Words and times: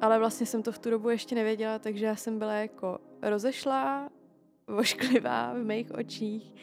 ale 0.00 0.18
vlastně 0.18 0.46
jsem 0.46 0.62
to 0.62 0.72
v 0.72 0.78
tu 0.78 0.90
dobu 0.90 1.10
ještě 1.10 1.34
nevěděla, 1.34 1.78
takže 1.78 2.06
já 2.06 2.16
jsem 2.16 2.38
byla 2.38 2.52
jako 2.52 2.98
rozešlá, 3.22 4.10
vošklivá 4.66 5.52
v 5.54 5.64
mých 5.64 5.92
očích, 5.92 6.54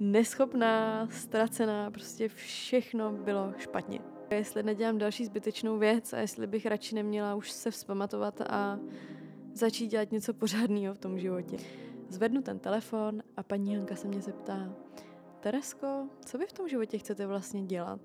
neschopná, 0.00 1.08
ztracená, 1.10 1.90
prostě 1.90 2.28
všechno 2.28 3.12
bylo 3.12 3.52
špatně. 3.56 4.00
Jestli 4.30 4.62
nedělám 4.62 4.98
další 4.98 5.24
zbytečnou 5.24 5.78
věc 5.78 6.12
a 6.12 6.18
jestli 6.18 6.46
bych 6.46 6.66
radši 6.66 6.94
neměla 6.94 7.34
už 7.34 7.50
se 7.50 7.70
vzpamatovat 7.70 8.40
a 8.40 8.78
začít 9.52 9.86
dělat 9.86 10.12
něco 10.12 10.34
pořádného 10.34 10.94
v 10.94 10.98
tom 10.98 11.18
životě. 11.18 11.56
Zvednu 12.08 12.42
ten 12.42 12.58
telefon 12.58 13.22
a 13.36 13.42
paní 13.42 13.76
Hanka 13.76 13.96
se 13.96 14.08
mě 14.08 14.20
zeptá, 14.20 14.74
Teresko, 15.40 16.08
co 16.24 16.38
vy 16.38 16.46
v 16.46 16.52
tom 16.52 16.68
životě 16.68 16.98
chcete 16.98 17.26
vlastně 17.26 17.62
dělat? 17.62 18.00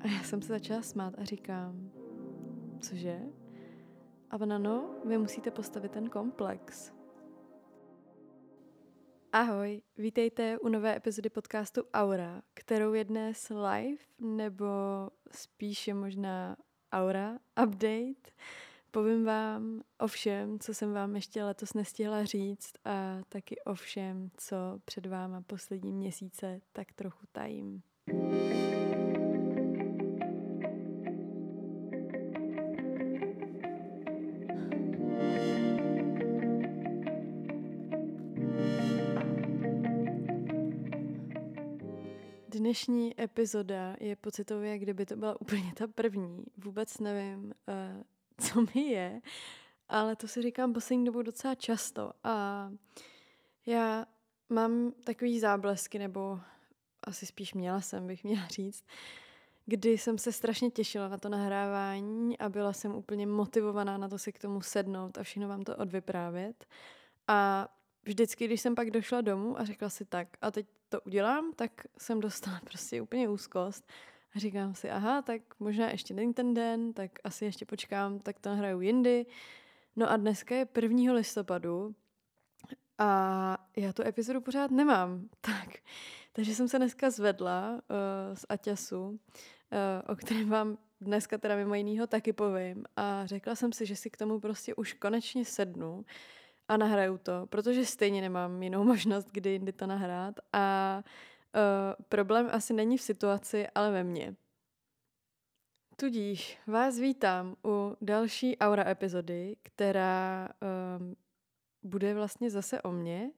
A 0.00 0.06
já 0.06 0.22
jsem 0.22 0.42
se 0.42 0.48
začala 0.48 0.82
smát 0.82 1.14
a 1.18 1.24
říkám, 1.24 1.90
cože? 2.80 3.20
A 4.30 4.36
ona, 4.40 4.58
no, 4.58 4.94
vy 5.04 5.18
musíte 5.18 5.50
postavit 5.50 5.92
ten 5.92 6.08
komplex. 6.08 6.92
Ahoj, 9.32 9.82
vítejte 9.98 10.58
u 10.58 10.68
nové 10.68 10.96
epizody 10.96 11.30
podcastu 11.30 11.82
Aura, 11.94 12.42
kterou 12.54 12.92
je 12.92 13.04
dnes 13.04 13.48
live, 13.48 13.98
nebo 14.18 14.66
spíše 15.30 15.94
možná 15.94 16.56
Aura 16.92 17.38
update. 17.64 18.30
Povím 18.90 19.24
vám 19.24 19.82
o 19.98 20.06
všem, 20.06 20.58
co 20.58 20.74
jsem 20.74 20.92
vám 20.92 21.16
ještě 21.16 21.44
letos 21.44 21.74
nestihla 21.74 22.24
říct 22.24 22.72
a 22.84 23.20
taky 23.28 23.60
o 23.60 23.74
všem, 23.74 24.30
co 24.36 24.56
před 24.84 25.06
váma 25.06 25.40
poslední 25.40 25.92
měsíce 25.92 26.60
tak 26.72 26.92
trochu 26.92 27.26
tajím. 27.32 27.82
Dnešní 42.66 43.20
epizoda 43.20 43.96
je 44.00 44.16
pocitově, 44.16 44.78
kdyby 44.78 45.06
to 45.06 45.16
byla 45.16 45.40
úplně 45.40 45.72
ta 45.76 45.86
první. 45.86 46.44
Vůbec 46.56 46.98
nevím, 46.98 47.44
uh, 47.44 48.02
co 48.38 48.60
mi 48.60 48.80
je, 48.80 49.20
ale 49.88 50.16
to 50.16 50.28
si 50.28 50.42
říkám 50.42 50.72
poslední 50.72 51.04
dobu 51.04 51.22
docela 51.22 51.54
často. 51.54 52.12
A 52.24 52.68
já 53.66 54.06
mám 54.48 54.92
takový 55.04 55.40
záblesky, 55.40 55.98
nebo 55.98 56.40
asi 57.04 57.26
spíš 57.26 57.54
měla 57.54 57.80
jsem, 57.80 58.06
bych 58.06 58.24
měla 58.24 58.46
říct, 58.50 58.84
kdy 59.66 59.98
jsem 59.98 60.18
se 60.18 60.32
strašně 60.32 60.70
těšila 60.70 61.08
na 61.08 61.18
to 61.18 61.28
nahrávání 61.28 62.38
a 62.38 62.48
byla 62.48 62.72
jsem 62.72 62.94
úplně 62.94 63.26
motivovaná 63.26 63.98
na 63.98 64.08
to 64.08 64.18
si 64.18 64.32
k 64.32 64.38
tomu 64.38 64.60
sednout 64.60 65.18
a 65.18 65.22
všechno 65.22 65.48
vám 65.48 65.62
to 65.62 65.76
odvyprávět. 65.76 66.66
A 67.28 67.68
vždycky, 68.04 68.44
když 68.44 68.60
jsem 68.60 68.74
pak 68.74 68.90
došla 68.90 69.20
domů 69.20 69.60
a 69.60 69.64
řekla 69.64 69.88
si 69.88 70.04
tak, 70.04 70.28
a 70.40 70.50
teď 70.50 70.66
to 70.88 71.00
udělám, 71.00 71.52
tak 71.52 71.70
jsem 71.98 72.20
dostala 72.20 72.60
prostě 72.64 73.02
úplně 73.02 73.28
úzkost. 73.28 73.88
A 74.36 74.38
říkám 74.38 74.74
si, 74.74 74.90
aha, 74.90 75.22
tak 75.22 75.42
možná 75.58 75.90
ještě 75.90 76.14
není 76.14 76.34
ten 76.34 76.54
den, 76.54 76.92
tak 76.92 77.10
asi 77.24 77.44
ještě 77.44 77.66
počkám, 77.66 78.18
tak 78.18 78.38
to 78.38 78.48
nahraju 78.48 78.80
jindy. 78.80 79.26
No 79.96 80.10
a 80.10 80.16
dneska 80.16 80.54
je 80.54 80.68
1. 80.82 81.12
listopadu 81.12 81.94
a 82.98 83.68
já 83.76 83.92
tu 83.92 84.02
epizodu 84.02 84.40
pořád 84.40 84.70
nemám. 84.70 85.28
Tak, 85.40 85.68
takže 86.32 86.54
jsem 86.54 86.68
se 86.68 86.78
dneska 86.78 87.10
zvedla 87.10 87.72
uh, 87.72 87.78
z 88.34 88.46
Aťasu, 88.48 89.08
uh, 89.08 89.18
o 90.06 90.16
kterém 90.16 90.48
vám 90.48 90.78
dneska 91.00 91.38
teda 91.38 91.56
mimo 91.56 91.74
jinýho 91.74 92.06
taky 92.06 92.32
povím 92.32 92.84
a 92.96 93.26
řekla 93.26 93.54
jsem 93.54 93.72
si, 93.72 93.86
že 93.86 93.96
si 93.96 94.10
k 94.10 94.16
tomu 94.16 94.40
prostě 94.40 94.74
už 94.74 94.92
konečně 94.92 95.44
sednu 95.44 96.04
a 96.68 96.76
nahraju 96.76 97.18
to, 97.18 97.46
protože 97.46 97.86
stejně 97.86 98.20
nemám 98.20 98.62
jinou 98.62 98.84
možnost, 98.92 99.28
kdy 99.32 99.50
jindy 99.50 99.72
to 99.72 99.86
nahrát 99.86 100.34
a 100.52 100.96
uh, 101.54 102.04
problém 102.08 102.48
asi 102.52 102.74
není 102.74 102.98
v 102.98 103.02
situaci, 103.02 103.66
ale 103.74 103.90
ve 103.90 104.04
mně. 104.04 104.34
Tudíž 105.96 106.58
vás 106.66 106.98
vítám 106.98 107.56
u 107.64 107.96
další 108.00 108.58
Aura 108.58 108.88
epizody, 108.88 109.56
která 109.62 110.48
um, 110.98 111.16
bude 111.82 112.14
vlastně 112.14 112.50
zase 112.50 112.82
o 112.82 112.92
mně. 112.92 113.30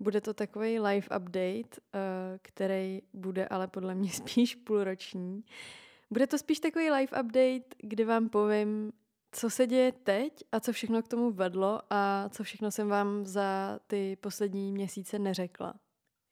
Bude 0.00 0.20
to 0.20 0.34
takový 0.34 0.80
live 0.80 1.06
update, 1.18 1.80
uh, 1.94 2.00
který 2.42 3.02
bude 3.12 3.48
ale 3.48 3.68
podle 3.68 3.94
mě 3.94 4.10
spíš 4.12 4.54
půlroční. 4.54 5.44
Bude 6.10 6.26
to 6.26 6.38
spíš 6.38 6.60
takový 6.60 6.90
live 6.90 7.22
update, 7.22 7.76
kdy 7.78 8.04
vám 8.04 8.28
povím, 8.28 8.92
co 9.32 9.50
se 9.50 9.66
děje 9.66 9.92
teď 9.92 10.44
a 10.52 10.60
co 10.60 10.72
všechno 10.72 11.02
k 11.02 11.08
tomu 11.08 11.30
vedlo 11.30 11.80
a 11.90 12.28
co 12.28 12.44
všechno 12.44 12.70
jsem 12.70 12.88
vám 12.88 13.26
za 13.26 13.78
ty 13.86 14.16
poslední 14.20 14.72
měsíce 14.72 15.18
neřekla. 15.18 15.74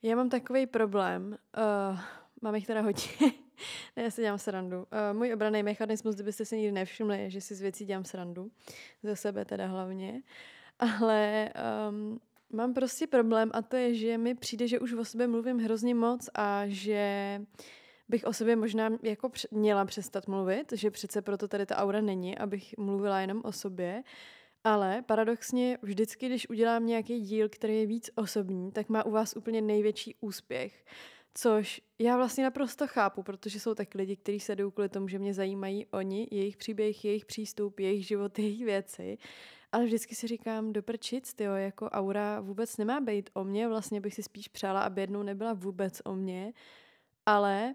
Já 0.02 0.16
mám 0.16 0.28
takový 0.28 0.66
problém, 0.66 1.38
uh, 1.92 1.98
mám 2.42 2.54
jich 2.54 2.66
teda 2.66 2.80
hodně, 2.80 3.02
ne, 3.96 4.02
já 4.02 4.10
si 4.10 4.22
dělám 4.22 4.38
srandu. 4.38 4.78
Uh, 4.78 5.18
můj 5.18 5.34
obraný 5.34 5.62
mechanismus, 5.62 6.14
kdybyste 6.14 6.44
si 6.44 6.56
nikdy 6.56 6.72
nevšimli, 6.72 7.22
je, 7.22 7.30
že 7.30 7.40
si 7.40 7.54
z 7.54 7.60
věcí 7.60 7.84
dělám 7.86 8.04
srandu, 8.04 8.50
ze 9.02 9.16
sebe 9.16 9.44
teda 9.44 9.66
hlavně, 9.66 10.22
ale 10.78 11.52
um, 11.88 12.20
mám 12.52 12.74
prostě 12.74 13.06
problém 13.06 13.50
a 13.54 13.62
to 13.62 13.76
je, 13.76 13.94
že 13.94 14.18
mi 14.18 14.34
přijde, 14.34 14.68
že 14.68 14.80
už 14.80 14.92
o 14.92 15.04
sobě 15.04 15.26
mluvím 15.26 15.58
hrozně 15.58 15.94
moc 15.94 16.28
a 16.34 16.62
že 16.66 17.40
bych 18.10 18.24
o 18.24 18.32
sobě 18.32 18.56
možná 18.56 18.90
jako 19.02 19.30
měla 19.50 19.84
přestat 19.84 20.28
mluvit, 20.28 20.72
že 20.72 20.90
přece 20.90 21.22
proto 21.22 21.48
tady 21.48 21.66
ta 21.66 21.76
aura 21.76 22.00
není, 22.00 22.38
abych 22.38 22.74
mluvila 22.78 23.20
jenom 23.20 23.40
o 23.44 23.52
sobě, 23.52 24.02
ale 24.64 25.02
paradoxně 25.02 25.78
vždycky, 25.82 26.26
když 26.26 26.50
udělám 26.50 26.86
nějaký 26.86 27.20
díl, 27.20 27.48
který 27.48 27.80
je 27.80 27.86
víc 27.86 28.10
osobní, 28.14 28.72
tak 28.72 28.88
má 28.88 29.06
u 29.06 29.10
vás 29.10 29.36
úplně 29.36 29.62
největší 29.62 30.14
úspěch. 30.20 30.84
Což 31.34 31.80
já 31.98 32.16
vlastně 32.16 32.44
naprosto 32.44 32.86
chápu, 32.86 33.22
protože 33.22 33.60
jsou 33.60 33.74
tak 33.74 33.94
lidi, 33.94 34.16
kteří 34.16 34.40
se 34.40 34.56
jdou 34.56 34.70
kvůli 34.70 34.88
tomu, 34.88 35.08
že 35.08 35.18
mě 35.18 35.34
zajímají 35.34 35.86
oni, 35.86 36.28
jejich 36.30 36.56
příběh, 36.56 37.04
jejich 37.04 37.24
přístup, 37.24 37.80
jejich 37.80 38.06
život, 38.06 38.38
jejich 38.38 38.64
věci. 38.64 39.18
Ale 39.72 39.84
vždycky 39.84 40.14
si 40.14 40.26
říkám, 40.26 40.72
doprčic, 40.72 41.34
jo, 41.40 41.52
jako 41.52 41.86
aura 41.86 42.40
vůbec 42.40 42.76
nemá 42.76 43.00
být 43.00 43.30
o 43.34 43.44
mně, 43.44 43.68
vlastně 43.68 44.00
bych 44.00 44.14
si 44.14 44.22
spíš 44.22 44.48
přála, 44.48 44.80
aby 44.80 45.00
jednou 45.00 45.22
nebyla 45.22 45.52
vůbec 45.52 46.02
o 46.04 46.14
mně, 46.14 46.52
ale 47.26 47.74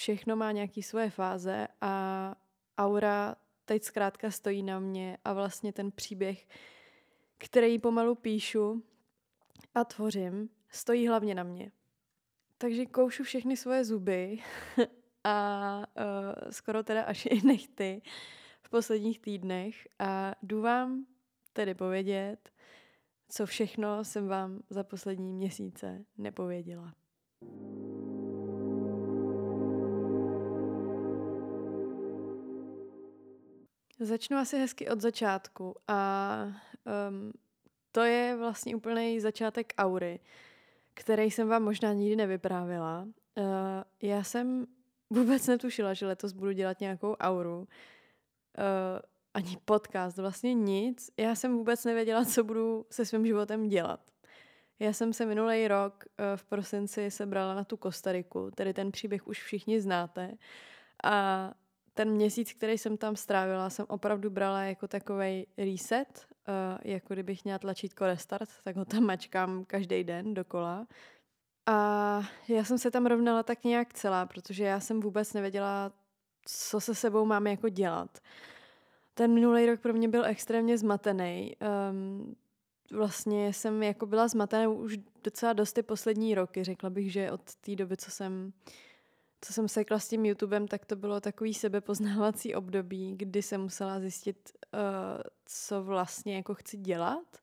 všechno 0.00 0.36
má 0.36 0.52
nějaké 0.52 0.82
svoje 0.82 1.10
fáze 1.10 1.68
a 1.80 2.34
aura 2.78 3.36
teď 3.64 3.82
zkrátka 3.82 4.30
stojí 4.30 4.62
na 4.62 4.78
mě 4.80 5.18
a 5.24 5.32
vlastně 5.32 5.72
ten 5.72 5.92
příběh, 5.92 6.48
který 7.38 7.78
pomalu 7.78 8.14
píšu 8.14 8.84
a 9.74 9.84
tvořím, 9.84 10.48
stojí 10.70 11.08
hlavně 11.08 11.34
na 11.34 11.42
mě. 11.42 11.72
Takže 12.58 12.86
koušu 12.86 13.24
všechny 13.24 13.56
svoje 13.56 13.84
zuby 13.84 14.38
a 15.24 15.76
uh, 15.78 16.50
skoro 16.50 16.82
teda 16.82 17.02
až 17.02 17.26
i 17.26 17.46
nechty 17.46 18.02
v 18.62 18.70
posledních 18.70 19.20
týdnech 19.20 19.88
a 19.98 20.34
jdu 20.42 20.62
vám 20.62 21.06
tedy 21.52 21.74
povědět, 21.74 22.50
co 23.28 23.46
všechno 23.46 24.04
jsem 24.04 24.28
vám 24.28 24.62
za 24.70 24.84
poslední 24.84 25.32
měsíce 25.32 26.04
nepověděla. 26.18 26.94
Začnu 34.00 34.36
asi 34.36 34.58
hezky 34.58 34.88
od 34.88 35.00
začátku 35.00 35.74
a 35.88 36.42
um, 37.08 37.32
to 37.92 38.00
je 38.00 38.36
vlastně 38.36 38.76
úplný 38.76 39.20
začátek 39.20 39.72
aury, 39.78 40.20
který 40.94 41.30
jsem 41.30 41.48
vám 41.48 41.62
možná 41.62 41.92
nikdy 41.92 42.16
nevyprávila. 42.16 43.02
Uh, 43.02 43.44
já 44.02 44.24
jsem 44.24 44.66
vůbec 45.10 45.46
netušila, 45.46 45.94
že 45.94 46.06
letos 46.06 46.32
budu 46.32 46.52
dělat 46.52 46.80
nějakou 46.80 47.14
auru. 47.14 47.58
Uh, 47.58 47.66
ani 49.34 49.56
podcast, 49.64 50.18
vlastně 50.18 50.54
nic. 50.54 51.10
Já 51.16 51.34
jsem 51.34 51.56
vůbec 51.56 51.84
nevěděla, 51.84 52.24
co 52.24 52.44
budu 52.44 52.86
se 52.90 53.04
svým 53.04 53.26
životem 53.26 53.68
dělat. 53.68 54.00
Já 54.78 54.92
jsem 54.92 55.12
se 55.12 55.26
minulý 55.26 55.68
rok 55.68 56.04
uh, 56.04 56.24
v 56.36 56.44
prosinci 56.44 57.10
sebrala 57.10 57.54
na 57.54 57.64
tu 57.64 57.76
Kostariku, 57.76 58.50
tedy 58.54 58.74
ten 58.74 58.92
příběh 58.92 59.26
už 59.26 59.42
všichni 59.42 59.80
znáte. 59.80 60.32
A 61.04 61.52
ten 61.94 62.10
měsíc, 62.10 62.52
který 62.52 62.78
jsem 62.78 62.96
tam 62.96 63.16
strávila, 63.16 63.70
jsem 63.70 63.86
opravdu 63.88 64.30
brala 64.30 64.62
jako 64.62 64.88
takový 64.88 65.46
reset, 65.58 66.26
uh, 66.48 66.78
jako 66.84 67.14
kdybych 67.14 67.44
měla 67.44 67.58
tlačítko 67.58 68.06
restart, 68.06 68.48
tak 68.64 68.76
ho 68.76 68.84
tam 68.84 69.04
mačkám 69.04 69.64
každý 69.64 70.04
den 70.04 70.34
dokola. 70.34 70.86
A 71.66 72.20
já 72.48 72.64
jsem 72.64 72.78
se 72.78 72.90
tam 72.90 73.06
rovnala 73.06 73.42
tak 73.42 73.64
nějak 73.64 73.94
celá, 73.94 74.26
protože 74.26 74.64
já 74.64 74.80
jsem 74.80 75.00
vůbec 75.00 75.32
nevěděla, 75.32 75.92
co 76.44 76.80
se 76.80 76.94
sebou 76.94 77.24
mám 77.24 77.46
jako 77.46 77.68
dělat. 77.68 78.18
Ten 79.14 79.34
minulý 79.34 79.66
rok 79.66 79.80
pro 79.80 79.92
mě 79.92 80.08
byl 80.08 80.24
extrémně 80.24 80.78
zmatený. 80.78 81.56
Um, 81.90 82.36
vlastně 82.92 83.52
jsem 83.52 83.82
jako 83.82 84.06
byla 84.06 84.28
zmatená 84.28 84.68
už 84.68 84.98
docela 85.24 85.52
dost 85.52 85.72
ty 85.72 85.82
poslední 85.82 86.34
roky. 86.34 86.64
Řekla 86.64 86.90
bych, 86.90 87.12
že 87.12 87.32
od 87.32 87.54
té 87.54 87.76
doby, 87.76 87.96
co 87.96 88.10
jsem 88.10 88.52
co 89.40 89.52
jsem 89.52 89.68
sekla 89.68 89.98
s 89.98 90.08
tím 90.08 90.24
YouTubem, 90.24 90.68
tak 90.68 90.86
to 90.86 90.96
bylo 90.96 91.20
takový 91.20 91.54
sebepoznávací 91.54 92.54
období, 92.54 93.16
kdy 93.16 93.42
jsem 93.42 93.60
musela 93.60 94.00
zjistit, 94.00 94.52
uh, 94.74 94.80
co 95.46 95.84
vlastně 95.84 96.36
jako 96.36 96.54
chci 96.54 96.76
dělat, 96.76 97.38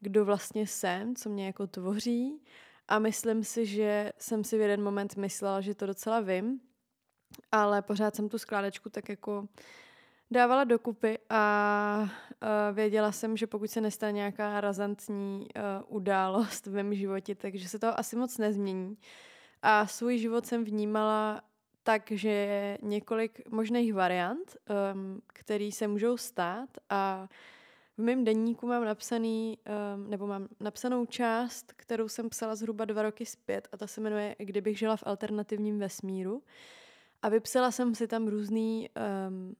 kdo 0.00 0.24
vlastně 0.24 0.66
jsem, 0.66 1.16
co 1.16 1.28
mě 1.30 1.46
jako 1.46 1.66
tvoří 1.66 2.42
a 2.88 2.98
myslím 2.98 3.44
si, 3.44 3.66
že 3.66 4.12
jsem 4.18 4.44
si 4.44 4.58
v 4.58 4.60
jeden 4.60 4.82
moment 4.82 5.16
myslela, 5.16 5.60
že 5.60 5.74
to 5.74 5.86
docela 5.86 6.20
vím, 6.20 6.60
ale 7.52 7.82
pořád 7.82 8.16
jsem 8.16 8.28
tu 8.28 8.38
skládečku 8.38 8.90
tak 8.90 9.08
jako 9.08 9.48
dávala 10.30 10.64
dokupy 10.64 11.18
a 11.30 12.00
uh, 12.02 12.76
věděla 12.76 13.12
jsem, 13.12 13.36
že 13.36 13.46
pokud 13.46 13.70
se 13.70 13.80
nestane 13.80 14.12
nějaká 14.12 14.60
razantní 14.60 15.48
uh, 15.56 15.96
událost 15.96 16.66
v 16.66 16.72
mém 16.72 16.94
životě, 16.94 17.34
takže 17.34 17.68
se 17.68 17.78
to 17.78 17.98
asi 17.98 18.16
moc 18.16 18.38
nezmění. 18.38 18.96
A 19.66 19.86
svůj 19.86 20.18
život 20.18 20.46
jsem 20.46 20.64
vnímala 20.64 21.42
tak, 21.82 22.10
že 22.10 22.28
je 22.28 22.78
několik 22.82 23.48
možných 23.50 23.94
variant, 23.94 24.56
um, 24.94 25.22
které 25.26 25.70
se 25.72 25.88
můžou 25.88 26.16
stát 26.16 26.68
a 26.90 27.28
v 27.98 28.02
mém 28.02 28.24
denníku 28.24 28.66
mám 28.66 28.84
napsaný, 28.84 29.58
um, 29.96 30.10
nebo 30.10 30.26
mám 30.26 30.48
napsanou 30.60 31.06
část, 31.06 31.72
kterou 31.76 32.08
jsem 32.08 32.28
psala 32.28 32.54
zhruba 32.54 32.84
dva 32.84 33.02
roky 33.02 33.26
zpět 33.26 33.68
a 33.72 33.76
ta 33.76 33.86
se 33.86 34.00
jmenuje 34.00 34.36
Kdybych 34.38 34.78
žila 34.78 34.96
v 34.96 35.02
alternativním 35.06 35.78
vesmíru. 35.78 36.42
A 37.22 37.28
vypsala 37.28 37.70
jsem 37.70 37.94
si 37.94 38.06
tam 38.06 38.28
různý 38.28 38.90
um, 39.28 39.56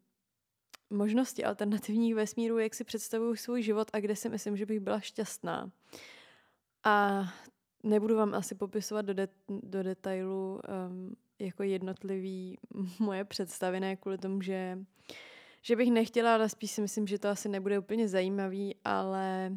možnosti 0.90 1.44
alternativních 1.44 2.14
vesmírů, 2.14 2.58
jak 2.58 2.74
si 2.74 2.84
představuju 2.84 3.36
svůj 3.36 3.62
život 3.62 3.90
a 3.92 4.00
kde 4.00 4.16
si 4.16 4.28
myslím, 4.28 4.56
že 4.56 4.66
bych 4.66 4.80
byla 4.80 5.00
šťastná. 5.00 5.70
A 6.84 7.24
nebudu 7.84 8.16
vám 8.16 8.34
asi 8.34 8.54
popisovat 8.54 9.02
do, 9.02 9.14
de- 9.14 9.28
do 9.48 9.82
detailu 9.82 10.60
um, 10.88 11.16
jako 11.38 11.62
jednotlivý 11.62 12.58
moje 12.98 13.24
představy, 13.24 13.80
ne 13.80 13.96
kvůli 13.96 14.18
tomu, 14.18 14.42
že, 14.42 14.78
že 15.62 15.76
bych 15.76 15.90
nechtěla, 15.90 16.34
ale 16.34 16.48
spíš 16.48 16.70
si 16.70 16.80
myslím, 16.80 17.06
že 17.06 17.18
to 17.18 17.28
asi 17.28 17.48
nebude 17.48 17.78
úplně 17.78 18.08
zajímavý, 18.08 18.76
ale 18.84 19.52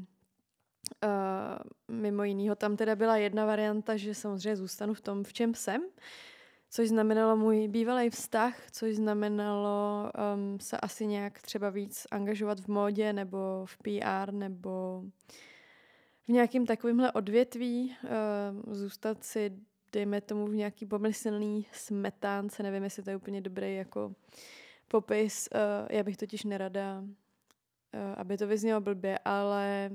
uh, 1.03 1.95
mimo 1.95 2.23
jiného 2.23 2.55
tam 2.55 2.77
teda 2.77 2.95
byla 2.95 3.17
jedna 3.17 3.45
varianta, 3.45 3.97
že 3.97 4.15
samozřejmě 4.15 4.55
zůstanu 4.55 4.93
v 4.93 5.01
tom, 5.01 5.23
v 5.23 5.33
čem 5.33 5.53
jsem, 5.53 5.81
což 6.69 6.89
znamenalo 6.89 7.37
můj 7.37 7.67
bývalý 7.67 8.09
vztah, 8.09 8.71
což 8.71 8.95
znamenalo 8.95 10.11
um, 10.35 10.59
se 10.59 10.77
asi 10.77 11.05
nějak 11.05 11.41
třeba 11.41 11.69
víc 11.69 12.07
angažovat 12.11 12.59
v 12.59 12.67
módě 12.67 13.13
nebo 13.13 13.37
v 13.65 13.77
PR 13.77 14.33
nebo 14.33 15.03
v 16.27 16.31
nějakém 16.31 16.65
takovémhle 16.65 17.11
odvětví, 17.11 17.95
uh, 18.03 18.73
zůstat 18.73 19.23
si, 19.23 19.53
dejme 19.93 20.21
tomu, 20.21 20.47
v 20.47 20.55
nějaký 20.55 20.85
pomyslný 20.85 21.65
smetánce, 21.71 22.63
nevím, 22.63 22.83
jestli 22.83 23.03
to 23.03 23.09
je 23.09 23.15
úplně 23.15 23.41
dobrý 23.41 23.75
jako 23.75 24.15
popis, 24.87 25.49
uh, 25.53 25.87
já 25.89 26.03
bych 26.03 26.17
totiž 26.17 26.43
nerada, 26.43 26.99
uh, 26.99 27.09
aby 28.17 28.37
to 28.37 28.47
vyznělo 28.47 28.81
blbě, 28.81 29.19
ale 29.25 29.91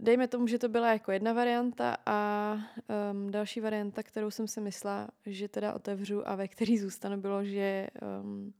Dejme 0.00 0.28
tomu, 0.28 0.46
že 0.46 0.58
to 0.58 0.68
byla 0.68 0.92
jako 0.92 1.12
jedna 1.12 1.32
varianta 1.32 1.96
a 2.06 2.54
um, 3.12 3.30
další 3.30 3.60
varianta, 3.60 4.02
kterou 4.02 4.30
jsem 4.30 4.48
si 4.48 4.60
myslela, 4.60 5.08
že 5.26 5.48
teda 5.48 5.74
otevřu 5.74 6.28
a 6.28 6.34
ve 6.34 6.48
který 6.48 6.78
zůstanu, 6.78 7.16
bylo, 7.20 7.44
že, 7.44 7.86
um, 8.22 8.54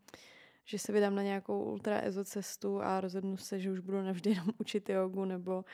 že 0.65 0.79
se 0.79 0.93
vydám 0.93 1.15
na 1.15 1.23
nějakou 1.23 1.65
ultra 1.65 2.01
ezo 2.01 2.25
cestu 2.25 2.83
a 2.83 3.01
rozhodnu 3.01 3.37
se, 3.37 3.61
že 3.61 3.71
už 3.71 3.79
budu 3.79 4.03
navždy 4.03 4.31
jenom 4.31 4.47
učit 4.59 4.89
jogu 4.89 5.25
nebo 5.25 5.65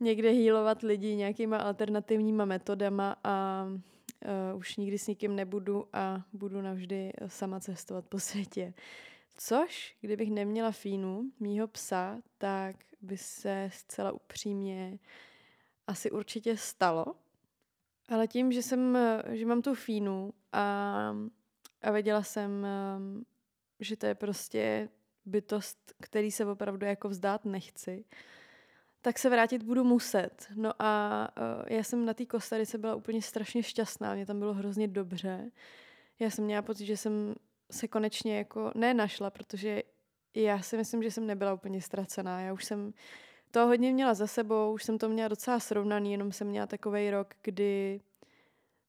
někde 0.00 0.30
hýlovat 0.30 0.82
lidi 0.82 1.16
nějakýma 1.16 1.56
alternativníma 1.56 2.44
metodama 2.44 3.16
a 3.24 3.66
uh, 4.52 4.58
už 4.58 4.76
nikdy 4.76 4.98
s 4.98 5.06
nikým 5.06 5.36
nebudu 5.36 5.88
a 5.92 6.24
budu 6.32 6.60
navždy 6.60 7.12
sama 7.26 7.60
cestovat 7.60 8.06
po 8.06 8.20
světě. 8.20 8.74
Což, 9.36 9.96
kdybych 10.00 10.30
neměla 10.30 10.70
Fínu, 10.70 11.30
mýho 11.40 11.68
psa, 11.68 12.18
tak 12.38 12.76
by 13.00 13.16
se 13.16 13.70
zcela 13.72 14.12
upřímně 14.12 14.98
asi 15.86 16.10
určitě 16.10 16.56
stalo. 16.56 17.06
Ale 18.08 18.26
tím, 18.28 18.52
že 18.52 18.62
jsem, 18.62 18.98
že 19.30 19.46
mám 19.46 19.62
tu 19.62 19.74
Fínu 19.74 20.32
a, 20.52 21.16
a 21.82 21.90
věděla 21.90 22.22
jsem, 22.22 22.66
že 23.80 23.96
to 23.96 24.06
je 24.06 24.14
prostě 24.14 24.88
bytost, 25.24 25.94
který 26.00 26.30
se 26.30 26.46
opravdu 26.46 26.86
jako 26.86 27.08
vzdát 27.08 27.44
nechci, 27.44 28.04
tak 29.02 29.18
se 29.18 29.30
vrátit 29.30 29.62
budu 29.62 29.84
muset. 29.84 30.46
No 30.54 30.72
a 30.78 31.28
uh, 31.36 31.64
já 31.66 31.82
jsem 31.82 32.04
na 32.04 32.14
té 32.14 32.26
Kostarice 32.26 32.78
byla 32.78 32.94
úplně 32.94 33.22
strašně 33.22 33.62
šťastná, 33.62 34.14
mě 34.14 34.26
tam 34.26 34.38
bylo 34.38 34.54
hrozně 34.54 34.88
dobře. 34.88 35.50
Já 36.18 36.30
jsem 36.30 36.44
měla 36.44 36.62
pocit, 36.62 36.86
že 36.86 36.96
jsem 36.96 37.34
se 37.70 37.88
konečně 37.88 38.38
jako 38.38 38.72
nenašla, 38.74 39.30
protože 39.30 39.82
já 40.34 40.62
si 40.62 40.76
myslím, 40.76 41.02
že 41.02 41.10
jsem 41.10 41.26
nebyla 41.26 41.54
úplně 41.54 41.82
ztracená. 41.82 42.40
Já 42.40 42.52
už 42.52 42.64
jsem 42.64 42.92
to 43.50 43.66
hodně 43.66 43.92
měla 43.92 44.14
za 44.14 44.26
sebou, 44.26 44.72
už 44.72 44.84
jsem 44.84 44.98
to 44.98 45.08
měla 45.08 45.28
docela 45.28 45.60
srovnaný, 45.60 46.12
jenom 46.12 46.32
jsem 46.32 46.46
měla 46.46 46.66
takový 46.66 47.10
rok, 47.10 47.34
kdy 47.42 48.00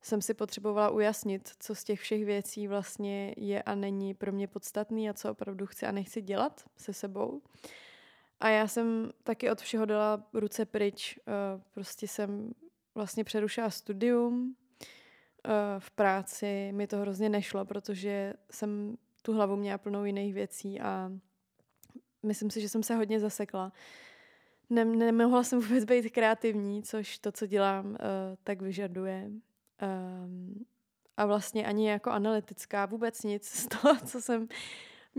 jsem 0.01 0.21
si 0.21 0.33
potřebovala 0.33 0.89
ujasnit, 0.89 1.49
co 1.59 1.75
z 1.75 1.83
těch 1.83 1.99
všech 1.99 2.25
věcí 2.25 2.67
vlastně 2.67 3.33
je 3.37 3.63
a 3.63 3.75
není 3.75 4.13
pro 4.13 4.31
mě 4.31 4.47
podstatný 4.47 5.09
a 5.09 5.13
co 5.13 5.31
opravdu 5.31 5.65
chci 5.65 5.85
a 5.85 5.91
nechci 5.91 6.21
dělat 6.21 6.63
se 6.77 6.93
sebou. 6.93 7.41
A 8.39 8.49
já 8.49 8.67
jsem 8.67 9.11
taky 9.23 9.51
od 9.51 9.61
všeho 9.61 9.85
dala 9.85 10.23
ruce 10.33 10.65
pryč. 10.65 11.19
Eh, 11.27 11.61
prostě 11.71 12.07
jsem 12.07 12.53
vlastně 12.95 13.23
přerušila 13.23 13.69
studium, 13.69 14.55
Eh, 15.45 15.79
v 15.79 15.91
práci 15.91 16.71
mi 16.71 16.87
to 16.87 16.97
hrozně 16.97 17.29
nešlo, 17.29 17.65
protože 17.65 18.33
jsem 18.51 18.97
tu 19.21 19.33
hlavu 19.33 19.55
měla 19.55 19.77
plnou 19.77 20.05
jiných 20.05 20.33
věcí 20.33 20.81
a 20.81 21.11
myslím 22.23 22.51
si, 22.51 22.61
že 22.61 22.69
jsem 22.69 22.83
se 22.83 22.95
hodně 22.95 23.19
zasekla. 23.19 23.71
Ne, 24.69 24.85
nemohla 24.85 25.43
jsem 25.43 25.59
vůbec 25.59 25.85
být 25.85 26.09
kreativní, 26.09 26.83
což 26.83 27.19
to, 27.19 27.31
co 27.31 27.47
dělám, 27.47 27.85
uh, 27.85 27.95
tak 28.43 28.61
vyžaduje. 28.61 29.29
Um, 29.81 30.65
a 31.17 31.25
vlastně 31.25 31.65
ani 31.65 31.89
jako 31.89 32.09
analytická 32.09 32.85
vůbec 32.85 33.23
nic 33.23 33.45
z 33.45 33.67
toho, 33.67 33.97
co 34.05 34.21
jsem 34.21 34.47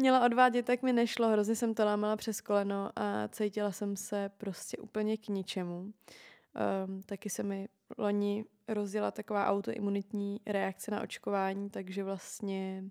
měla 0.00 0.24
odvádět, 0.24 0.66
tak 0.66 0.82
mi 0.82 0.92
nešlo. 0.92 1.28
Hrozně 1.28 1.56
jsem 1.56 1.74
to 1.74 1.84
lámala 1.84 2.16
přes 2.16 2.40
koleno 2.40 2.90
a 2.96 3.28
cítila 3.28 3.72
jsem 3.72 3.96
se 3.96 4.30
prostě 4.38 4.76
úplně 4.76 5.16
k 5.16 5.28
ničemu. 5.28 5.80
Um, 5.80 7.02
taky 7.02 7.30
se 7.30 7.42
mi 7.42 7.68
loni 7.98 8.44
rozjela 8.68 9.10
taková 9.10 9.46
autoimunitní 9.46 10.40
reakce 10.46 10.90
na 10.90 11.00
očkování, 11.02 11.70
takže 11.70 12.04
vlastně 12.04 12.84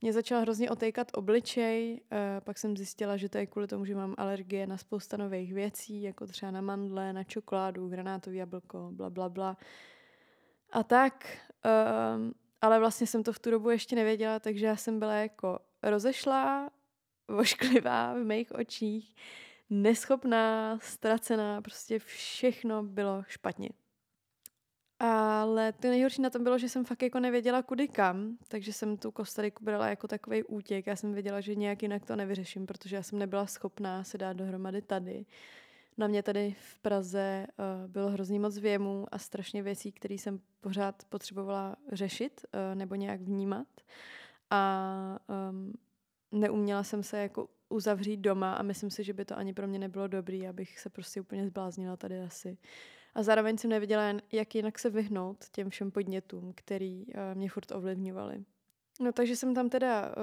mě 0.00 0.12
začala 0.12 0.40
hrozně 0.40 0.70
otejkat 0.70 1.10
obličej, 1.14 2.00
uh, 2.12 2.18
pak 2.44 2.58
jsem 2.58 2.76
zjistila, 2.76 3.16
že 3.16 3.28
to 3.28 3.38
je 3.38 3.46
kvůli 3.46 3.66
tomu, 3.66 3.84
že 3.84 3.94
mám 3.94 4.14
alergie 4.18 4.66
na 4.66 4.76
spousta 4.76 5.16
nových 5.16 5.54
věcí, 5.54 6.02
jako 6.02 6.26
třeba 6.26 6.52
na 6.52 6.60
mandle, 6.60 7.12
na 7.12 7.24
čokoládu, 7.24 7.88
granátový 7.88 8.36
jablko, 8.36 8.88
bla, 8.92 9.10
bla, 9.10 9.28
bla. 9.28 9.56
A 10.72 10.82
tak, 10.82 11.38
um, 12.16 12.34
ale 12.60 12.78
vlastně 12.78 13.06
jsem 13.06 13.22
to 13.22 13.32
v 13.32 13.38
tu 13.38 13.50
dobu 13.50 13.70
ještě 13.70 13.96
nevěděla, 13.96 14.38
takže 14.40 14.66
já 14.66 14.76
jsem 14.76 14.98
byla 14.98 15.14
jako 15.14 15.58
rozešlá, 15.82 16.70
vošklivá 17.28 18.14
v 18.14 18.24
mých 18.24 18.52
očích, 18.52 19.14
neschopná, 19.70 20.78
ztracená, 20.82 21.62
prostě 21.62 21.98
všechno 21.98 22.82
bylo 22.82 23.22
špatně. 23.26 23.68
Ale 25.00 25.72
to 25.72 25.88
nejhorší 25.88 26.22
na 26.22 26.30
tom 26.30 26.44
bylo, 26.44 26.58
že 26.58 26.68
jsem 26.68 26.84
fakt 26.84 27.02
jako 27.02 27.20
nevěděla 27.20 27.62
kudy 27.62 27.88
kam, 27.88 28.38
takže 28.48 28.72
jsem 28.72 28.96
tu 28.96 29.10
Kostariku 29.10 29.64
brala 29.64 29.88
jako 29.88 30.08
takový 30.08 30.44
útěk. 30.44 30.86
Já 30.86 30.96
jsem 30.96 31.14
věděla, 31.14 31.40
že 31.40 31.54
nějak 31.54 31.82
jinak 31.82 32.04
to 32.04 32.16
nevyřeším, 32.16 32.66
protože 32.66 32.96
já 32.96 33.02
jsem 33.02 33.18
nebyla 33.18 33.46
schopná 33.46 34.04
se 34.04 34.18
dát 34.18 34.32
dohromady 34.32 34.82
tady. 34.82 35.26
Na 35.98 36.06
mě 36.06 36.22
tady 36.22 36.56
v 36.60 36.78
Praze 36.78 37.46
uh, 37.46 37.90
bylo 37.90 38.10
hrozně 38.10 38.40
moc 38.40 38.58
věmů 38.58 39.06
a 39.12 39.18
strašně 39.18 39.62
věcí, 39.62 39.92
které 39.92 40.14
jsem 40.14 40.40
pořád 40.60 41.04
potřebovala 41.08 41.76
řešit 41.92 42.40
uh, 42.44 42.78
nebo 42.78 42.94
nějak 42.94 43.20
vnímat. 43.20 43.66
A 44.50 45.18
um, 45.50 45.72
neuměla 46.32 46.84
jsem 46.84 47.02
se 47.02 47.18
jako 47.18 47.48
uzavřít 47.68 48.16
doma 48.16 48.54
a 48.54 48.62
myslím 48.62 48.90
si, 48.90 49.04
že 49.04 49.12
by 49.12 49.24
to 49.24 49.38
ani 49.38 49.54
pro 49.54 49.68
mě 49.68 49.78
nebylo 49.78 50.08
dobrý, 50.08 50.48
abych 50.48 50.78
se 50.78 50.90
prostě 50.90 51.20
úplně 51.20 51.46
zbláznila 51.46 51.96
tady 51.96 52.20
asi. 52.20 52.58
A 53.14 53.22
zároveň 53.22 53.58
jsem 53.58 53.70
nevěděla, 53.70 54.14
jak 54.32 54.54
jinak 54.54 54.78
se 54.78 54.90
vyhnout 54.90 55.44
těm 55.52 55.70
všem 55.70 55.90
podnětům, 55.90 56.52
který 56.54 57.06
uh, 57.06 57.14
mě 57.34 57.48
furt 57.48 57.72
ovlivňovaly. 57.72 58.44
No 59.00 59.12
takže 59.12 59.36
jsem 59.36 59.54
tam 59.54 59.68
teda 59.68 60.08
uh, 60.08 60.14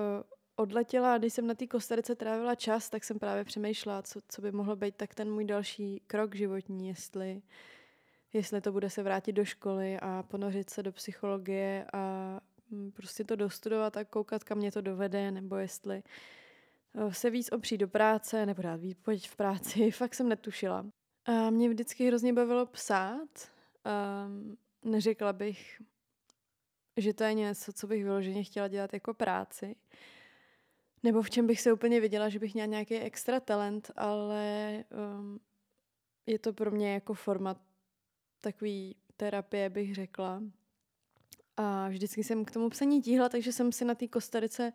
odletěla 0.55 1.13
a 1.13 1.17
když 1.17 1.33
jsem 1.33 1.47
na 1.47 1.53
té 1.53 1.67
Kostarice 1.67 2.15
trávila 2.15 2.55
čas, 2.55 2.89
tak 2.89 3.03
jsem 3.03 3.19
právě 3.19 3.43
přemýšlela, 3.43 4.01
co, 4.01 4.19
co 4.29 4.41
by 4.41 4.51
mohlo 4.51 4.75
být 4.75 4.95
tak 4.95 5.15
ten 5.15 5.31
můj 5.31 5.45
další 5.45 6.01
krok 6.07 6.35
životní, 6.35 6.87
jestli, 6.87 7.41
jestli 8.33 8.61
to 8.61 8.71
bude 8.71 8.89
se 8.89 9.03
vrátit 9.03 9.33
do 9.33 9.45
školy 9.45 9.99
a 9.99 10.23
ponořit 10.23 10.69
se 10.69 10.83
do 10.83 10.91
psychologie 10.91 11.85
a 11.93 12.39
prostě 12.93 13.23
to 13.23 13.35
dostudovat 13.35 13.97
a 13.97 14.03
koukat, 14.03 14.43
kam 14.43 14.57
mě 14.57 14.71
to 14.71 14.81
dovede, 14.81 15.31
nebo 15.31 15.55
jestli 15.55 16.03
eh, 16.95 17.13
se 17.13 17.29
víc 17.29 17.51
opřít 17.51 17.77
do 17.77 17.87
práce, 17.87 18.45
nebo 18.45 18.61
dát 18.61 18.79
výpověď 18.79 19.29
v 19.29 19.35
práci, 19.35 19.91
fakt 19.99 20.15
jsem 20.15 20.29
netušila. 20.29 20.85
A 21.25 21.49
mě 21.49 21.69
vždycky 21.69 22.07
hrozně 22.07 22.33
bavilo 22.33 22.65
psát. 22.65 23.29
Um, 24.25 24.57
neřekla 24.83 25.33
bych, 25.33 25.81
že 26.97 27.13
to 27.13 27.23
je 27.23 27.33
něco, 27.33 27.73
co 27.73 27.87
bych 27.87 28.03
vyloženě 28.03 28.43
chtěla 28.43 28.67
dělat 28.67 28.93
jako 28.93 29.13
práci. 29.13 29.75
Nebo 31.03 31.21
v 31.21 31.29
čem 31.29 31.47
bych 31.47 31.61
se 31.61 31.73
úplně 31.73 32.01
viděla, 32.01 32.29
že 32.29 32.39
bych 32.39 32.53
měla 32.53 32.65
nějaký 32.65 32.95
extra 32.95 33.39
talent, 33.39 33.91
ale 33.95 34.83
um, 35.17 35.39
je 36.25 36.39
to 36.39 36.53
pro 36.53 36.71
mě 36.71 36.93
jako 36.93 37.13
forma 37.13 37.55
takový 38.41 38.95
terapie, 39.17 39.69
bych 39.69 39.95
řekla. 39.95 40.41
A 41.57 41.89
vždycky 41.89 42.23
jsem 42.23 42.45
k 42.45 42.51
tomu 42.51 42.69
psaní 42.69 43.01
tíhla, 43.01 43.29
takže 43.29 43.51
jsem 43.51 43.71
si 43.71 43.85
na 43.85 43.95
té 43.95 44.07
kostarice 44.07 44.73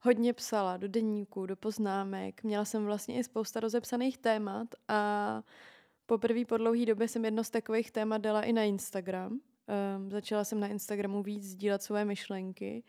hodně 0.00 0.32
psala 0.32 0.76
do 0.76 0.88
denníku, 0.88 1.46
do 1.46 1.56
poznámek. 1.56 2.42
Měla 2.42 2.64
jsem 2.64 2.84
vlastně 2.84 3.18
i 3.18 3.24
spousta 3.24 3.60
rozepsaných 3.60 4.18
témat 4.18 4.68
a 4.88 5.42
po 6.06 6.18
první 6.18 6.44
po 6.44 6.56
dlouhé 6.56 6.86
době 6.86 7.08
jsem 7.08 7.24
jedno 7.24 7.44
z 7.44 7.50
takových 7.50 7.90
témat 7.90 8.18
dala 8.18 8.42
i 8.42 8.52
na 8.52 8.62
Instagram. 8.62 9.32
Um, 9.32 10.10
začala 10.10 10.44
jsem 10.44 10.60
na 10.60 10.66
Instagramu 10.68 11.22
víc 11.22 11.44
sdílet 11.44 11.82
své 11.82 12.04
myšlenky. 12.04 12.84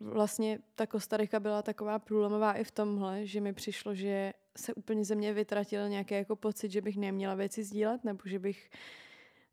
Vlastně 0.00 0.58
ta 0.74 0.86
Kostarika 0.86 1.40
byla 1.40 1.62
taková 1.62 1.98
průlomová 1.98 2.52
i 2.52 2.64
v 2.64 2.70
tomhle, 2.70 3.26
že 3.26 3.40
mi 3.40 3.52
přišlo, 3.52 3.94
že 3.94 4.32
se 4.56 4.74
úplně 4.74 5.04
ze 5.04 5.14
mě 5.14 5.32
vytratil 5.32 5.88
nějaký 5.88 6.14
jako 6.14 6.36
pocit, 6.36 6.70
že 6.70 6.80
bych 6.80 6.96
neměla 6.96 7.34
věci 7.34 7.64
sdílet, 7.64 8.04
nebo 8.04 8.20
že 8.24 8.38
bych 8.38 8.70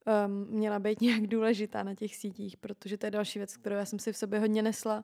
um, 0.06 0.48
měla 0.50 0.80
být 0.80 1.02
nějak 1.02 1.28
důležitá 1.28 1.84
na 1.84 1.96
těch 1.96 2.16
sítích, 2.16 2.58
protože 2.58 2.98
to 2.98 3.06
je 3.06 3.12
další 3.12 3.40
věc, 3.40 3.58
kterou 3.58 3.76
já 3.76 3.86
jsem 3.86 4.00
si 4.00 4.14
v 4.14 4.18
sobě 4.18 4.40
hodně 4.40 4.62
nesla. 4.62 5.04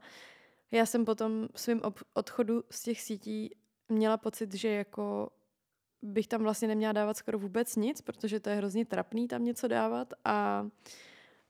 Já 0.72 0.86
jsem 0.86 1.06
potom 1.06 1.48
svým 1.56 1.82
odchodu 2.14 2.64
z 2.70 2.84
těch 2.84 3.02
sítí 3.02 3.56
měla 3.90 4.18
pocit, 4.18 4.54
že 4.54 4.70
jako 4.70 5.30
bych 6.02 6.28
tam 6.28 6.42
vlastně 6.42 6.68
neměla 6.68 6.94
dávat 6.94 7.18
skoro 7.18 7.40
vůbec 7.40 7.76
nic, 7.76 8.02
protože 8.02 8.40
to 8.40 8.50
je 8.50 8.56
hrozně 8.56 8.86
trapný 8.86 9.28
tam 9.28 9.44
něco 9.44 9.68
dávat 9.68 10.14
a, 10.26 10.68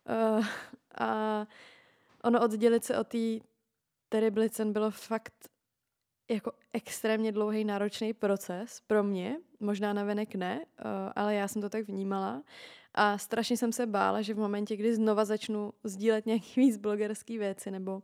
uh, 0.10 0.46
a 1.00 1.48
ono 2.24 2.44
oddělit 2.44 2.84
se 2.84 2.98
od 2.98 3.08
té 3.08 3.50
Teriblicen 4.10 4.74
bylo 4.74 4.92
fakt 4.92 5.50
jako 6.30 6.52
extrémně 6.74 7.32
dlouhý, 7.32 7.66
náročný 7.66 8.14
proces 8.14 8.82
pro 8.88 9.04
mě. 9.04 9.38
Možná 9.60 9.94
na 9.94 10.04
venek 10.04 10.36
ne, 10.36 10.60
uh, 10.60 10.66
ale 11.16 11.36
já 11.36 11.48
jsem 11.48 11.62
to 11.62 11.70
tak 11.70 11.88
vnímala. 11.88 12.44
A 12.94 13.18
strašně 13.18 13.58
jsem 13.58 13.72
se 13.72 13.86
bála, 13.86 14.22
že 14.22 14.34
v 14.34 14.40
momentě, 14.40 14.76
kdy 14.76 14.96
znova 14.96 15.26
začnu 15.26 15.74
sdílet 15.84 16.26
nějaký 16.26 16.60
víc 16.62 16.78
blogerský 16.78 17.38
věci, 17.38 17.72
nebo 17.72 18.04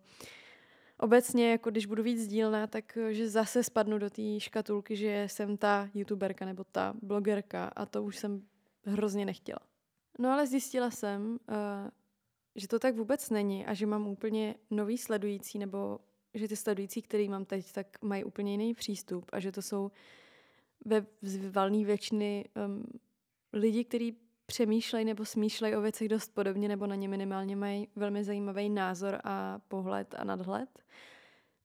obecně, 1.00 1.52
jako 1.52 1.72
když 1.72 1.86
budu 1.86 2.04
víc 2.04 2.22
sdílná, 2.22 2.68
tak 2.68 2.98
eh, 2.98 3.14
že 3.14 3.30
zase 3.30 3.64
spadnu 3.64 3.98
do 3.98 4.10
té 4.10 4.40
škatulky, 4.40 4.96
že 4.96 5.28
jsem 5.30 5.58
ta 5.58 5.90
youtuberka 5.94 6.46
nebo 6.46 6.64
ta 6.64 6.94
blogerka 7.02 7.66
a 7.66 7.86
to 7.86 8.04
už 8.04 8.18
jsem 8.18 8.42
hrozně 8.86 9.26
nechtěla. 9.26 9.60
No 10.20 10.30
ale 10.30 10.48
zjistila 10.48 10.92
jsem, 10.92 11.32
uh, 11.50 11.90
že 12.56 12.68
to 12.68 12.80
tak 12.80 12.96
vůbec 12.96 13.30
není 13.30 13.66
a 13.66 13.74
že 13.74 13.86
mám 13.86 14.08
úplně 14.08 14.56
nový 14.70 14.98
sledující, 14.98 15.60
nebo 15.60 16.00
že 16.34 16.48
ty 16.48 16.56
sledující, 16.56 17.02
který 17.02 17.30
mám 17.30 17.46
teď, 17.46 17.72
tak 17.72 18.02
mají 18.02 18.24
úplně 18.24 18.52
jiný 18.52 18.74
přístup 18.74 19.26
a 19.34 19.40
že 19.40 19.52
to 19.52 19.62
jsou 19.62 19.92
ve 20.86 21.06
valný 21.50 21.86
většiny 21.86 22.46
um, 22.66 22.84
lidi, 23.54 23.84
kteří 23.84 24.18
přemýšlejí 24.46 25.06
nebo 25.06 25.26
smýšlejí 25.26 25.76
o 25.76 25.82
věcech 25.82 26.10
dost 26.10 26.34
podobně, 26.34 26.68
nebo 26.68 26.88
na 26.88 26.96
ně 26.96 27.08
minimálně 27.08 27.56
mají 27.56 27.88
velmi 27.96 28.24
zajímavý 28.24 28.70
názor 28.70 29.20
a 29.24 29.60
pohled 29.68 30.16
a 30.18 30.24
nadhled. 30.24 30.70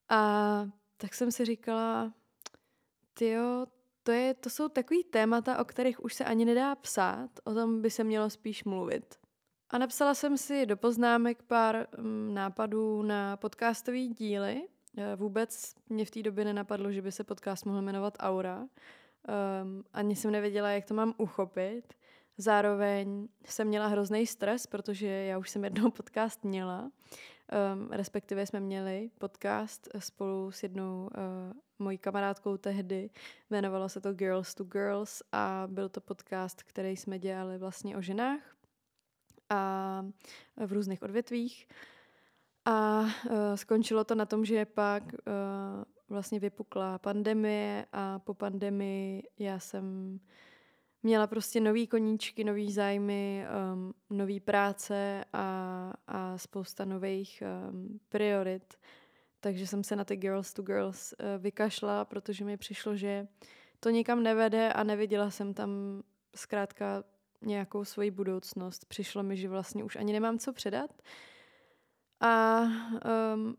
A 0.09 0.67
tak 0.97 1.15
jsem 1.15 1.33
si 1.33 1.45
říkala, 1.45 2.13
tyjo, 3.15 3.67
to, 4.03 4.13
je, 4.13 4.35
to 4.35 4.51
jsou 4.51 4.69
takový 4.69 5.05
témata, 5.05 5.59
o 5.59 5.65
kterých 5.65 6.05
už 6.05 6.15
se 6.15 6.25
ani 6.25 6.45
nedá 6.45 6.75
psát, 6.75 7.31
o 7.45 7.55
tom 7.55 7.83
by 7.83 7.91
se 7.91 8.05
mělo 8.05 8.31
spíš 8.31 8.65
mluvit. 8.65 9.21
A 9.71 9.79
napsala 9.79 10.15
jsem 10.15 10.39
si 10.39 10.67
do 10.67 10.77
poznámek 10.77 11.43
pár 11.43 11.87
um, 11.99 12.35
nápadů 12.35 13.03
na 13.03 13.37
podcastové 13.37 13.99
díly. 13.99 14.69
E, 14.97 15.17
vůbec 15.17 15.75
mě 15.89 16.05
v 16.05 16.11
té 16.11 16.23
době 16.23 16.45
nenapadlo, 16.45 16.93
že 16.93 17.03
by 17.03 17.13
se 17.13 17.25
podcast 17.25 17.67
mohl 17.67 17.83
jmenovat 17.83 18.17
Aura. 18.21 18.59
Um, 18.59 19.85
ani 19.93 20.17
jsem 20.17 20.31
nevěděla, 20.31 20.71
jak 20.71 20.85
to 20.85 20.95
mám 20.95 21.15
uchopit. 21.17 21.95
Zároveň 22.41 23.29
jsem 23.45 23.69
měla 23.69 23.87
hrozný 23.87 24.27
stres, 24.27 24.67
protože 24.67 25.07
já 25.07 25.39
už 25.39 25.51
jsem 25.51 25.65
jednou 25.65 25.91
podcast 25.97 26.45
měla. 26.45 26.83
Um, 26.83 27.89
respektive 27.91 28.47
jsme 28.47 28.61
měli 28.61 29.11
podcast 29.19 29.89
spolu 29.99 30.51
s 30.51 30.63
jednou 30.63 31.03
uh, 31.03 31.11
mojí 31.79 31.99
kamarádkou 31.99 32.57
tehdy. 32.57 33.11
Jmenovalo 33.51 33.89
se 33.89 34.01
to 34.01 34.13
Girls 34.13 34.55
to 34.55 34.65
Girls 34.65 35.23
a 35.33 35.65
byl 35.67 35.89
to 35.89 36.01
podcast, 36.01 36.63
který 36.63 36.97
jsme 36.97 37.19
dělali 37.19 37.59
vlastně 37.59 37.97
o 37.97 38.03
ženách 38.03 38.57
a 39.51 40.05
v 40.67 40.73
různých 40.73 41.03
odvětvích. 41.03 41.69
A 42.65 43.01
uh, 43.01 43.09
skončilo 43.55 44.05
to 44.05 44.15
na 44.15 44.27
tom, 44.27 44.45
že 44.45 44.65
pak 44.65 45.03
uh, 45.03 45.13
vlastně 46.09 46.41
vypukla 46.41 46.99
pandemie 46.99 47.87
a 47.93 48.19
po 48.19 48.35
pandemii 48.35 49.23
já 49.39 49.59
jsem 49.59 50.19
měla 51.03 51.27
prostě 51.27 51.61
nový 51.61 51.87
koníčky, 51.87 52.45
nový 52.45 52.73
zájmy, 52.73 53.47
um, 53.75 53.95
nový 54.11 54.41
práce 54.41 55.25
a, 55.33 55.93
a 56.07 56.39
spousta 56.39 56.85
nových 56.85 57.43
um, 57.71 58.01
priorit. 58.09 58.75
Takže 59.41 59.67
jsem 59.67 59.85
se 59.85 59.97
na 59.97 60.05
ty 60.05 60.17
Girls 60.17 60.53
to 60.53 60.63
Girls 60.63 61.13
uh, 61.13 61.43
vykašla, 61.43 62.05
protože 62.05 62.45
mi 62.45 62.57
přišlo, 62.57 62.97
že 62.97 63.29
to 63.81 63.91
nikam 63.91 64.23
nevede 64.23 64.73
a 64.73 64.85
neviděla 64.85 65.31
jsem 65.31 65.55
tam 65.55 65.71
zkrátka 66.37 67.05
nějakou 67.43 67.85
svoji 67.85 68.11
budoucnost. 68.11 68.85
Přišlo 68.85 69.23
mi, 69.23 69.37
že 69.37 69.49
vlastně 69.49 69.85
už 69.85 69.97
ani 69.97 70.13
nemám 70.13 70.39
co 70.39 70.53
předat. 70.53 71.03
A, 72.21 72.63
um, 73.35 73.57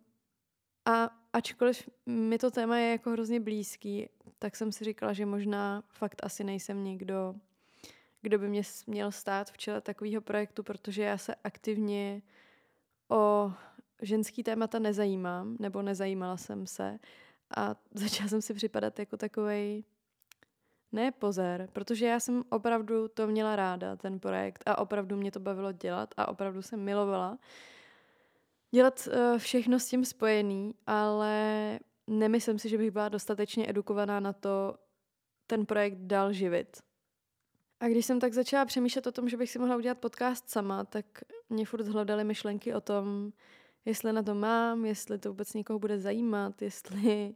a 0.86 1.10
ačkoliv 1.34 1.90
mi 2.06 2.38
to 2.38 2.52
téma 2.52 2.78
je 2.78 2.92
jako 2.92 3.10
hrozně 3.10 3.40
blízký, 3.40 4.10
tak 4.42 4.56
jsem 4.56 4.72
si 4.72 4.84
říkala, 4.84 5.14
že 5.14 5.26
možná 5.26 5.84
fakt 5.90 6.26
asi 6.26 6.44
nejsem 6.44 6.84
někdo, 6.84 7.36
kdo 8.22 8.40
by 8.40 8.50
mě 8.50 8.62
měl 8.88 9.12
stát 9.12 9.52
v 9.52 9.58
čele 9.58 9.82
takového 9.82 10.22
projektu, 10.22 10.64
protože 10.64 11.04
já 11.04 11.18
se 11.18 11.36
aktivně 11.44 12.22
o 13.10 13.54
ženský 14.02 14.44
témata 14.44 14.80
nezajímám, 14.80 15.58
nebo 15.60 15.82
nezajímala 15.82 16.38
jsem 16.38 16.68
se. 16.68 17.00
A 17.58 17.76
začala 17.94 18.30
jsem 18.30 18.42
si 18.42 18.54
připadat 18.54 19.00
jako 19.00 19.18
takovej 19.18 19.84
ne 20.92 21.12
pozor, 21.12 21.68
protože 21.74 22.06
já 22.06 22.20
jsem 22.20 22.44
opravdu 22.50 23.08
to 23.08 23.28
měla 23.28 23.56
ráda, 23.56 23.96
ten 23.96 24.20
projekt 24.20 24.64
a 24.66 24.78
opravdu 24.78 25.18
mě 25.18 25.32
to 25.32 25.40
bavilo 25.40 25.72
dělat 25.72 26.14
a 26.18 26.28
opravdu 26.28 26.62
jsem 26.62 26.80
milovala 26.80 27.38
dělat 28.72 29.08
uh, 29.08 29.38
všechno 29.38 29.80
s 29.80 29.88
tím 29.88 30.06
spojený, 30.06 30.76
ale 30.88 31.80
nemyslím 32.12 32.60
si, 32.60 32.70
že 32.70 32.78
bych 32.78 32.92
byla 32.92 33.10
dostatečně 33.10 33.70
edukovaná 33.70 34.20
na 34.20 34.34
to 34.34 34.76
ten 35.48 35.66
projekt 35.66 35.98
dál 35.98 36.34
živit. 36.34 36.78
A 37.80 37.88
když 37.88 38.06
jsem 38.06 38.20
tak 38.20 38.34
začala 38.34 38.66
přemýšlet 38.66 39.08
o 39.08 39.12
tom, 39.12 39.30
že 39.30 39.38
bych 39.38 39.52
si 39.52 39.60
mohla 39.60 39.76
udělat 39.76 39.98
podcast 39.98 40.50
sama, 40.50 40.84
tak 40.84 41.06
mě 41.50 41.66
furt 41.66 41.88
hledaly 41.88 42.24
myšlenky 42.24 42.74
o 42.74 42.82
tom, 42.82 43.34
jestli 43.86 44.14
na 44.14 44.24
to 44.24 44.36
mám, 44.36 44.86
jestli 44.86 45.20
to 45.20 45.30
vůbec 45.30 45.54
někoho 45.54 45.80
bude 45.80 46.00
zajímat, 46.00 46.62
jestli 46.62 47.36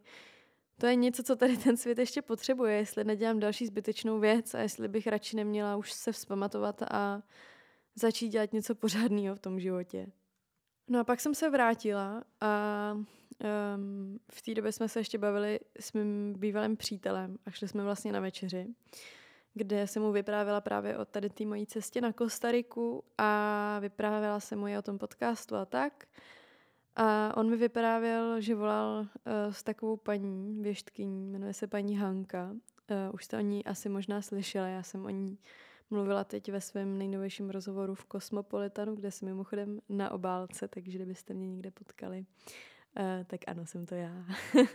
to 0.77 0.85
je 0.87 0.95
něco, 0.95 1.23
co 1.23 1.35
tady 1.35 1.57
ten 1.57 1.77
svět 1.77 1.97
ještě 1.97 2.21
potřebuje, 2.21 2.75
jestli 2.75 3.03
nedělám 3.03 3.39
další 3.39 3.65
zbytečnou 3.65 4.19
věc 4.19 4.53
a 4.53 4.59
jestli 4.59 4.87
bych 4.87 5.07
radši 5.07 5.35
neměla 5.35 5.75
už 5.75 5.93
se 5.93 6.11
vzpamatovat 6.11 6.81
a 6.81 7.23
začít 7.95 8.29
dělat 8.29 8.53
něco 8.53 8.75
pořádného 8.75 9.35
v 9.35 9.39
tom 9.39 9.59
životě. 9.59 10.07
No 10.87 10.99
a 10.99 11.03
pak 11.03 11.19
jsem 11.19 11.35
se 11.35 11.49
vrátila 11.49 12.23
a 12.41 12.97
um, 13.43 14.19
v 14.31 14.41
té 14.41 14.53
době 14.53 14.71
jsme 14.71 14.89
se 14.89 14.99
ještě 14.99 15.17
bavili 15.17 15.59
s 15.79 15.93
mým 15.93 16.33
bývalým 16.37 16.77
přítelem 16.77 17.37
a 17.45 17.51
šli 17.51 17.67
jsme 17.67 17.83
vlastně 17.83 18.11
na 18.11 18.19
večeři, 18.19 18.67
kde 19.53 19.87
jsem 19.87 20.03
mu 20.03 20.11
vyprávěla 20.11 20.61
právě 20.61 20.97
o 20.97 21.05
tady 21.05 21.29
té 21.29 21.45
mojí 21.45 21.65
cestě 21.65 22.01
na 22.01 22.13
Kostariku 22.13 23.03
a 23.17 23.79
vyprávěla 23.79 24.39
jsem 24.39 24.59
mu 24.59 24.67
je 24.67 24.79
o 24.79 24.81
tom 24.81 24.97
podcastu 24.97 25.55
a 25.55 25.65
tak. 25.65 26.05
A 26.95 27.37
on 27.37 27.49
mi 27.49 27.57
vyprávěl, 27.57 28.41
že 28.41 28.55
volal 28.55 28.99
uh, 28.99 29.05
s 29.51 29.63
takovou 29.63 29.97
paní 29.97 30.61
věštkyní, 30.61 31.27
jmenuje 31.27 31.53
se 31.53 31.67
paní 31.67 31.97
Hanka. 31.97 32.51
Uh, 32.51 33.13
už 33.13 33.25
jste 33.25 33.37
o 33.37 33.41
ní 33.41 33.65
asi 33.65 33.89
možná 33.89 34.21
slyšela, 34.21 34.67
já 34.67 34.83
jsem 34.83 35.05
o 35.05 35.09
ní 35.09 35.37
mluvila 35.89 36.23
teď 36.23 36.51
ve 36.51 36.61
svém 36.61 36.97
nejnovějším 36.97 37.49
rozhovoru 37.49 37.95
v 37.95 38.05
Kosmopolitanu, 38.05 38.95
kde 38.95 39.11
jsem 39.11 39.27
mimochodem 39.27 39.81
na 39.89 40.11
obálce, 40.11 40.67
takže 40.67 40.97
kdybyste 40.97 41.33
mě 41.33 41.47
někde 41.47 41.71
potkali, 41.71 42.25
uh, 42.99 43.23
tak 43.27 43.39
ano, 43.47 43.65
jsem 43.65 43.85
to 43.85 43.95
já. 43.95 44.25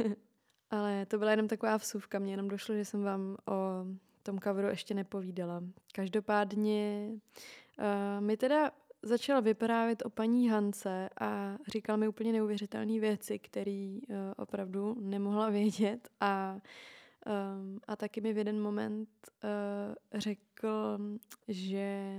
Ale 0.70 1.06
to 1.06 1.18
byla 1.18 1.30
jenom 1.30 1.48
taková 1.48 1.76
vsuvka, 1.76 2.18
mně 2.18 2.32
jenom 2.32 2.48
došlo, 2.48 2.74
že 2.74 2.84
jsem 2.84 3.02
vám 3.02 3.36
o 3.48 3.86
tom 4.22 4.38
coveru 4.38 4.68
ještě 4.68 4.94
nepovídala. 4.94 5.62
Každopádně 5.94 7.08
uh, 7.78 8.24
mi 8.24 8.36
teda 8.36 8.70
začal 9.02 9.42
vyprávět 9.42 10.02
o 10.06 10.10
paní 10.10 10.48
Hance 10.48 11.08
a 11.20 11.58
říkal 11.68 11.96
mi 11.96 12.08
úplně 12.08 12.32
neuvěřitelné 12.32 13.00
věci, 13.00 13.38
které 13.38 13.98
uh, 14.08 14.16
opravdu 14.36 14.96
nemohla 15.00 15.50
vědět 15.50 16.08
a 16.20 16.56
um, 17.26 17.80
a 17.88 17.96
taky 17.96 18.20
mi 18.20 18.32
v 18.32 18.38
jeden 18.38 18.60
moment 18.60 19.08
uh, 19.44 20.20
řekl, 20.20 20.98
že 21.48 22.14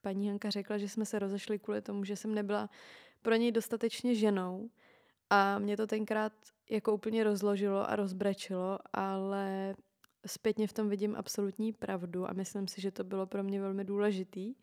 paní 0.00 0.28
Hanka 0.28 0.50
řekla, 0.50 0.78
že 0.78 0.88
jsme 0.88 1.04
se 1.04 1.18
rozešli 1.18 1.58
kvůli 1.58 1.82
tomu, 1.82 2.04
že 2.04 2.16
jsem 2.16 2.34
nebyla 2.34 2.70
pro 3.22 3.34
něj 3.34 3.52
dostatečně 3.52 4.14
ženou 4.14 4.70
a 5.30 5.58
mě 5.58 5.76
to 5.76 5.86
tenkrát 5.86 6.32
jako 6.70 6.94
úplně 6.94 7.24
rozložilo 7.24 7.90
a 7.90 7.96
rozbrečilo, 7.96 8.78
ale 8.92 9.74
zpětně 10.26 10.66
v 10.66 10.72
tom 10.72 10.88
vidím 10.88 11.16
absolutní 11.16 11.72
pravdu 11.72 12.30
a 12.30 12.32
myslím 12.32 12.68
si, 12.68 12.80
že 12.80 12.90
to 12.90 13.04
bylo 13.04 13.26
pro 13.26 13.42
mě 13.42 13.60
velmi 13.60 13.84
důležitý 13.84 14.54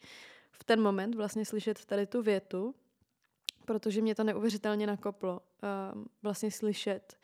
v 0.51 0.63
ten 0.63 0.81
moment 0.81 1.15
vlastně 1.15 1.45
slyšet 1.45 1.85
tady 1.85 2.05
tu 2.05 2.21
větu, 2.21 2.75
protože 3.65 4.01
mě 4.01 4.15
to 4.15 4.23
neuvěřitelně 4.23 4.87
nakoplo. 4.87 5.41
Uh, 5.93 6.03
vlastně 6.23 6.51
slyšet, 6.51 7.17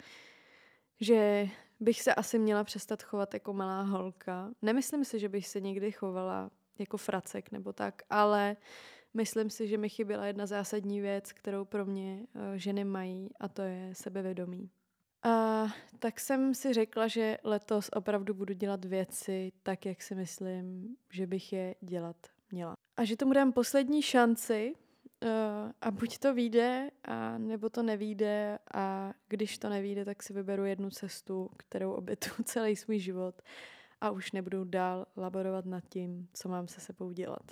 že 1.00 1.48
bych 1.80 2.02
se 2.02 2.16
asi 2.16 2.40
měla 2.40 2.64
přestat 2.64 3.04
chovat 3.04 3.34
jako 3.34 3.54
malá 3.54 3.82
holka. 3.82 4.52
Nemyslím 4.62 5.06
si, 5.06 5.20
že 5.20 5.30
bych 5.30 5.48
se 5.48 5.62
někdy 5.62 5.92
chovala 5.92 6.52
jako 6.80 6.98
fracek 6.98 7.52
nebo 7.52 7.74
tak, 7.74 8.02
ale 8.10 8.56
myslím 9.14 9.50
si, 9.50 9.68
že 9.68 9.78
mi 9.78 9.90
chyběla 9.90 10.26
jedna 10.26 10.46
zásadní 10.46 11.02
věc, 11.02 11.32
kterou 11.32 11.66
pro 11.66 11.86
mě 11.86 12.20
uh, 12.20 12.42
ženy 12.56 12.84
mají 12.84 13.30
a 13.40 13.48
to 13.48 13.62
je 13.62 13.90
sebevědomí. 13.94 14.70
A 15.24 15.66
tak 16.00 16.20
jsem 16.20 16.54
si 16.54 16.74
řekla, 16.74 17.08
že 17.08 17.38
letos 17.44 17.90
opravdu 17.94 18.34
budu 18.34 18.54
dělat 18.54 18.86
věci 18.86 19.52
tak, 19.64 19.86
jak 19.86 20.02
si 20.02 20.16
myslím, 20.16 20.96
že 21.10 21.28
bych 21.28 21.54
je 21.54 21.76
dělat 21.82 22.16
měla. 22.52 22.74
A 22.98 23.04
že 23.04 23.18
tomu 23.18 23.34
dám 23.34 23.54
poslední 23.54 24.02
šanci 24.02 24.74
uh, 25.24 25.30
a 25.82 25.92
buď 25.92 26.18
to 26.18 26.34
vyjde, 26.34 26.92
a 27.06 27.38
nebo 27.38 27.70
to 27.70 27.84
nevíde 27.84 28.60
a 28.74 29.14
když 29.28 29.58
to 29.58 29.70
nevíde, 29.70 30.06
tak 30.06 30.24
si 30.24 30.34
vyberu 30.34 30.66
jednu 30.66 30.90
cestu, 30.90 31.50
kterou 31.58 31.92
obětu 31.92 32.30
celý 32.44 32.76
svůj 32.76 33.00
život 33.00 33.42
a 34.02 34.12
už 34.12 34.32
nebudu 34.32 34.64
dál 34.64 35.06
laborovat 35.18 35.66
nad 35.66 35.84
tím, 35.90 36.28
co 36.34 36.50
mám 36.50 36.68
se 36.68 36.82
sebou 36.82 37.12
dělat. 37.12 37.52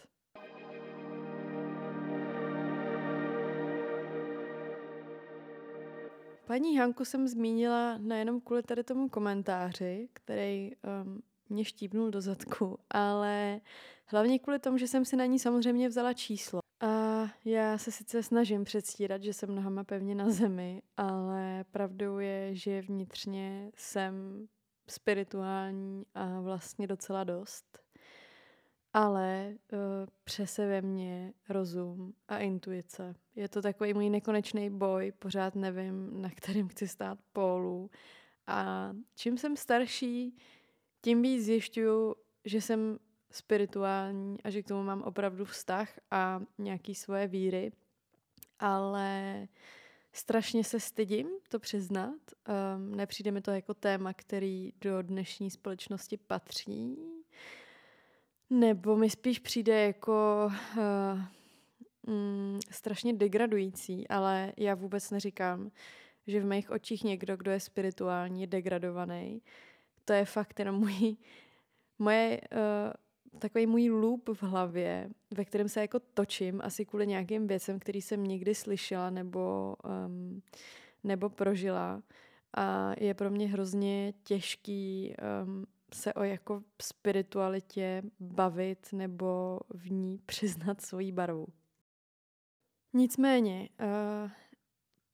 Paní 6.49 6.77
Hanku 6.77 7.05
jsem 7.05 7.27
zmínila 7.27 7.97
nejenom 7.97 8.41
kvůli 8.41 8.63
tady 8.63 8.83
tomu 8.83 9.09
komentáři, 9.09 10.09
který 10.13 10.71
um, 10.75 11.21
mě 11.49 11.65
štípnul 11.65 12.11
do 12.11 12.21
zadku, 12.21 12.79
ale 12.89 13.61
hlavně 14.05 14.39
kvůli 14.39 14.59
tomu, 14.59 14.77
že 14.77 14.87
jsem 14.87 15.05
si 15.05 15.15
na 15.15 15.25
ní 15.25 15.39
samozřejmě 15.39 15.89
vzala 15.89 16.13
číslo. 16.13 16.59
A 16.81 17.23
já 17.45 17.77
se 17.77 17.91
sice 17.91 18.23
snažím 18.23 18.63
předstírat, 18.63 19.23
že 19.23 19.33
jsem 19.33 19.55
nohama 19.55 19.83
pevně 19.83 20.15
na 20.15 20.29
zemi, 20.29 20.81
ale 20.97 21.65
pravdou 21.71 22.17
je, 22.17 22.55
že 22.55 22.81
vnitřně 22.81 23.71
jsem 23.75 24.47
spirituální 24.87 26.05
a 26.15 26.41
vlastně 26.41 26.87
docela 26.87 27.23
dost. 27.23 27.79
Ale 28.93 29.55
uh, 29.73 29.79
přese 30.23 30.67
ve 30.67 30.81
mně 30.81 31.33
rozum 31.49 32.13
a 32.27 32.37
intuice. 32.37 33.15
Je 33.35 33.49
to 33.49 33.61
takový 33.61 33.93
můj 33.93 34.09
nekonečný 34.09 34.69
boj, 34.69 35.13
pořád 35.19 35.55
nevím, 35.55 36.21
na 36.21 36.29
kterým 36.29 36.67
chci 36.67 36.87
stát 36.87 37.19
pólu. 37.33 37.89
A 38.47 38.91
čím 39.15 39.37
jsem 39.37 39.57
starší, 39.57 40.37
tím 41.01 41.21
víc 41.21 41.45
zjišťuju, 41.45 42.15
že 42.45 42.61
jsem 42.61 42.99
spirituální 43.31 44.41
a 44.43 44.49
že 44.49 44.63
k 44.63 44.67
tomu 44.67 44.83
mám 44.83 45.01
opravdu 45.01 45.45
vztah 45.45 45.99
a 46.11 46.41
nějaký 46.57 46.95
svoje 46.95 47.27
víry, 47.27 47.71
ale 48.59 49.47
strašně 50.13 50.63
se 50.63 50.79
stydím 50.79 51.27
to 51.49 51.59
přiznat. 51.59 52.19
Um, 52.75 52.95
nepřijde 52.95 53.31
mi 53.31 53.41
to 53.41 53.51
jako 53.51 53.73
téma, 53.73 54.13
který 54.13 54.73
do 54.81 55.01
dnešní 55.01 55.51
společnosti 55.51 56.17
patří, 56.17 56.97
nebo 58.49 58.95
mi 58.95 59.09
spíš 59.09 59.39
přijde 59.39 59.85
jako 59.85 60.49
uh, 60.77 61.21
mm, 62.07 62.59
strašně 62.71 63.13
degradující, 63.13 64.07
ale 64.07 64.53
já 64.57 64.75
vůbec 64.75 65.11
neříkám, 65.11 65.71
že 66.27 66.39
v 66.39 66.45
mých 66.45 66.71
očích 66.71 67.03
někdo, 67.03 67.37
kdo 67.37 67.51
je 67.51 67.59
spirituální, 67.59 68.41
je 68.41 68.47
degradovaný. 68.47 69.41
To 70.05 70.13
je 70.13 70.25
fakt 70.25 70.59
jenom 70.59 70.75
můj, 70.75 71.17
moje, 71.99 72.41
uh, 72.51 73.39
takový 73.39 73.67
můj 73.67 73.89
loop 73.89 74.29
v 74.29 74.43
hlavě, 74.43 75.09
ve 75.31 75.45
kterém 75.45 75.69
se 75.69 75.81
jako 75.81 75.99
točím, 75.99 76.61
asi 76.63 76.85
kvůli 76.85 77.07
nějakým 77.07 77.47
věcem, 77.47 77.79
který 77.79 78.01
jsem 78.01 78.23
někdy 78.23 78.55
slyšela 78.55 79.09
nebo, 79.09 79.75
um, 80.05 80.41
nebo 81.03 81.29
prožila. 81.29 82.01
A 82.53 82.93
je 82.99 83.13
pro 83.13 83.29
mě 83.29 83.47
hrozně 83.47 84.13
těžký 84.23 85.15
um, 85.43 85.65
se 85.93 86.13
o 86.13 86.23
jako 86.23 86.63
spiritualitě 86.81 88.03
bavit 88.19 88.93
nebo 88.93 89.59
v 89.69 89.91
ní 89.91 90.17
přiznat 90.25 90.81
svoji 90.81 91.11
barvu. 91.11 91.47
Nicméně, 92.93 93.69
uh, 93.79 94.31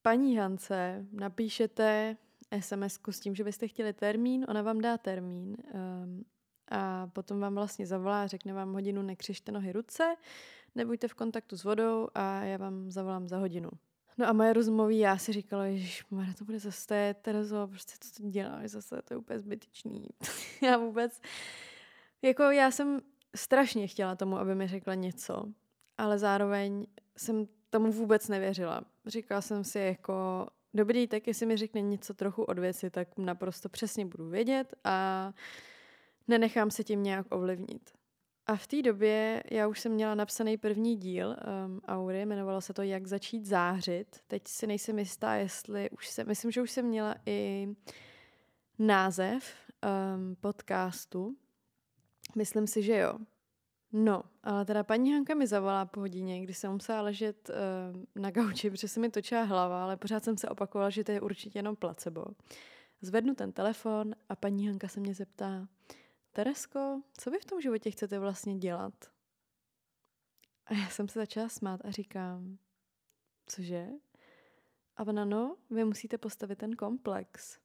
paní 0.02 0.38
Hance 0.38 1.06
napíšete 1.12 2.18
sms 2.60 3.00
s 3.10 3.20
tím, 3.20 3.36
že 3.36 3.44
byste 3.44 3.68
chtěli 3.68 3.94
termín, 3.94 4.46
ona 4.50 4.62
vám 4.62 4.82
dá 4.82 4.98
termín 4.98 5.58
um, 5.74 6.26
a 6.72 7.08
potom 7.08 7.40
vám 7.40 7.56
vlastně 7.56 7.88
zavolá, 7.88 8.28
řekne 8.28 8.54
vám 8.54 8.74
hodinu, 8.74 9.02
nekřižte 9.02 9.52
nohy 9.52 9.72
ruce, 9.72 10.16
nebuďte 10.76 11.08
v 11.08 11.14
kontaktu 11.14 11.58
s 11.58 11.64
vodou 11.64 12.08
a 12.14 12.44
já 12.44 12.58
vám 12.58 12.92
zavolám 12.92 13.28
za 13.28 13.38
hodinu. 13.38 13.70
No 14.18 14.28
a 14.28 14.34
moje 14.34 14.54
rozumový 14.54 15.00
já 15.00 15.18
si 15.18 15.34
říkala, 15.34 15.64
že 15.70 16.04
to 16.38 16.46
bude 16.46 16.60
zase, 16.60 17.16
Terezo, 17.22 17.68
prostě 17.68 17.94
co 18.00 18.24
to 18.24 18.30
děláš 18.30 18.70
zase, 18.70 19.02
to 19.02 19.14
je 19.14 19.18
úplně 19.18 19.40
zbytečný. 19.40 20.08
já 20.62 20.78
vůbec, 20.78 21.22
jako 22.22 22.44
já 22.44 22.72
jsem 22.72 23.02
strašně 23.36 23.88
chtěla 23.88 24.16
tomu, 24.16 24.38
aby 24.38 24.56
mi 24.56 24.68
řekla 24.68 24.94
něco, 24.94 25.46
ale 25.98 26.20
zároveň 26.20 26.88
jsem 27.18 27.48
tomu 27.70 27.92
vůbec 27.92 28.28
nevěřila. 28.28 28.82
Říkala 29.06 29.42
jsem 29.42 29.64
si 29.64 29.80
jako, 29.80 30.48
dobrý, 30.74 31.08
tak 31.08 31.28
jestli 31.28 31.46
mi 31.46 31.58
řekne 31.58 31.82
něco 31.82 32.14
trochu 32.14 32.44
od 32.44 32.60
věci, 32.60 32.90
tak 32.90 33.18
naprosto 33.18 33.70
přesně 33.70 34.06
budu 34.06 34.30
vědět 34.30 34.74
a 34.84 35.34
nenechám 36.28 36.72
se 36.72 36.84
tím 36.84 37.04
nějak 37.04 37.26
ovlivnit. 37.30 37.95
A 38.48 38.56
v 38.56 38.68
té 38.68 38.82
době 38.82 39.44
já 39.52 39.68
už 39.68 39.80
jsem 39.80 39.92
měla 39.92 40.16
napsaný 40.16 40.58
první 40.58 40.96
díl 40.96 41.28
um, 41.28 41.82
Aury, 41.88 42.22
jmenovalo 42.22 42.62
se 42.62 42.74
to 42.74 42.82
Jak 42.82 43.08
začít 43.08 43.46
zářit. 43.46 44.20
Teď 44.28 44.48
si 44.48 44.68
nejsem 44.68 45.00
jistá, 45.00 45.36
jestli 45.36 45.90
už 45.90 46.08
jsem, 46.08 46.28
myslím, 46.28 46.52
že 46.52 46.62
už 46.62 46.72
jsem 46.72 46.86
měla 46.86 47.16
i 47.26 47.68
název 48.80 49.56
um, 50.16 50.36
podcastu. 50.36 51.36
Myslím 52.36 52.68
si, 52.68 52.84
že 52.84 52.98
jo. 52.98 53.18
No, 53.92 54.24
ale 54.44 54.66
teda 54.66 54.84
paní 54.84 55.14
Hanka 55.14 55.36
mi 55.36 55.48
zavolá 55.48 55.86
po 55.86 56.00
hodině, 56.00 56.42
kdy 56.42 56.54
jsem 56.54 56.72
musela 56.72 57.02
ležet 57.02 57.50
uh, 57.50 58.22
na 58.22 58.32
gauči, 58.32 58.70
protože 58.70 58.88
se 58.88 59.00
mi 59.00 59.10
točila 59.10 59.44
hlava, 59.44 59.84
ale 59.84 59.98
pořád 59.98 60.24
jsem 60.24 60.38
se 60.38 60.50
opakovala, 60.50 60.90
že 60.90 61.04
to 61.04 61.12
je 61.12 61.22
určitě 61.22 61.60
jenom 61.60 61.76
placebo. 61.76 62.26
Zvednu 63.02 63.36
ten 63.36 63.52
telefon 63.52 64.16
a 64.30 64.36
paní 64.36 64.68
Hanka 64.68 64.88
se 64.88 65.00
mě 65.00 65.14
zeptá, 65.14 65.68
Teresko, 66.36 67.02
co 67.18 67.32
vy 67.32 67.40
v 67.40 67.46
tom 67.46 67.62
životě 67.62 67.92
chcete 67.92 68.20
vlastně 68.20 68.56
dělat? 68.58 68.94
A 70.66 70.74
já 70.74 70.90
jsem 70.90 71.08
se 71.08 71.20
začala 71.20 71.50
smát 71.50 71.82
a 71.86 71.92
říkám, 71.92 72.58
cože? 73.46 73.88
A 74.98 75.08
ona, 75.08 75.26
no, 75.26 75.58
vy 75.70 75.86
musíte 75.86 76.18
postavit 76.18 76.56
ten 76.56 76.76
komplex. 76.76 77.60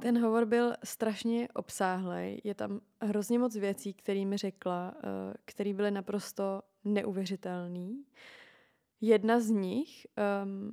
Ten 0.00 0.18
hovor 0.22 0.46
byl 0.46 0.74
strašně 0.84 1.48
obsáhlý. 1.54 2.40
Je 2.44 2.54
tam 2.54 2.80
hrozně 3.00 3.38
moc 3.38 3.56
věcí, 3.56 3.94
které 3.94 4.24
mi 4.24 4.36
řekla, 4.36 4.94
eh, 4.96 5.34
které 5.44 5.74
byly 5.74 5.90
naprosto 5.90 6.62
neuvěřitelný. 6.84 8.04
Jedna 9.00 9.40
z 9.40 9.50
nich 9.50 10.06
um, 10.44 10.72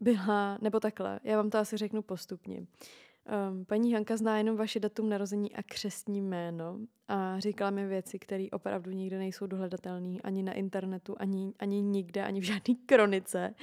byla, 0.00 0.58
nebo 0.60 0.80
takhle, 0.80 1.20
já 1.24 1.36
vám 1.36 1.50
to 1.50 1.58
asi 1.58 1.76
řeknu 1.76 2.02
postupně. 2.02 2.58
Um, 2.58 3.64
paní 3.64 3.92
Hanka 3.92 4.16
zná 4.16 4.38
jenom 4.38 4.56
vaše 4.56 4.80
datum 4.80 5.08
narození 5.08 5.54
a 5.54 5.62
křestní 5.62 6.22
jméno 6.22 6.78
a 7.08 7.40
říkala 7.40 7.70
mi 7.70 7.86
věci, 7.86 8.18
které 8.18 8.46
opravdu 8.52 8.90
nikde 8.90 9.18
nejsou 9.18 9.46
dohledatelné 9.46 10.18
ani 10.24 10.42
na 10.42 10.52
internetu, 10.52 11.14
ani, 11.18 11.52
ani 11.58 11.82
nikde, 11.82 12.24
ani 12.24 12.40
v 12.40 12.44
žádné 12.44 12.74
kronice. 12.86 13.54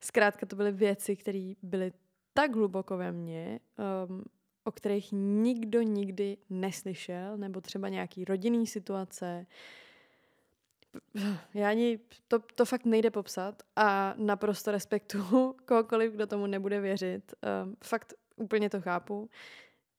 Zkrátka 0.00 0.46
to 0.46 0.56
byly 0.56 0.72
věci, 0.72 1.16
které 1.16 1.52
byly 1.62 1.92
tak 2.32 2.54
hluboko 2.56 2.96
ve 2.96 3.12
mně, 3.12 3.60
um, 4.08 4.24
o 4.64 4.72
kterých 4.72 5.08
nikdo 5.12 5.82
nikdy 5.82 6.36
neslyšel, 6.50 7.36
nebo 7.36 7.60
třeba 7.60 7.88
nějaký 7.88 8.24
rodinný 8.24 8.66
situace. 8.66 9.46
Já 11.54 11.68
ani, 11.68 11.98
to, 12.28 12.38
to 12.38 12.64
fakt 12.64 12.84
nejde 12.84 13.10
popsat 13.10 13.62
a 13.76 14.14
naprosto 14.16 14.70
respektuju 14.70 15.56
kohokoliv, 15.66 16.12
kdo 16.12 16.26
tomu 16.26 16.46
nebude 16.46 16.80
věřit. 16.80 17.34
Um, 17.64 17.76
fakt 17.84 18.14
úplně 18.36 18.70
to 18.70 18.80
chápu. 18.80 19.30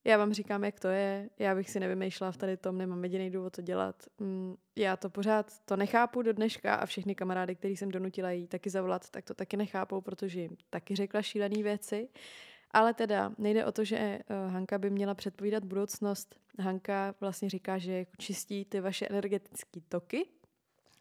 Já 0.07 0.17
vám 0.17 0.33
říkám, 0.33 0.63
jak 0.63 0.79
to 0.79 0.87
je, 0.87 1.29
já 1.39 1.55
bych 1.55 1.69
si 1.69 1.79
nevymýšlela 1.79 2.31
v 2.31 2.37
tady 2.37 2.57
tom, 2.57 2.77
nemám 2.77 3.03
jediný 3.03 3.29
důvod 3.31 3.53
to 3.53 3.61
dělat. 3.61 4.03
Mm, 4.19 4.55
já 4.75 4.97
to 4.97 5.09
pořád, 5.09 5.59
to 5.65 5.77
nechápu 5.77 6.21
do 6.21 6.33
dneška 6.33 6.75
a 6.75 6.85
všechny 6.85 7.15
kamarády, 7.15 7.55
který 7.55 7.77
jsem 7.77 7.91
donutila 7.91 8.31
jí 8.31 8.47
taky 8.47 8.69
zavolat, 8.69 9.09
tak 9.09 9.25
to 9.25 9.33
taky 9.33 9.57
nechápou, 9.57 10.01
protože 10.01 10.41
jim 10.41 10.57
taky 10.69 10.95
řekla 10.95 11.21
šílené 11.21 11.63
věci. 11.63 12.09
Ale 12.71 12.93
teda 12.93 13.31
nejde 13.37 13.65
o 13.65 13.71
to, 13.71 13.83
že 13.83 14.19
uh, 14.29 14.51
Hanka 14.51 14.77
by 14.77 14.89
měla 14.89 15.13
předpovídat 15.13 15.65
budoucnost. 15.65 16.35
Hanka 16.59 17.15
vlastně 17.19 17.49
říká, 17.49 17.77
že 17.77 17.93
jako 17.93 18.11
čistí 18.17 18.65
ty 18.65 18.79
vaše 18.79 19.07
energetické 19.07 19.79
toky, 19.89 20.25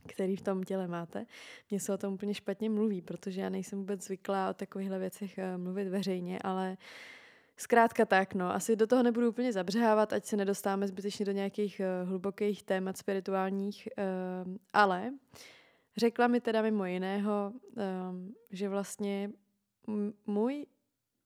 který 0.07 0.37
v 0.37 0.43
tom 0.43 0.63
těle 0.63 0.89
máte. 0.89 1.27
Mně 1.71 1.81
se 1.81 1.93
o 1.93 1.99
tom 1.99 2.15
úplně 2.15 2.35
špatně 2.35 2.71
mluví, 2.71 3.03
protože 3.03 3.41
já 3.41 3.49
nejsem 3.49 3.79
vůbec 3.79 4.05
zvyklá 4.05 4.51
o 4.51 4.55
takovýchhle 4.55 4.99
věcech 4.99 5.39
uh, 5.39 5.63
mluvit 5.63 5.89
veřejně, 5.89 6.39
ale 6.39 6.77
Zkrátka 7.57 8.05
tak, 8.05 8.35
no. 8.35 8.55
Asi 8.55 8.77
do 8.77 8.87
toho 8.87 9.03
nebudu 9.03 9.29
úplně 9.29 9.53
zabřehávat, 9.53 10.13
ať 10.13 10.25
se 10.25 10.37
nedostáváme 10.37 10.89
zbytečně 10.89 11.27
do 11.27 11.33
nějakých 11.33 11.81
uh, 11.81 12.09
hlubokých 12.09 12.63
témat 12.63 12.97
spirituálních, 12.97 13.89
uh, 13.99 14.55
ale 14.73 15.13
řekla 15.97 16.27
mi 16.27 16.41
teda 16.41 16.63
mimo 16.63 16.85
jiného, 16.85 17.53
že 18.51 18.69
vlastně 18.69 19.31
můj 20.27 20.67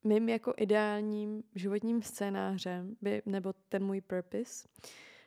mým 0.05 0.29
jako 0.29 0.55
ideálním 0.57 1.43
životním 1.55 2.03
scénářem, 2.03 2.97
by, 3.01 3.23
nebo 3.27 3.55
ten 3.69 3.85
můj 3.85 4.01
purpose 4.01 4.69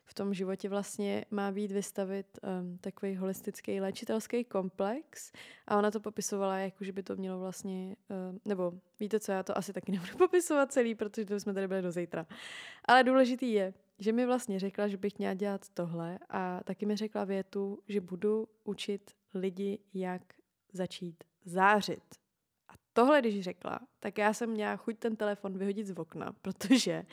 v 0.06 0.14
tom 0.14 0.34
životě 0.34 0.70
vlastně 0.70 1.26
má 1.32 1.52
být 1.52 1.72
vystavit 1.72 2.40
um, 2.44 2.78
takový 2.78 3.16
holistický 3.16 3.82
léčitelský 3.82 4.44
komplex 4.44 5.32
a 5.68 5.78
ona 5.78 5.92
to 5.92 6.00
popisovala 6.00 6.58
jako, 6.58 6.84
že 6.84 6.92
by 6.92 7.04
to 7.04 7.16
mělo 7.16 7.40
vlastně, 7.40 7.96
um, 8.30 8.40
nebo 8.46 8.74
víte 9.00 9.20
co, 9.20 9.32
já 9.32 9.44
to 9.44 9.58
asi 9.58 9.74
taky 9.74 9.92
nebudu 9.92 10.18
popisovat 10.18 10.72
celý, 10.72 10.96
protože 10.96 11.26
to 11.26 11.40
jsme 11.40 11.54
tady 11.54 11.68
byli 11.68 11.82
do 11.82 11.92
zítra. 11.92 12.28
Ale 12.86 13.04
důležitý 13.04 13.52
je, 13.52 13.74
že 14.00 14.12
mi 14.12 14.26
vlastně 14.26 14.60
řekla, 14.60 14.88
že 14.88 14.98
bych 14.98 15.18
měla 15.18 15.34
dělat 15.34 15.70
tohle 15.74 16.20
a 16.30 16.64
taky 16.64 16.86
mi 16.86 16.96
řekla 16.96 17.24
větu, 17.24 17.80
že 17.88 18.02
budu 18.02 18.48
učit 18.64 19.12
lidi, 19.34 19.80
jak 19.94 20.22
začít 20.74 21.24
zářit 21.46 22.04
tohle, 22.94 23.22
když 23.22 23.42
řekla, 23.44 23.80
tak 24.00 24.18
já 24.18 24.34
jsem 24.34 24.50
měla 24.50 24.76
chuť 24.76 25.00
ten 25.00 25.16
telefon 25.16 25.58
vyhodit 25.58 25.88
z 25.88 26.00
okna, 26.00 26.34
protože 26.42 27.04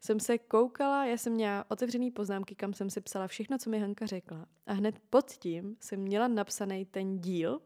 jsem 0.00 0.20
se 0.20 0.38
koukala, 0.38 1.04
já 1.04 1.16
jsem 1.16 1.32
měla 1.32 1.64
otevřený 1.68 2.10
poznámky, 2.10 2.54
kam 2.54 2.72
jsem 2.72 2.90
si 2.90 3.00
psala 3.00 3.26
všechno, 3.26 3.58
co 3.58 3.70
mi 3.70 3.80
Hanka 3.80 4.06
řekla. 4.06 4.46
A 4.66 4.72
hned 4.72 4.98
pod 5.10 5.30
tím 5.30 5.76
jsem 5.80 6.00
měla 6.00 6.28
napsaný 6.28 6.84
ten 6.84 7.18
díl, 7.18 7.60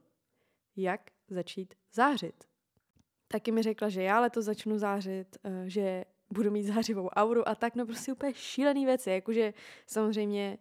jak 0.77 1.11
začít 1.29 1.75
zářit. 1.93 2.45
Taky 3.29 3.53
mi 3.53 3.63
řekla, 3.63 3.89
že 3.89 4.03
já 4.03 4.21
letos 4.21 4.45
začnu 4.45 4.79
zářit, 4.79 5.37
eh, 5.45 5.65
že 5.67 6.05
budu 6.33 6.51
mít 6.51 6.63
zářivou 6.65 7.09
auru 7.09 7.49
a 7.49 7.55
tak, 7.55 7.75
no 7.75 7.87
prostě 7.87 8.13
úplně 8.13 8.35
šílený 8.35 8.87
věci, 8.87 9.11
jakože 9.11 9.55
samozřejmě 9.87 10.59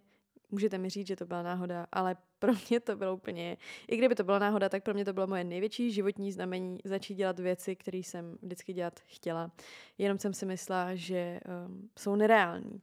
můžete 0.52 0.78
mi 0.78 0.90
říct, 0.90 1.08
že 1.08 1.16
to 1.16 1.26
byla 1.26 1.44
náhoda, 1.44 1.88
ale 1.92 2.16
pro 2.40 2.52
mě 2.70 2.80
to 2.80 2.96
bylo 2.96 3.14
úplně, 3.14 3.58
i 3.88 3.98
kdyby 3.98 4.16
to 4.16 4.24
byla 4.24 4.40
náhoda, 4.40 4.70
tak 4.70 4.84
pro 4.84 4.94
mě 4.94 5.06
to 5.06 5.14
bylo 5.14 5.28
moje 5.28 5.44
největší 5.44 5.92
životní 5.92 6.32
znamení 6.32 6.78
začít 6.84 7.16
dělat 7.16 7.40
věci, 7.40 7.76
které 7.76 7.98
jsem 7.98 8.38
vždycky 8.42 8.74
dělat 8.74 9.00
chtěla. 9.06 9.52
Jenom 9.98 10.20
jsem 10.20 10.34
si 10.34 10.46
myslela, 10.46 10.96
že 10.96 11.40
um, 11.68 11.90
jsou 12.00 12.16
nereální. 12.16 12.82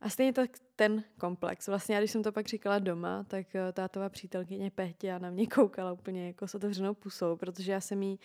A 0.00 0.08
stejně 0.08 0.32
tak 0.32 0.50
ten 0.76 1.04
komplex. 1.20 1.68
Vlastně, 1.68 1.94
já, 1.94 2.00
když 2.00 2.10
jsem 2.10 2.22
to 2.22 2.32
pak 2.32 2.46
říkala 2.46 2.78
doma, 2.78 3.24
tak 3.24 3.46
uh, 3.54 3.72
tátová 3.72 4.08
přítelkyně 4.08 4.70
Pehtě 4.70 5.18
na 5.18 5.30
mě 5.30 5.46
koukala 5.46 5.92
úplně 5.92 6.26
jako 6.26 6.48
s 6.48 6.54
otevřenou 6.54 6.94
pusou, 6.94 7.36
protože 7.36 7.72
já 7.72 7.80
jsem 7.80 8.02
jí 8.02 8.20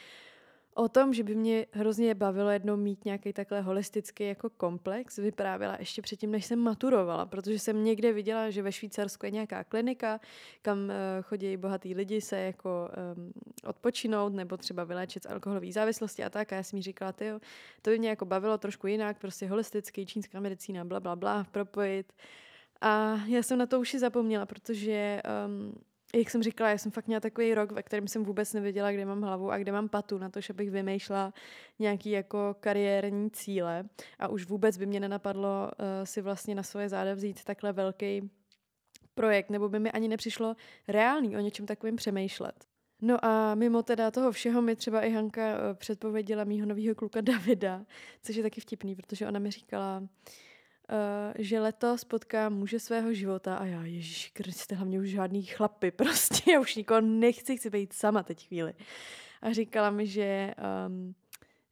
o 0.73 0.89
tom, 0.89 1.13
že 1.13 1.23
by 1.23 1.35
mě 1.35 1.65
hrozně 1.71 2.15
bavilo 2.15 2.49
jednou 2.49 2.77
mít 2.77 3.05
nějaký 3.05 3.33
takhle 3.33 3.61
holistický 3.61 4.27
jako 4.27 4.49
komplex, 4.49 5.17
vyprávěla 5.17 5.75
ještě 5.79 6.01
předtím, 6.01 6.31
než 6.31 6.45
jsem 6.45 6.59
maturovala, 6.59 7.25
protože 7.25 7.59
jsem 7.59 7.83
někde 7.83 8.13
viděla, 8.13 8.49
že 8.49 8.61
ve 8.61 8.71
Švýcarsku 8.71 9.25
je 9.25 9.31
nějaká 9.31 9.63
klinika, 9.63 10.19
kam 10.61 10.79
uh, 10.79 10.91
chodí 11.21 11.57
bohatý 11.57 11.93
lidi 11.93 12.21
se 12.21 12.39
jako 12.39 12.89
um, 13.17 13.33
odpočinout 13.65 14.33
nebo 14.33 14.57
třeba 14.57 14.83
vyléčit 14.83 15.23
z 15.23 15.29
alkoholové 15.29 15.71
závislosti 15.71 16.23
a 16.23 16.29
tak. 16.29 16.53
A 16.53 16.55
já 16.55 16.63
jsem 16.63 16.77
mi 16.77 16.83
říkala, 16.83 17.11
ty 17.11 17.31
to 17.81 17.89
by 17.89 17.99
mě 17.99 18.09
jako 18.09 18.25
bavilo 18.25 18.57
trošku 18.57 18.87
jinak, 18.87 19.17
prostě 19.17 19.47
holistický, 19.47 20.05
čínská 20.05 20.39
medicína, 20.39 20.85
bla, 20.85 20.99
bla, 20.99 21.15
bla, 21.15 21.43
propojit. 21.51 22.13
A 22.81 23.19
já 23.27 23.43
jsem 23.43 23.57
na 23.57 23.65
to 23.65 23.79
už 23.79 23.93
i 23.93 23.99
zapomněla, 23.99 24.45
protože 24.45 25.21
um, 25.45 25.75
jak 26.15 26.29
jsem 26.29 26.43
říkala, 26.43 26.69
já 26.69 26.77
jsem 26.77 26.91
fakt 26.91 27.07
měla 27.07 27.19
takový 27.19 27.53
rok, 27.53 27.71
ve 27.71 27.83
kterém 27.83 28.07
jsem 28.07 28.23
vůbec 28.23 28.53
nevěděla, 28.53 28.91
kde 28.91 29.05
mám 29.05 29.21
hlavu 29.21 29.51
a 29.51 29.57
kde 29.57 29.71
mám 29.71 29.89
patu 29.89 30.17
na 30.17 30.29
to, 30.29 30.41
že 30.41 30.53
bych 30.53 30.71
vymýšlela 30.71 31.33
nějaký 31.79 32.09
jako 32.09 32.55
kariérní 32.59 33.31
cíle 33.31 33.83
a 34.19 34.27
už 34.27 34.45
vůbec 34.45 34.77
by 34.77 34.85
mě 34.85 34.99
nenapadlo 34.99 35.71
uh, 35.79 35.85
si 36.03 36.21
vlastně 36.21 36.55
na 36.55 36.63
svoje 36.63 36.89
záda 36.89 37.13
vzít 37.13 37.43
takhle 37.43 37.73
velký 37.73 38.31
projekt, 39.15 39.49
nebo 39.49 39.69
by 39.69 39.79
mi 39.79 39.91
ani 39.91 40.07
nepřišlo 40.07 40.55
reálný 40.87 41.37
o 41.37 41.39
něčem 41.39 41.65
takovým 41.65 41.95
přemýšlet. 41.95 42.65
No 43.01 43.25
a 43.25 43.55
mimo 43.55 43.83
teda 43.83 44.11
toho 44.11 44.31
všeho 44.31 44.61
mi 44.61 44.75
třeba 44.75 45.01
i 45.01 45.11
Hanka 45.11 45.41
uh, 45.41 45.73
předpověděla 45.73 46.43
mýho 46.43 46.67
nového 46.67 46.95
kluka 46.95 47.21
Davida, 47.21 47.85
což 48.21 48.35
je 48.35 48.43
taky 48.43 48.61
vtipný, 48.61 48.95
protože 48.95 49.27
ona 49.27 49.39
mi 49.39 49.51
říkala, 49.51 49.97
uh, 49.99 50.07
Uh, 50.89 51.33
že 51.39 51.59
letos 51.59 52.03
potkám 52.03 52.53
muže 52.53 52.79
svého 52.79 53.13
života 53.13 53.55
a 53.55 53.65
já, 53.65 53.83
ježíš 53.83 54.31
Kriste, 54.33 54.75
hlavně 54.75 54.99
už 54.99 55.09
žádný 55.09 55.43
chlapy, 55.43 55.91
prostě 55.95 56.51
já 56.51 56.59
už 56.59 56.75
nikoho 56.75 57.01
nechci, 57.01 57.57
chci 57.57 57.69
být 57.69 57.93
sama 57.93 58.23
teď 58.23 58.47
chvíli. 58.47 58.73
A 59.41 59.53
říkala 59.53 59.89
mi, 59.89 60.07
že, 60.07 60.53
um, 60.87 61.15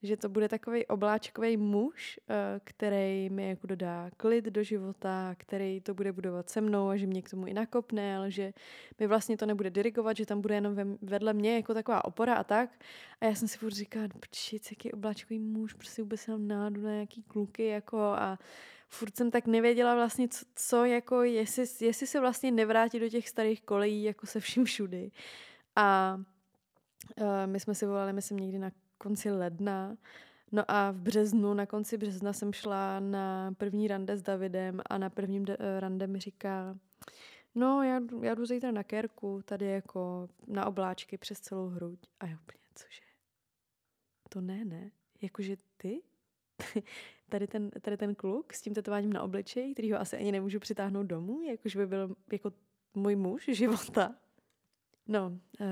že 0.03 0.17
to 0.17 0.29
bude 0.29 0.49
takový 0.49 0.85
obláčkový 0.85 1.57
muž, 1.57 2.19
uh, 2.29 2.35
který 2.63 3.29
mi 3.29 3.49
jako 3.49 3.67
dodá 3.67 4.09
klid 4.17 4.45
do 4.45 4.63
života, 4.63 5.35
který 5.37 5.81
to 5.81 5.93
bude 5.93 6.11
budovat 6.11 6.49
se 6.49 6.61
mnou 6.61 6.87
a 6.89 6.97
že 6.97 7.07
mě 7.07 7.21
k 7.21 7.29
tomu 7.29 7.47
i 7.47 7.53
nakopne, 7.53 8.17
ale 8.17 8.31
že 8.31 8.53
mi 8.99 9.07
vlastně 9.07 9.37
to 9.37 9.45
nebude 9.45 9.69
dirigovat, 9.69 10.17
že 10.17 10.25
tam 10.25 10.41
bude 10.41 10.55
jenom 10.55 10.75
ve, 10.75 10.85
vedle 11.01 11.33
mě 11.33 11.55
jako 11.55 11.73
taková 11.73 12.05
opora 12.05 12.35
a 12.35 12.43
tak. 12.43 12.69
A 13.21 13.25
já 13.25 13.35
jsem 13.35 13.47
si 13.47 13.57
furt 13.57 13.73
říkala, 13.73 14.07
počít, 14.19 14.67
jaký 14.71 14.91
obláčkový 14.91 15.39
muž, 15.39 15.73
prostě 15.73 16.01
vůbec 16.01 16.27
mám 16.27 16.47
nádu 16.47 16.81
na 16.81 16.91
nějaký 16.91 17.23
kluky 17.23 17.65
jako 17.65 17.97
a 17.99 18.39
furt 18.91 19.17
jsem 19.17 19.31
tak 19.31 19.47
nevěděla 19.47 19.95
vlastně, 19.95 20.27
co, 20.27 20.45
co 20.55 20.85
jako, 20.85 21.23
jestli, 21.23 21.85
jestli 21.85 22.07
se 22.07 22.19
vlastně 22.19 22.51
nevrátit 22.51 23.01
do 23.01 23.09
těch 23.09 23.29
starých 23.29 23.61
kolejí, 23.61 24.03
jako 24.03 24.27
se 24.27 24.39
vším 24.39 24.65
všudy. 24.65 25.11
A 25.75 26.19
uh, 27.21 27.25
my 27.45 27.59
jsme 27.59 27.75
si 27.75 27.85
volali, 27.85 28.13
myslím, 28.13 28.37
někdy 28.37 28.59
na 28.59 28.71
konci 28.97 29.31
ledna. 29.31 29.97
No 30.51 30.63
a 30.67 30.91
v 30.91 30.95
březnu, 30.95 31.53
na 31.53 31.65
konci 31.65 31.97
března 31.97 32.33
jsem 32.33 32.53
šla 32.53 32.99
na 32.99 33.53
první 33.57 33.87
rande 33.87 34.17
s 34.17 34.21
Davidem 34.21 34.81
a 34.85 34.97
na 34.97 35.09
prvním 35.09 35.45
eh, 35.49 35.79
rande 35.79 36.07
mi 36.07 36.19
říká, 36.19 36.77
no 37.55 37.83
já, 37.83 38.01
já 38.21 38.35
jdu 38.35 38.45
zítra 38.45 38.71
na 38.71 38.83
kérku, 38.83 39.41
tady 39.45 39.65
jako 39.65 40.29
na 40.47 40.65
obláčky 40.65 41.17
přes 41.17 41.39
celou 41.39 41.67
hruď. 41.67 41.99
A 42.19 42.25
já 42.25 42.33
úplně, 42.33 42.59
cože? 42.75 43.01
To 44.29 44.41
ne, 44.41 44.65
ne. 44.65 44.91
Jakože 45.21 45.57
ty? 45.77 46.01
tady 47.29 47.47
ten, 47.47 47.69
tady 47.69 47.97
ten 47.97 48.15
kluk 48.15 48.53
s 48.53 48.61
tím 48.61 48.73
tetováním 48.73 49.13
na 49.13 49.23
obličeji, 49.23 49.73
který 49.73 49.91
ho 49.91 49.99
asi 49.99 50.17
ani 50.17 50.31
nemůžu 50.31 50.59
přitáhnout 50.59 51.05
domů, 51.05 51.41
jakože 51.41 51.79
by 51.79 51.87
byl 51.87 52.15
jako 52.31 52.51
můj 52.93 53.15
muž 53.15 53.49
života. 53.51 54.15
No, 55.07 55.27
uh, 55.59 55.67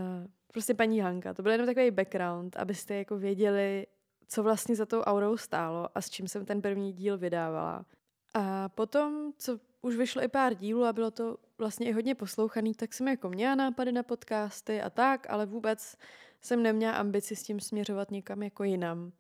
prostě 0.54 0.74
paní 0.74 1.00
Hanka, 1.00 1.34
to 1.34 1.44
byl 1.44 1.52
jenom 1.52 1.68
takový 1.68 1.92
background, 1.92 2.58
abyste 2.58 2.96
jako 2.96 3.18
věděli, 3.18 3.88
co 4.28 4.44
vlastně 4.44 4.76
za 4.76 4.86
tou 4.86 5.02
aurou 5.02 5.38
stálo 5.38 5.98
a 5.98 6.02
s 6.02 6.10
čím 6.10 6.28
jsem 6.28 6.46
ten 6.46 6.62
první 6.62 6.94
díl 6.94 7.18
vydávala. 7.18 7.86
A 8.34 8.70
potom, 8.70 9.34
co 9.38 9.60
už 9.82 9.96
vyšlo 9.96 10.24
i 10.24 10.28
pár 10.28 10.54
dílů 10.56 10.86
a 10.86 10.94
bylo 10.94 11.12
to 11.12 11.38
vlastně 11.58 11.90
i 11.90 11.92
hodně 11.92 12.16
poslouchaný, 12.16 12.74
tak 12.74 12.94
jsem 12.94 13.08
jako 13.08 13.30
měla 13.30 13.56
nápady 13.56 13.92
na 13.92 14.04
podcasty 14.04 14.82
a 14.82 14.90
tak, 14.90 15.30
ale 15.30 15.46
vůbec 15.46 15.98
jsem 16.42 16.64
neměla 16.64 16.94
ambici 16.94 17.36
s 17.36 17.44
tím 17.44 17.60
směřovat 17.60 18.12
někam 18.12 18.44
jako 18.44 18.64
jinam. 18.64 19.12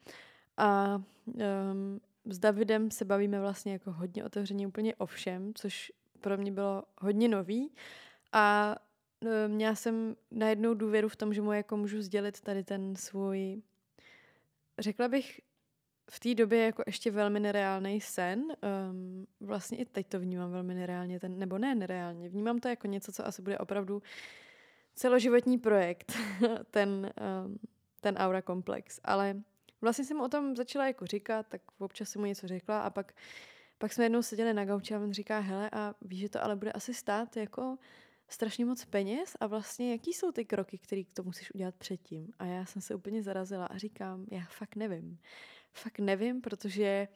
A 0.59 1.01
um, 1.25 2.01
s 2.25 2.39
Davidem 2.39 2.91
se 2.91 3.05
bavíme 3.05 3.39
vlastně 3.39 3.73
jako 3.73 3.91
hodně 3.91 4.23
otevřeně 4.23 4.67
úplně 4.67 4.95
o 4.95 5.05
všem, 5.05 5.53
což 5.55 5.91
pro 6.19 6.37
mě 6.37 6.51
bylo 6.51 6.83
hodně 6.97 7.27
nový 7.27 7.71
a 8.31 8.75
e, 9.25 9.47
měla 9.47 9.75
jsem 9.75 10.15
najednou 10.31 10.73
důvěru 10.73 11.09
v 11.09 11.15
tom, 11.15 11.33
že 11.33 11.41
mu 11.41 11.53
jako 11.53 11.77
můžu 11.77 12.01
sdělit 12.01 12.41
tady 12.41 12.63
ten 12.63 12.95
svůj, 12.95 13.61
řekla 14.79 15.07
bych, 15.07 15.41
v 16.11 16.19
té 16.19 16.35
době 16.35 16.65
jako 16.65 16.83
ještě 16.85 17.11
velmi 17.11 17.39
nereálný 17.39 18.01
sen. 18.01 18.43
Um, 18.89 19.27
vlastně 19.39 19.77
i 19.77 19.85
teď 19.85 20.07
to 20.07 20.19
vnímám 20.19 20.51
velmi 20.51 20.75
nereálně, 20.75 21.19
ten, 21.19 21.39
nebo 21.39 21.57
ne 21.57 21.75
nereálně. 21.75 22.29
Vnímám 22.29 22.59
to 22.59 22.67
jako 22.67 22.87
něco, 22.87 23.11
co 23.11 23.27
asi 23.27 23.41
bude 23.41 23.57
opravdu 23.57 24.01
celoživotní 24.95 25.57
projekt, 25.57 26.13
ten, 26.71 27.11
um, 27.45 27.59
ten 28.01 28.15
aura 28.17 28.41
komplex. 28.41 28.99
Ale 29.03 29.41
Vlastně 29.81 30.05
jsem 30.05 30.21
o 30.21 30.29
tom 30.29 30.55
začala 30.55 30.87
jako 30.87 31.05
říkat, 31.05 31.47
tak 31.47 31.61
občas 31.77 32.09
jsem 32.09 32.21
mu 32.21 32.25
něco 32.25 32.47
řekla 32.47 32.81
a 32.81 32.89
pak, 32.89 33.13
pak 33.77 33.93
jsme 33.93 34.05
jednou 34.05 34.21
seděli 34.21 34.53
na 34.53 34.65
gauči 34.65 34.95
a 34.95 34.99
on 34.99 35.13
říká, 35.13 35.39
hele, 35.39 35.69
a 35.69 35.95
víš, 36.01 36.19
že 36.19 36.29
to 36.29 36.43
ale 36.43 36.55
bude 36.55 36.71
asi 36.71 36.93
stát 36.93 37.37
jako 37.37 37.77
strašně 38.27 38.65
moc 38.65 38.85
peněz 38.85 39.35
a 39.39 39.47
vlastně 39.47 39.91
jaký 39.91 40.13
jsou 40.13 40.31
ty 40.31 40.45
kroky, 40.45 40.77
které 40.77 41.01
to 41.13 41.23
musíš 41.23 41.53
udělat 41.53 41.75
předtím. 41.75 42.33
A 42.39 42.45
já 42.45 42.65
jsem 42.65 42.81
se 42.81 42.95
úplně 42.95 43.23
zarazila 43.23 43.65
a 43.65 43.77
říkám, 43.77 44.25
já 44.31 44.45
fakt 44.49 44.75
nevím. 44.75 45.19
Fakt 45.73 45.99
nevím, 45.99 46.41
protože 46.41 47.07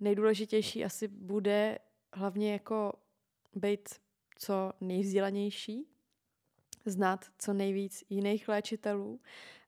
nejdůležitější 0.00 0.84
asi 0.84 1.08
bude 1.08 1.78
hlavně 2.12 2.52
jako 2.52 2.92
být 3.54 3.88
co 4.38 4.72
nejvzdělanější, 4.80 5.88
znát 6.86 7.24
co 7.38 7.52
nejvíc 7.52 8.04
jiných 8.08 8.48
léčitelů 8.48 9.20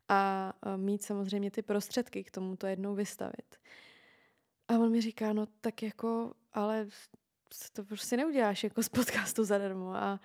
a 0.09 0.53
mít 0.77 1.03
samozřejmě 1.03 1.51
ty 1.51 1.63
prostředky 1.63 2.25
k 2.25 2.31
tomu 2.31 2.57
to 2.57 2.67
jednou 2.67 2.95
vystavit. 2.95 3.57
A 4.69 4.75
on 4.75 4.91
mi 4.91 5.01
říká, 5.01 5.33
no 5.33 5.47
tak 5.61 5.83
jako, 5.83 6.33
ale 6.53 6.89
to 7.73 7.85
prostě 7.85 8.17
neuděláš 8.17 8.65
jako 8.65 8.83
z 8.83 8.89
podcastu 8.89 9.45
zadarmo 9.45 9.95
a, 9.95 10.21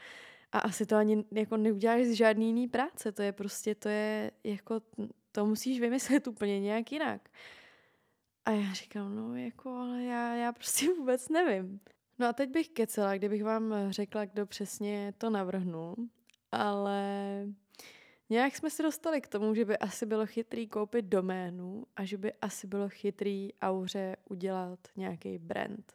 a 0.51 0.59
asi 0.59 0.85
to 0.85 0.95
ani 0.95 1.25
jako 1.31 1.57
neuděláš 1.57 2.05
z 2.05 2.13
žádný 2.13 2.45
jiný 2.47 2.67
práce, 2.67 3.11
to 3.11 3.21
je 3.21 3.31
prostě, 3.31 3.75
to 3.75 3.89
je 3.89 4.31
jako, 4.43 4.81
to 5.31 5.45
musíš 5.45 5.79
vymyslet 5.79 6.27
úplně 6.27 6.59
nějak 6.59 6.91
jinak. 6.91 7.29
A 8.45 8.51
já 8.51 8.73
říkám, 8.73 9.15
no 9.15 9.35
jako, 9.35 9.69
ale 9.69 10.03
já, 10.03 10.35
já 10.35 10.51
prostě 10.51 10.93
vůbec 10.93 11.29
nevím. 11.29 11.79
No 12.19 12.27
a 12.27 12.33
teď 12.33 12.49
bych 12.49 12.69
kecela, 12.69 13.17
kdybych 13.17 13.43
vám 13.43 13.73
řekla, 13.89 14.25
kdo 14.25 14.45
přesně 14.45 15.13
to 15.17 15.29
navrhnul, 15.29 15.95
ale 16.51 17.03
nějak 18.31 18.55
jsme 18.55 18.69
se 18.69 18.83
dostali 18.83 19.21
k 19.21 19.27
tomu, 19.27 19.55
že 19.55 19.65
by 19.65 19.77
asi 19.77 20.05
bylo 20.05 20.25
chytrý 20.25 20.67
koupit 20.67 21.05
doménu 21.05 21.85
a 21.95 22.05
že 22.05 22.17
by 22.17 22.33
asi 22.33 22.67
bylo 22.67 22.89
chytrý 22.89 23.53
Auře 23.61 24.15
udělat 24.29 24.79
nějaký 24.95 25.37
brand. 25.37 25.93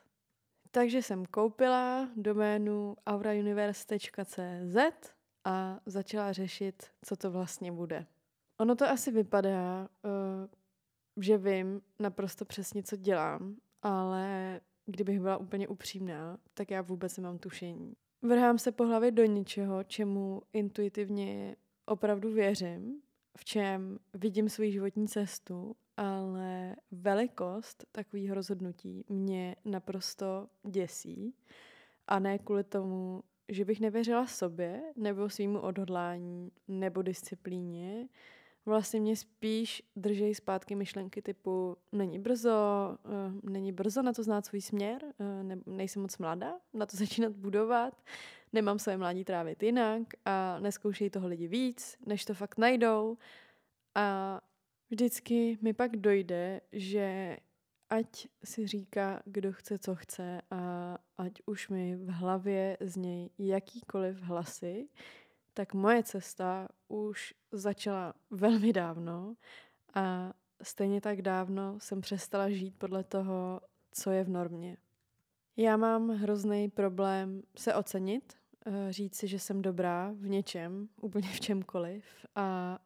Takže 0.70 1.02
jsem 1.02 1.26
koupila 1.26 2.08
doménu 2.16 2.96
aurauniverse.cz 3.06 4.76
a 5.44 5.80
začala 5.86 6.32
řešit, 6.32 6.86
co 7.04 7.16
to 7.16 7.30
vlastně 7.30 7.72
bude. 7.72 8.06
Ono 8.60 8.76
to 8.76 8.84
asi 8.84 9.10
vypadá, 9.10 9.88
eh, 10.04 10.48
že 11.20 11.38
vím 11.38 11.82
naprosto 11.98 12.44
přesně, 12.44 12.82
co 12.82 12.96
dělám, 12.96 13.56
ale 13.82 14.60
kdybych 14.86 15.20
byla 15.20 15.36
úplně 15.36 15.68
upřímná, 15.68 16.38
tak 16.54 16.70
já 16.70 16.82
vůbec 16.82 17.16
nemám 17.16 17.38
tušení. 17.38 17.96
Vrhám 18.22 18.58
se 18.58 18.72
po 18.72 18.86
hlavě 18.86 19.10
do 19.10 19.24
něčeho, 19.24 19.84
čemu 19.84 20.42
intuitivně 20.52 21.56
opravdu 21.86 22.32
věřím, 22.32 23.00
v 23.36 23.44
čem 23.44 23.98
vidím 24.14 24.48
svou 24.48 24.70
životní 24.70 25.08
cestu, 25.08 25.76
ale 25.96 26.76
velikost 26.90 27.84
takového 27.92 28.34
rozhodnutí 28.34 29.04
mě 29.08 29.56
naprosto 29.64 30.48
děsí. 30.62 31.34
A 32.06 32.18
ne 32.18 32.38
kvůli 32.38 32.64
tomu, 32.64 33.22
že 33.48 33.64
bych 33.64 33.80
nevěřila 33.80 34.26
sobě, 34.26 34.82
nebo 34.96 35.30
svýmu 35.30 35.60
odhodlání, 35.60 36.52
nebo 36.68 37.02
disciplíně, 37.02 38.08
vlastně 38.66 39.00
mě 39.00 39.16
spíš 39.16 39.82
drží 39.96 40.34
zpátky 40.34 40.74
myšlenky 40.74 41.22
typu 41.22 41.76
není 41.92 42.18
brzo, 42.18 42.50
uh, 43.04 43.50
není 43.50 43.72
brzo 43.72 44.02
na 44.02 44.12
to 44.12 44.22
znát 44.22 44.46
svůj 44.46 44.60
směr, 44.60 45.02
ne, 45.42 45.58
nejsem 45.66 46.02
moc 46.02 46.18
mladá 46.18 46.54
na 46.74 46.86
to 46.86 46.96
začínat 46.96 47.32
budovat, 47.32 48.02
nemám 48.56 48.78
své 48.78 48.96
mládí 48.96 49.24
trávit 49.24 49.62
jinak 49.62 50.02
a 50.24 50.58
neskoušejí 50.60 51.10
toho 51.10 51.28
lidi 51.28 51.48
víc, 51.48 51.96
než 52.06 52.24
to 52.24 52.34
fakt 52.34 52.58
najdou. 52.58 53.18
A 53.94 54.40
vždycky 54.90 55.58
mi 55.62 55.72
pak 55.72 55.96
dojde, 55.96 56.60
že 56.72 57.36
ať 57.90 58.28
si 58.44 58.66
říká, 58.66 59.22
kdo 59.24 59.52
chce, 59.52 59.78
co 59.78 59.94
chce 59.94 60.42
a 60.50 60.98
ať 61.18 61.32
už 61.46 61.68
mi 61.68 61.96
v 61.96 62.08
hlavě 62.08 62.76
z 62.80 62.96
něj 62.96 63.30
jakýkoliv 63.38 64.20
hlasy, 64.20 64.88
tak 65.54 65.74
moje 65.74 66.02
cesta 66.02 66.68
už 66.88 67.34
začala 67.52 68.14
velmi 68.30 68.72
dávno 68.72 69.36
a 69.94 70.32
stejně 70.62 71.00
tak 71.00 71.22
dávno 71.22 71.80
jsem 71.80 72.00
přestala 72.00 72.50
žít 72.50 72.74
podle 72.78 73.04
toho, 73.04 73.60
co 73.92 74.10
je 74.10 74.24
v 74.24 74.28
normě. 74.28 74.76
Já 75.56 75.76
mám 75.76 76.08
hrozný 76.08 76.70
problém 76.70 77.42
se 77.56 77.74
ocenit, 77.74 78.36
říct 78.90 79.16
si, 79.16 79.28
že 79.28 79.38
jsem 79.38 79.62
dobrá 79.62 80.12
v 80.16 80.28
něčem, 80.28 80.88
úplně 81.00 81.28
v 81.28 81.40
čemkoliv 81.40 82.04
a 82.34 82.78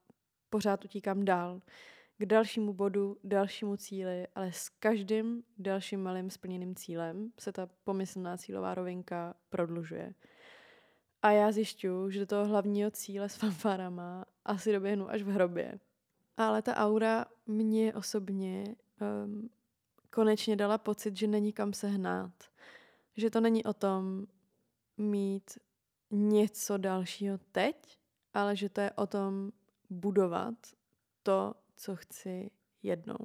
pořád 0.51 0.85
utíkám 0.85 1.25
dál 1.25 1.61
k 2.19 2.27
dalšímu 2.27 2.73
bodu, 2.73 3.17
dalšímu 3.25 3.77
cíli, 3.77 4.27
ale 4.35 4.53
s 4.53 4.69
každým 4.69 5.43
dalším 5.59 6.03
malým 6.03 6.31
splněným 6.31 6.75
cílem 6.75 7.33
se 7.39 7.53
ta 7.53 7.69
pomyslná 7.85 8.37
cílová 8.37 8.75
rovinka 8.75 9.35
prodlužuje. 9.49 10.15
A 11.23 11.31
já 11.31 11.53
zjišťuju, 11.53 12.11
že 12.11 12.21
do 12.21 12.27
toho 12.27 12.47
hlavního 12.47 12.91
cíle 12.91 13.29
s 13.29 13.35
fanfárama 13.35 14.25
asi 14.45 14.73
doběhnu 14.73 15.11
až 15.11 15.23
v 15.23 15.27
hrobě. 15.27 15.79
Ale 16.37 16.63
ta 16.63 16.77
aura 16.77 17.27
mě 17.47 17.95
osobně 17.95 18.65
um, 19.25 19.51
konečně 20.11 20.57
dala 20.57 20.79
pocit, 20.79 21.17
že 21.17 21.27
není 21.27 21.53
kam 21.53 21.73
se 21.73 21.89
hnát. 21.89 22.33
Že 23.17 23.31
to 23.31 23.41
není 23.41 23.65
o 23.65 23.73
tom 23.73 24.27
mít 24.97 25.59
něco 26.11 26.77
dalšího 26.77 27.39
teď, 27.53 27.99
ale 28.35 28.57
že 28.57 28.69
to 28.69 28.81
je 28.81 28.91
o 28.91 29.07
tom 29.07 29.53
budovat 29.91 30.55
to, 31.23 31.55
co 31.77 31.97
chci 31.97 32.51
jednou. 32.83 33.19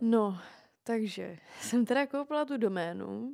No, 0.00 0.38
takže 0.82 1.38
jsem 1.60 1.84
teda 1.84 2.06
koupila 2.06 2.44
tu 2.44 2.56
doménu, 2.56 3.32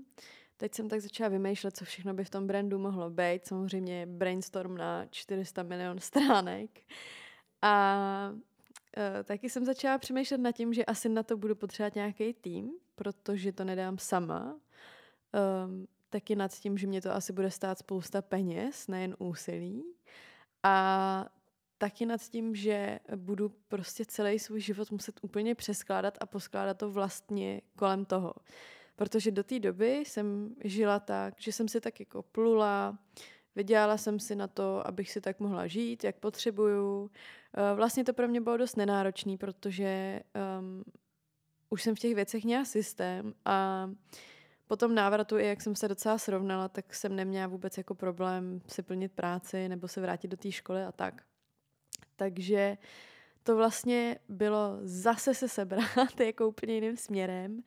teď 0.56 0.74
jsem 0.74 0.88
tak 0.88 1.00
začala 1.00 1.28
vymýšlet, 1.28 1.76
co 1.76 1.84
všechno 1.84 2.14
by 2.14 2.24
v 2.24 2.30
tom 2.30 2.46
brandu 2.46 2.78
mohlo 2.78 3.10
být. 3.10 3.46
Samozřejmě 3.46 4.06
brainstorm 4.06 4.76
na 4.76 5.06
400 5.06 5.62
milion 5.62 5.98
stránek. 5.98 6.70
A 7.62 8.34
e, 8.96 9.24
taky 9.24 9.50
jsem 9.50 9.64
začala 9.64 9.98
přemýšlet 9.98 10.38
nad 10.38 10.52
tím, 10.52 10.72
že 10.72 10.84
asi 10.84 11.08
na 11.08 11.22
to 11.22 11.36
budu 11.36 11.54
potřebovat 11.54 11.94
nějaký 11.94 12.32
tým, 12.32 12.70
protože 13.00 13.52
to 13.52 13.64
nedám 13.64 13.98
sama. 13.98 14.54
Um, 15.64 15.86
taky 16.10 16.36
nad 16.36 16.52
tím, 16.52 16.78
že 16.78 16.86
mě 16.86 17.00
to 17.00 17.14
asi 17.14 17.32
bude 17.32 17.50
stát 17.50 17.78
spousta 17.78 18.22
peněz, 18.22 18.88
nejen 18.88 19.16
úsilí. 19.18 19.84
A 20.62 21.26
taky 21.78 22.06
nad 22.06 22.20
tím, 22.20 22.54
že 22.54 22.98
budu 23.16 23.48
prostě 23.68 24.04
celý 24.04 24.38
svůj 24.38 24.60
život 24.60 24.90
muset 24.90 25.20
úplně 25.22 25.54
přeskládat 25.54 26.18
a 26.20 26.26
poskládat 26.26 26.76
to 26.76 26.90
vlastně 26.90 27.60
kolem 27.76 28.04
toho. 28.04 28.34
Protože 28.96 29.30
do 29.30 29.44
té 29.44 29.58
doby 29.58 29.96
jsem 29.96 30.54
žila 30.64 31.00
tak, 31.00 31.34
že 31.38 31.52
jsem 31.52 31.68
si 31.68 31.80
tak 31.80 32.00
jako 32.00 32.22
plula, 32.22 32.98
vydělala 33.56 33.96
jsem 33.96 34.18
si 34.18 34.36
na 34.36 34.46
to, 34.46 34.86
abych 34.86 35.10
si 35.10 35.20
tak 35.20 35.40
mohla 35.40 35.66
žít, 35.66 36.04
jak 36.04 36.16
potřebuju. 36.16 37.10
Eh, 37.54 37.74
vlastně 37.74 38.04
to 38.04 38.12
pro 38.12 38.28
mě 38.28 38.40
bylo 38.40 38.56
dost 38.56 38.76
nenáročný, 38.76 39.38
protože 39.38 40.20
um, 40.60 40.84
už 41.70 41.82
jsem 41.82 41.94
v 41.94 41.98
těch 41.98 42.14
věcech 42.14 42.44
měla 42.44 42.64
systém 42.64 43.34
a 43.44 43.90
po 44.66 44.76
tom 44.76 44.94
návratu, 44.94 45.38
i 45.38 45.46
jak 45.46 45.62
jsem 45.62 45.76
se 45.76 45.88
docela 45.88 46.18
srovnala, 46.18 46.68
tak 46.68 46.94
jsem 46.94 47.16
neměla 47.16 47.46
vůbec 47.46 47.78
jako 47.78 47.94
problém 47.94 48.60
si 48.66 48.82
plnit 48.82 49.12
práci 49.12 49.68
nebo 49.68 49.88
se 49.88 50.00
vrátit 50.00 50.28
do 50.28 50.36
té 50.36 50.52
školy 50.52 50.82
a 50.82 50.92
tak. 50.92 51.22
Takže 52.16 52.76
to 53.42 53.56
vlastně 53.56 54.18
bylo 54.28 54.78
zase 54.82 55.34
se 55.34 55.48
sebrat 55.48 56.20
jako 56.26 56.48
úplně 56.48 56.74
jiným 56.74 56.96
směrem, 56.96 57.62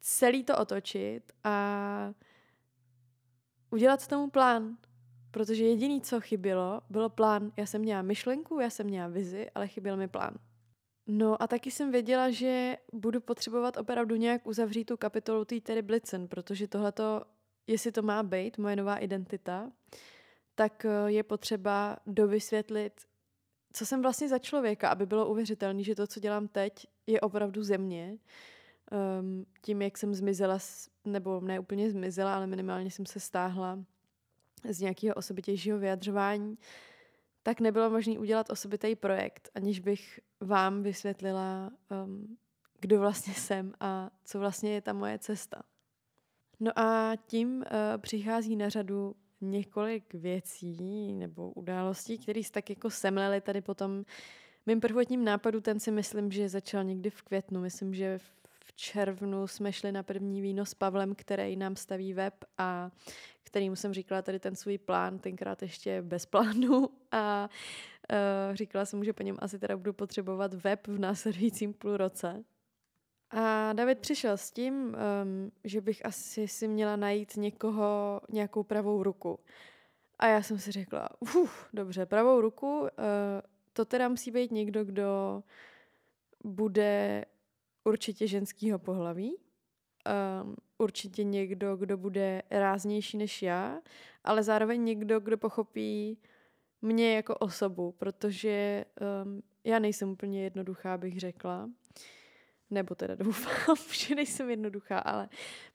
celý 0.00 0.44
to 0.44 0.58
otočit 0.58 1.32
a 1.44 2.14
udělat 3.70 4.06
tomu 4.06 4.30
plán. 4.30 4.76
Protože 5.30 5.64
jediný, 5.64 6.00
co 6.00 6.20
chybělo, 6.20 6.80
bylo 6.90 7.10
plán. 7.10 7.52
Já 7.56 7.66
jsem 7.66 7.80
měla 7.80 8.02
myšlenku, 8.02 8.60
já 8.60 8.70
jsem 8.70 8.86
měla 8.86 9.08
vizi, 9.08 9.50
ale 9.54 9.68
chyběl 9.68 9.96
mi 9.96 10.08
plán. 10.08 10.34
No 11.06 11.42
a 11.42 11.46
taky 11.46 11.70
jsem 11.70 11.90
věděla, 11.90 12.30
že 12.30 12.76
budu 12.92 13.20
potřebovat 13.20 13.76
opravdu 13.76 14.16
nějak 14.16 14.46
uzavřít 14.46 14.84
tu 14.84 14.96
kapitolu 14.96 15.44
té 15.44 15.60
Terry 15.60 15.82
Blitzen, 15.82 16.28
protože 16.28 16.68
tohleto, 16.68 17.22
jestli 17.66 17.92
to 17.92 18.02
má 18.02 18.22
být 18.22 18.58
moje 18.58 18.76
nová 18.76 18.96
identita, 18.96 19.70
tak 20.54 20.84
eh, 20.84 20.90
je 21.06 21.22
potřeba 21.22 21.96
dovysvětlit, 22.06 22.92
co 23.72 23.86
jsem 23.86 24.02
vlastně 24.02 24.28
za 24.28 24.38
člověka, 24.38 24.88
aby 24.88 25.06
bylo 25.06 25.28
uvěřitelné, 25.28 25.82
že 25.82 25.94
to, 25.94 26.06
co 26.06 26.20
dělám 26.20 26.48
teď, 26.48 26.86
je 27.06 27.20
opravdu 27.20 27.62
ze 27.62 27.78
mě. 27.78 28.18
Um, 29.20 29.46
tím, 29.62 29.82
jak 29.82 29.98
jsem 29.98 30.14
zmizela, 30.14 30.58
nebo 31.04 31.40
ne 31.40 31.60
úplně 31.60 31.90
zmizela, 31.90 32.36
ale 32.36 32.46
minimálně 32.46 32.90
jsem 32.90 33.06
se 33.06 33.20
stáhla 33.20 33.78
z 34.68 34.80
nějakého 34.80 35.14
osobitějšího 35.14 35.78
vyjadřování, 35.78 36.58
tak 37.42 37.60
nebylo 37.60 37.90
možné 37.90 38.18
udělat 38.18 38.50
osobitý 38.50 38.94
projekt, 38.96 39.50
aniž 39.54 39.80
bych 39.80 40.20
vám 40.40 40.82
vysvětlila, 40.82 41.70
um, 42.04 42.36
kdo 42.80 43.00
vlastně 43.00 43.34
jsem 43.34 43.72
a 43.80 44.10
co 44.24 44.38
vlastně 44.38 44.72
je 44.74 44.80
ta 44.80 44.92
moje 44.92 45.18
cesta. 45.18 45.62
No 46.60 46.78
a 46.78 47.12
tím 47.26 47.56
uh, 47.56 47.64
přichází 47.98 48.56
na 48.56 48.68
řadu 48.68 49.16
několik 49.40 50.14
věcí 50.14 51.12
nebo 51.12 51.52
událostí, 51.52 52.18
které 52.18 52.42
se 52.42 52.52
tak 52.52 52.70
jako 52.70 52.90
semlely 52.90 53.40
tady 53.40 53.60
potom 53.60 54.04
mým 54.66 54.80
prvotním 54.80 55.24
nápadu, 55.24 55.60
ten 55.60 55.80
si 55.80 55.90
myslím, 55.90 56.32
že 56.32 56.48
začal 56.48 56.84
někdy 56.84 57.10
v 57.10 57.22
květnu. 57.22 57.60
Myslím, 57.60 57.94
že 57.94 58.18
v 58.64 58.72
červnu 58.76 59.46
jsme 59.46 59.72
šli 59.72 59.92
na 59.92 60.02
první 60.02 60.40
víno 60.40 60.66
s 60.66 60.74
Pavlem, 60.74 61.14
který 61.14 61.56
nám 61.56 61.76
staví 61.76 62.14
web 62.14 62.34
a 62.58 62.90
kterým 63.52 63.76
jsem 63.76 63.94
říkala 63.94 64.22
tady 64.22 64.40
ten 64.40 64.56
svůj 64.56 64.78
plán, 64.78 65.18
tenkrát 65.18 65.62
ještě 65.62 66.02
bez 66.02 66.26
plánu 66.26 66.88
a 67.10 67.48
uh, 68.12 68.54
říkala 68.54 68.84
jsem 68.84 68.98
mu, 68.98 69.04
že 69.04 69.12
po 69.12 69.22
něm 69.22 69.36
asi 69.38 69.58
teda 69.58 69.76
budu 69.76 69.92
potřebovat 69.92 70.54
web 70.54 70.86
v 70.86 70.98
následujícím 70.98 71.72
půl 71.72 71.96
roce. 71.96 72.44
A 73.30 73.72
David 73.72 73.98
přišel 73.98 74.36
s 74.36 74.50
tím, 74.50 74.74
um, 74.74 75.52
že 75.64 75.80
bych 75.80 76.06
asi 76.06 76.48
si 76.48 76.68
měla 76.68 76.96
najít 76.96 77.36
někoho, 77.36 78.20
nějakou 78.28 78.62
pravou 78.62 79.02
ruku. 79.02 79.38
a 80.18 80.26
já 80.26 80.42
jsem 80.42 80.58
si 80.58 80.72
řekla, 80.72 81.08
uf, 81.20 81.68
dobře, 81.72 82.06
pravou 82.06 82.40
ruku, 82.40 82.80
uh, 82.80 82.88
to 83.72 83.84
teda 83.84 84.08
musí 84.08 84.30
být 84.30 84.50
někdo, 84.50 84.84
kdo 84.84 85.42
bude 86.44 87.24
určitě 87.84 88.26
ženského 88.26 88.78
pohlaví, 88.78 89.36
um, 89.36 90.56
určitě 90.82 91.24
někdo, 91.24 91.76
kdo 91.76 91.96
bude 91.96 92.42
ráznější 92.50 93.16
než 93.16 93.42
já, 93.42 93.80
ale 94.24 94.42
zároveň 94.42 94.84
někdo, 94.84 95.20
kdo 95.20 95.38
pochopí 95.38 96.18
mě 96.82 97.16
jako 97.16 97.36
osobu, 97.36 97.92
protože 97.92 98.84
um, 99.24 99.42
já 99.64 99.78
nejsem 99.78 100.10
úplně 100.10 100.42
jednoduchá, 100.44 100.98
bych 100.98 101.20
řekla. 101.20 101.70
Nebo 102.70 102.94
teda 102.94 103.14
doufám, 103.24 103.76
že 103.92 104.14
nejsem 104.14 104.50
jednoduchá, 104.50 104.98
ale 104.98 105.28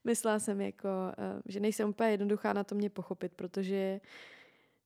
myslela 0.03 0.39
jsem 0.39 0.61
jako, 0.61 0.87
uh, 0.87 1.41
že 1.45 1.59
nejsem 1.59 1.89
úplně 1.89 2.11
jednoduchá 2.11 2.53
na 2.53 2.63
to 2.63 2.75
mě 2.75 2.89
pochopit, 2.89 3.33
protože 3.35 3.99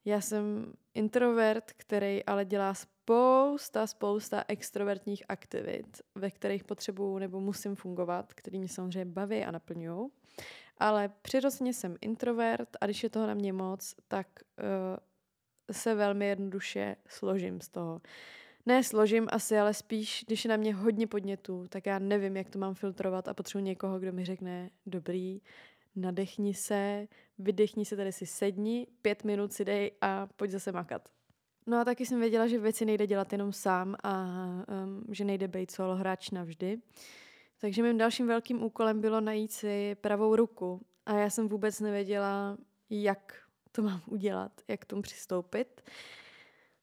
já 0.06 0.22
jsem 0.22 0.74
introvert, 0.94 1.72
který 1.78 2.26
ale 2.26 2.46
dělá 2.46 2.74
spousta, 2.74 3.88
spousta 3.88 4.44
extrovertních 4.48 5.24
aktivit, 5.30 6.02
ve 6.16 6.32
kterých 6.32 6.64
potřebuju 6.64 7.18
nebo 7.18 7.40
musím 7.40 7.76
fungovat, 7.76 8.34
který 8.34 8.60
mě 8.60 8.70
samozřejmě 8.70 9.06
baví 9.06 9.46
a 9.46 9.52
naplňují. 9.52 10.10
Ale 10.78 11.10
přirozeně 11.22 11.74
jsem 11.74 11.98
introvert 12.02 12.70
a 12.82 12.86
když 12.86 13.04
je 13.04 13.10
toho 13.10 13.28
na 13.28 13.34
mě 13.34 13.54
moc, 13.54 13.96
tak 14.08 14.28
uh, 14.60 14.98
se 15.72 15.96
velmi 15.96 16.28
jednoduše 16.28 16.96
složím 17.08 17.62
z 17.62 17.70
toho. 17.70 18.02
Ne 18.66 18.84
složím 18.84 19.28
asi, 19.32 19.60
ale 19.60 19.74
spíš, 19.74 20.24
když 20.28 20.46
je 20.46 20.50
na 20.50 20.58
mě 20.58 20.76
hodně 20.76 21.08
podnětů, 21.08 21.68
tak 21.70 21.86
já 21.86 22.00
nevím, 22.00 22.38
jak 22.38 22.50
to 22.50 22.60
mám 22.60 22.74
filtrovat 22.74 23.28
a 23.28 23.34
potřebuji 23.34 23.64
někoho, 23.64 24.00
kdo 24.00 24.12
mi 24.12 24.26
řekne, 24.26 24.70
dobrý, 24.86 25.42
nadechni 25.96 26.54
se, 26.54 27.08
vydechni 27.40 27.86
se, 27.86 27.96
tady 27.96 28.12
si 28.12 28.26
sedni, 28.26 28.88
pět 29.02 29.24
minut 29.24 29.54
si 29.54 29.66
dej 29.66 29.92
a 30.02 30.28
pojď 30.36 30.52
zase 30.52 30.72
makat. 30.72 31.10
No 31.68 31.80
a 31.80 31.86
taky 31.86 32.06
jsem 32.06 32.20
věděla, 32.20 32.48
že 32.48 32.60
věci 32.60 32.86
nejde 32.86 33.08
dělat 33.08 33.32
jenom 33.32 33.54
sám 33.54 33.96
a 34.04 34.26
um, 34.84 35.04
že 35.10 35.26
nejde 35.26 35.48
být 35.48 35.72
solo 35.72 35.96
hráč 35.96 36.30
navždy. 36.30 36.78
Takže 37.58 37.84
mým 37.84 37.98
dalším 37.98 38.28
velkým 38.28 38.64
úkolem 38.64 39.02
bylo 39.02 39.22
najít 39.22 39.52
si 39.52 39.96
pravou 40.02 40.36
ruku. 40.36 40.82
A 41.06 41.14
já 41.14 41.30
jsem 41.30 41.50
vůbec 41.50 41.80
nevěděla, 41.80 42.58
jak 42.90 43.42
to 43.72 43.82
mám 43.82 44.02
udělat, 44.08 44.52
jak 44.68 44.80
k 44.80 44.86
tomu 44.86 45.02
přistoupit. 45.02 45.82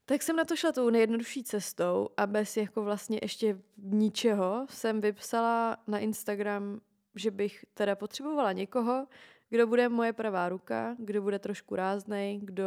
Tak 0.04 0.22
jsem 0.22 0.36
na 0.36 0.44
to 0.44 0.56
šla 0.56 0.72
tou 0.72 0.90
nejjednodušší 0.90 1.44
cestou 1.44 2.08
a 2.16 2.26
bez 2.26 2.56
jako 2.56 2.82
vlastně 2.82 3.18
ještě 3.22 3.58
ničeho 3.76 4.66
jsem 4.70 5.00
vypsala 5.00 5.76
na 5.86 5.98
Instagram, 5.98 6.80
že 7.18 7.30
bych 7.30 7.64
teda 7.74 7.96
potřebovala 7.96 8.52
někoho, 8.52 9.06
kdo 9.50 9.66
bude 9.66 9.88
moje 9.88 10.12
pravá 10.12 10.48
ruka, 10.48 10.96
kdo 10.98 11.22
bude 11.22 11.38
trošku 11.38 11.76
ráznej, 11.76 12.40
kdo 12.42 12.64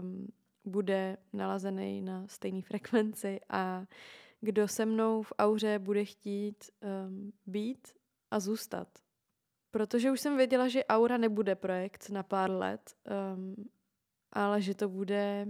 um, 0.00 0.28
bude 0.64 1.16
nalazený 1.32 2.02
na 2.02 2.28
stejné 2.28 2.62
frekvenci 2.62 3.40
a 3.48 3.84
kdo 4.40 4.68
se 4.68 4.86
mnou 4.86 5.22
v 5.22 5.32
auře 5.38 5.78
bude 5.78 6.04
chtít 6.04 6.64
um, 7.08 7.32
být 7.46 7.88
a 8.30 8.40
zůstat. 8.40 8.88
Protože 9.70 10.10
už 10.10 10.20
jsem 10.20 10.36
věděla, 10.36 10.68
že 10.68 10.84
aura 10.84 11.16
nebude 11.16 11.54
projekt 11.54 12.10
na 12.10 12.22
pár 12.22 12.50
let, 12.50 12.96
um, 13.34 13.54
ale 14.32 14.62
že 14.62 14.74
to 14.74 14.88
bude 14.88 15.46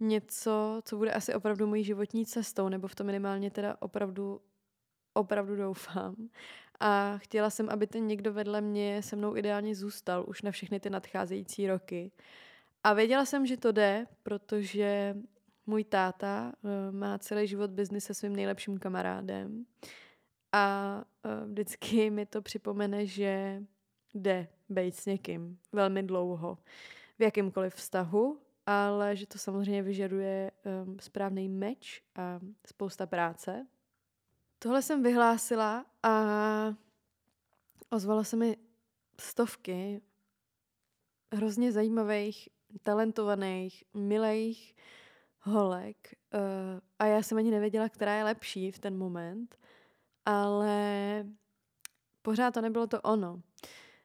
něco, 0.00 0.80
co 0.84 0.96
bude 0.96 1.12
asi 1.12 1.34
opravdu 1.34 1.66
mojí 1.66 1.84
životní 1.84 2.26
cestou, 2.26 2.68
nebo 2.68 2.88
v 2.88 2.94
to 2.94 3.04
minimálně 3.04 3.50
teda 3.50 3.76
opravdu, 3.80 4.40
opravdu 5.18 5.56
doufám. 5.56 6.14
A 6.80 7.18
chtěla 7.18 7.50
jsem, 7.50 7.68
aby 7.70 7.86
ten 7.86 8.06
někdo 8.06 8.32
vedle 8.32 8.60
mě 8.60 9.02
se 9.02 9.16
mnou 9.16 9.36
ideálně 9.36 9.74
zůstal 9.74 10.24
už 10.28 10.42
na 10.42 10.50
všechny 10.50 10.80
ty 10.80 10.90
nadcházející 10.90 11.66
roky. 11.66 12.12
A 12.84 12.92
věděla 12.92 13.24
jsem, 13.24 13.46
že 13.46 13.56
to 13.56 13.72
jde, 13.72 14.06
protože 14.22 15.16
můj 15.66 15.84
táta 15.84 16.52
uh, 16.62 16.70
má 16.94 17.18
celý 17.18 17.46
život 17.46 17.70
biznis 17.70 18.04
se 18.04 18.14
svým 18.14 18.36
nejlepším 18.36 18.78
kamarádem 18.78 19.66
a 20.52 20.96
uh, 21.24 21.50
vždycky 21.50 22.10
mi 22.10 22.26
to 22.26 22.42
připomene, 22.42 23.06
že 23.06 23.62
jde 24.14 24.48
být 24.68 24.96
s 24.96 25.06
někým 25.06 25.58
velmi 25.72 26.02
dlouho 26.02 26.58
v 27.18 27.22
jakýmkoliv 27.22 27.74
vztahu, 27.74 28.38
ale 28.66 29.16
že 29.16 29.26
to 29.26 29.38
samozřejmě 29.38 29.82
vyžaduje 29.82 30.50
um, 30.84 30.96
správný 31.00 31.48
meč 31.48 32.02
a 32.16 32.40
spousta 32.66 33.06
práce. 33.06 33.66
Tohle 34.58 34.82
jsem 34.82 35.02
vyhlásila 35.02 35.86
a 36.02 36.14
ozvala 37.90 38.24
se 38.24 38.36
mi 38.36 38.56
stovky 39.20 40.02
hrozně 41.32 41.72
zajímavých, 41.72 42.48
talentovaných, 42.82 43.84
milých 43.94 44.74
holek 45.40 46.14
uh, 46.34 46.40
a 46.98 47.06
já 47.06 47.22
jsem 47.22 47.38
ani 47.38 47.50
nevěděla, 47.50 47.88
která 47.88 48.16
je 48.16 48.24
lepší 48.24 48.70
v 48.70 48.78
ten 48.78 48.98
moment, 48.98 49.58
ale 50.24 51.26
pořád 52.22 52.54
to 52.54 52.60
nebylo 52.60 52.86
to 52.86 53.00
ono. 53.00 53.42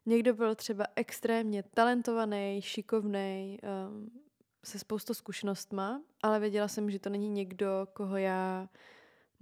Někdo 0.06 0.34
byl 0.34 0.56
třeba 0.56 0.86
extrémně 0.96 1.64
talentovaný, 1.64 2.62
šikovný, 2.62 3.58
um, 3.90 4.12
se 4.64 4.80
spoustou 4.80 5.14
zkušenostma, 5.14 6.02
ale 6.24 6.40
věděla 6.40 6.68
jsem, 6.68 6.92
že 6.92 7.00
to 7.00 7.10
není 7.10 7.30
někdo, 7.30 7.88
koho 7.94 8.18
já 8.18 8.70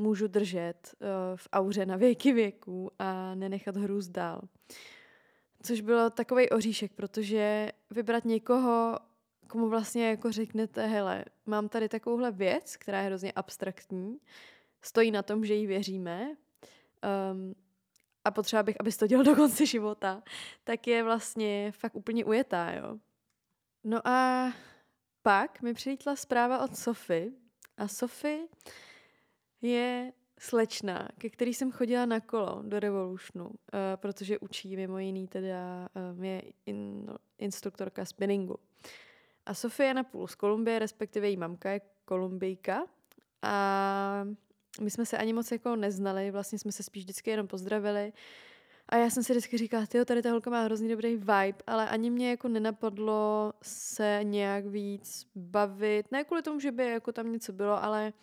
můžu 0.01 0.27
držet 0.27 0.95
uh, 0.99 1.07
v 1.35 1.47
auře 1.53 1.85
na 1.85 1.95
věky 1.95 2.33
věků 2.33 2.91
a 2.99 3.35
nenechat 3.35 3.77
hrůz 3.77 4.07
dál. 4.07 4.41
Což 5.63 5.81
bylo 5.81 6.09
takový 6.09 6.49
oříšek, 6.49 6.91
protože 6.93 7.69
vybrat 7.89 8.25
někoho, 8.25 8.99
komu 9.47 9.69
vlastně 9.69 10.07
jako 10.07 10.31
řeknete, 10.31 10.87
hele, 10.87 11.25
mám 11.45 11.69
tady 11.69 11.89
takovouhle 11.89 12.31
věc, 12.31 12.77
která 12.77 13.01
je 13.01 13.05
hrozně 13.05 13.31
abstraktní, 13.31 14.17
stojí 14.81 15.11
na 15.11 15.23
tom, 15.23 15.45
že 15.45 15.53
jí 15.53 15.67
věříme 15.67 16.27
um, 16.29 17.55
a 18.25 18.31
potřeba 18.31 18.63
bych, 18.63 18.75
abys 18.79 18.97
to 18.97 19.07
dělal 19.07 19.23
do 19.25 19.35
konce 19.35 19.65
života, 19.65 20.23
tak 20.63 20.87
je 20.87 21.03
vlastně 21.03 21.71
fakt 21.71 21.95
úplně 21.95 22.25
ujetá, 22.25 22.71
jo. 22.71 22.97
No 23.83 24.07
a 24.07 24.51
pak 25.21 25.61
mi 25.61 25.73
přilítla 25.73 26.15
zpráva 26.15 26.63
od 26.63 26.77
Sofy 26.77 27.31
a 27.77 27.87
Sofy 27.87 28.47
je 29.61 30.13
slečna, 30.39 31.07
ke 31.17 31.29
který 31.29 31.53
jsem 31.53 31.71
chodila 31.71 32.05
na 32.05 32.19
kolo 32.19 32.61
do 32.65 32.79
Revolutionu, 32.79 33.45
uh, 33.45 33.53
protože 33.95 34.39
učí 34.39 34.75
mimo 34.75 34.97
jiný 34.97 35.27
teda, 35.27 35.89
um, 36.13 36.23
je 36.23 36.41
in, 36.65 37.05
no, 37.05 37.15
instruktorka 37.37 38.05
spinningu. 38.05 38.55
A 39.45 39.53
Sofie 39.53 39.87
je 39.87 39.93
napůl 39.93 40.27
z 40.27 40.35
Kolumbie, 40.35 40.79
respektive 40.79 41.27
její 41.27 41.37
mamka 41.37 41.71
je 41.71 41.81
kolumbijka 42.05 42.85
a 43.41 44.27
my 44.81 44.89
jsme 44.89 45.05
se 45.05 45.17
ani 45.17 45.33
moc 45.33 45.51
jako 45.51 45.75
neznali, 45.75 46.31
vlastně 46.31 46.59
jsme 46.59 46.71
se 46.71 46.83
spíš 46.83 47.03
vždycky 47.03 47.29
jenom 47.29 47.47
pozdravili. 47.47 48.13
A 48.89 48.95
já 48.95 49.09
jsem 49.09 49.23
si 49.23 49.33
vždycky 49.33 49.57
říkala, 49.57 49.85
ty 49.85 50.05
tady 50.05 50.21
ta 50.21 50.31
holka 50.31 50.49
má 50.49 50.61
hrozně 50.61 50.89
dobrý 50.89 51.15
vibe, 51.15 51.63
ale 51.67 51.89
ani 51.89 52.09
mě 52.09 52.29
jako 52.29 52.47
nenapadlo 52.47 53.53
se 53.61 54.19
nějak 54.23 54.65
víc 54.65 55.27
bavit. 55.35 56.11
Ne 56.11 56.23
kvůli 56.23 56.41
tomu, 56.41 56.59
že 56.59 56.71
by 56.71 56.85
jako 56.85 57.11
tam 57.11 57.31
něco 57.31 57.53
bylo, 57.53 57.83
ale 57.83 58.13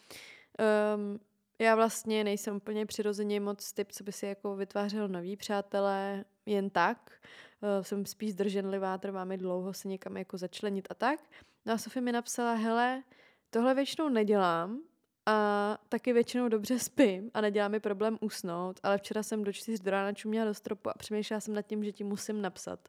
um, 0.97 1.21
já 1.59 1.75
vlastně 1.75 2.25
nejsem 2.25 2.57
úplně 2.57 2.87
přirozeně 2.87 3.41
moc 3.41 3.73
typ, 3.73 3.93
co 3.93 4.05
by 4.05 4.13
si 4.13 4.27
jako 4.27 4.57
vytvářel 4.57 5.09
nový 5.09 5.37
přátelé 5.37 6.25
jen 6.47 6.71
tak. 6.71 7.13
Uh, 7.61 7.85
jsem 7.85 8.07
spíš 8.07 8.33
zdrženlivá, 8.33 8.99
trvá 8.99 9.25
mi 9.25 9.37
dlouho 9.39 9.73
se 9.73 9.89
někam 9.89 10.17
jako 10.17 10.39
začlenit 10.39 10.89
a 10.91 10.95
tak. 10.95 11.21
No 11.67 11.73
a 11.73 11.79
Sofie 11.79 12.03
mi 12.03 12.13
napsala, 12.13 12.55
hele, 12.55 13.03
tohle 13.51 13.75
většinou 13.75 14.09
nedělám, 14.09 14.81
a 15.29 15.79
taky 15.89 16.13
většinou 16.13 16.49
dobře 16.49 16.79
spím 16.79 17.31
a 17.35 17.41
nedělá 17.41 17.69
mi 17.69 17.81
problém 17.81 18.19
usnout, 18.21 18.81
ale 18.83 18.99
včera 18.99 19.23
jsem 19.23 19.45
do 19.45 19.53
čtyř 19.53 19.81
do 19.81 19.91
rána 19.91 20.13
čuměla 20.13 20.47
do 20.47 20.55
stropu 20.55 20.91
a 20.91 20.95
přemýšlela 20.99 21.41
jsem 21.41 21.55
nad 21.55 21.63
tím, 21.63 21.85
že 21.85 21.93
ti 21.93 22.05
musím 22.05 22.43
napsat. 22.43 22.89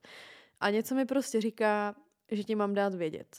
A 0.60 0.70
něco 0.70 0.96
mi 0.96 1.06
prostě 1.06 1.42
říká, 1.42 1.96
že 2.32 2.44
ti 2.44 2.56
mám 2.56 2.74
dát 2.74 2.94
vědět. 2.94 3.38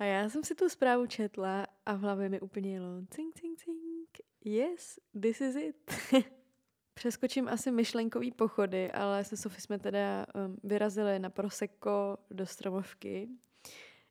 A 0.00 0.04
já 0.04 0.28
jsem 0.28 0.44
si 0.44 0.54
tu 0.54 0.68
zprávu 0.68 1.06
četla 1.06 1.66
a 1.86 1.94
v 1.94 2.00
hlavě 2.00 2.28
mi 2.28 2.40
úplně 2.40 2.74
jelo 2.74 2.88
cink, 3.10 3.34
cink, 3.34 3.58
cink. 3.58 4.08
Yes, 4.44 4.98
this 5.22 5.40
is 5.40 5.56
it. 5.56 5.92
Přeskočím 6.94 7.48
asi 7.48 7.70
myšlenkový 7.70 8.30
pochody, 8.30 8.92
ale 8.92 9.24
se 9.24 9.36
Sofie 9.36 9.60
jsme 9.60 9.78
teda 9.78 10.26
um, 10.34 10.56
vyrazili 10.62 11.18
na 11.18 11.30
Prosecco 11.30 12.18
do 12.30 12.46
Stromovky 12.46 13.28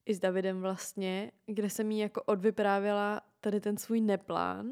i 0.06 0.14
s 0.14 0.20
Davidem 0.20 0.62
vlastně, 0.62 1.32
kde 1.46 1.70
jsem 1.70 1.92
jí 1.92 2.00
jako 2.00 2.24
odvyprávěla 2.24 3.22
tady 3.42 3.60
ten 3.60 3.78
svůj 3.78 4.02
neplán 4.02 4.72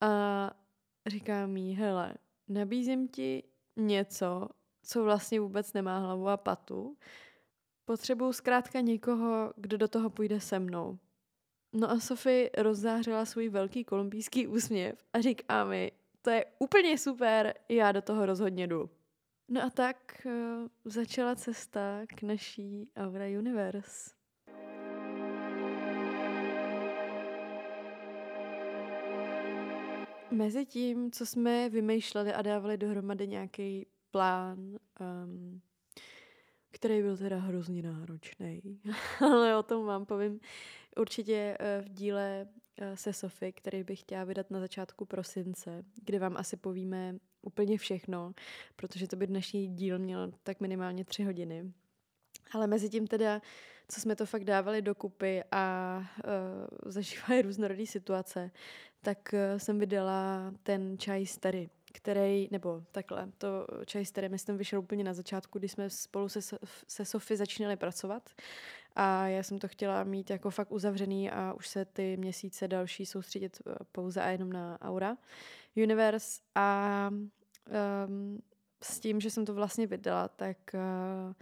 a 0.00 0.50
říká 1.06 1.46
mi, 1.46 1.72
hele, 1.72 2.14
nabízím 2.48 3.08
ti 3.08 3.42
něco, 3.76 4.48
co 4.82 5.04
vlastně 5.04 5.40
vůbec 5.40 5.72
nemá 5.72 5.98
hlavu 5.98 6.28
a 6.28 6.36
patu. 6.36 6.96
Potřebuju 7.88 8.32
zkrátka 8.32 8.80
někoho, 8.80 9.52
kdo 9.56 9.76
do 9.76 9.88
toho 9.88 10.10
půjde 10.10 10.40
se 10.40 10.58
mnou. 10.58 10.98
No 11.72 11.90
a 11.90 12.00
Sofie 12.00 12.50
rozzářila 12.58 13.24
svůj 13.24 13.48
velký 13.48 13.84
kolumbijský 13.84 14.46
úsměv 14.46 15.04
a 15.12 15.20
říká 15.20 15.64
mi, 15.64 15.92
to 16.22 16.30
je 16.30 16.44
úplně 16.58 16.98
super, 16.98 17.54
já 17.68 17.92
do 17.92 18.02
toho 18.02 18.26
rozhodně 18.26 18.66
jdu. 18.66 18.90
No 19.48 19.62
a 19.62 19.70
tak 19.70 20.26
uh, 20.26 20.32
začala 20.84 21.34
cesta 21.34 22.06
k 22.06 22.22
naší 22.22 22.90
Aura 22.96 23.26
Universe. 23.38 24.10
Mezi 30.30 30.66
tím, 30.66 31.10
co 31.10 31.26
jsme 31.26 31.68
vymýšleli 31.68 32.32
a 32.32 32.42
dávali 32.42 32.76
dohromady 32.76 33.28
nějaký 33.28 33.86
plán, 34.10 34.58
um, 35.00 35.60
který 36.70 37.02
byl 37.02 37.16
teda 37.16 37.36
hrozně 37.36 37.82
náročný, 37.82 38.62
ale 39.20 39.56
o 39.56 39.62
tom 39.62 39.86
vám 39.86 40.06
povím 40.06 40.40
určitě 40.96 41.58
uh, 41.60 41.84
v 41.84 41.88
díle 41.88 42.48
uh, 42.48 42.94
se 42.94 43.12
Sofy, 43.12 43.52
který 43.52 43.84
bych 43.84 44.00
chtěla 44.00 44.24
vydat 44.24 44.50
na 44.50 44.60
začátku 44.60 45.04
prosince, 45.04 45.84
kde 46.04 46.18
vám 46.18 46.36
asi 46.36 46.56
povíme 46.56 47.14
úplně 47.42 47.78
všechno, 47.78 48.32
protože 48.76 49.08
to 49.08 49.16
by 49.16 49.26
dnešní 49.26 49.68
díl 49.68 49.98
měl 49.98 50.32
tak 50.42 50.60
minimálně 50.60 51.04
tři 51.04 51.24
hodiny. 51.24 51.72
Ale 52.52 52.66
mezi 52.66 52.88
tím 52.88 53.06
teda, 53.06 53.42
co 53.88 54.00
jsme 54.00 54.16
to 54.16 54.26
fakt 54.26 54.44
dávali 54.44 54.82
dokupy 54.82 55.42
a 55.52 55.98
uh, 56.84 56.90
zažívali 56.92 57.42
různorodé 57.42 57.86
situace, 57.86 58.50
tak 59.02 59.34
uh, 59.34 59.58
jsem 59.58 59.78
vydala 59.78 60.54
ten 60.62 60.98
čaj 60.98 61.26
starý, 61.26 61.68
který, 61.96 62.48
nebo 62.50 62.82
takhle, 62.92 63.28
to 63.38 63.66
čaj 63.86 64.04
starý, 64.04 64.28
myslím, 64.28 64.56
vyšel 64.56 64.78
úplně 64.78 65.04
na 65.04 65.14
začátku, 65.14 65.58
kdy 65.58 65.68
jsme 65.68 65.90
spolu 65.90 66.28
se, 66.28 66.40
se 66.88 67.04
Sofy 67.04 67.36
začínali 67.36 67.76
pracovat 67.76 68.30
a 68.96 69.26
já 69.26 69.42
jsem 69.42 69.58
to 69.58 69.68
chtěla 69.68 70.04
mít 70.04 70.30
jako 70.30 70.50
fakt 70.50 70.72
uzavřený 70.72 71.30
a 71.30 71.52
už 71.52 71.68
se 71.68 71.84
ty 71.84 72.16
měsíce 72.16 72.68
další 72.68 73.06
soustředit 73.06 73.62
eh, 73.66 73.74
pouze 73.92 74.22
a 74.22 74.28
jenom 74.28 74.52
na 74.52 74.78
Aura 74.82 75.16
Universe 75.76 76.40
a 76.54 77.10
um, 78.06 78.42
s 78.82 79.00
tím, 79.00 79.20
že 79.20 79.30
jsem 79.30 79.44
to 79.44 79.54
vlastně 79.54 79.86
vydala, 79.86 80.28
tak, 80.28 80.56
uh, 80.74 81.32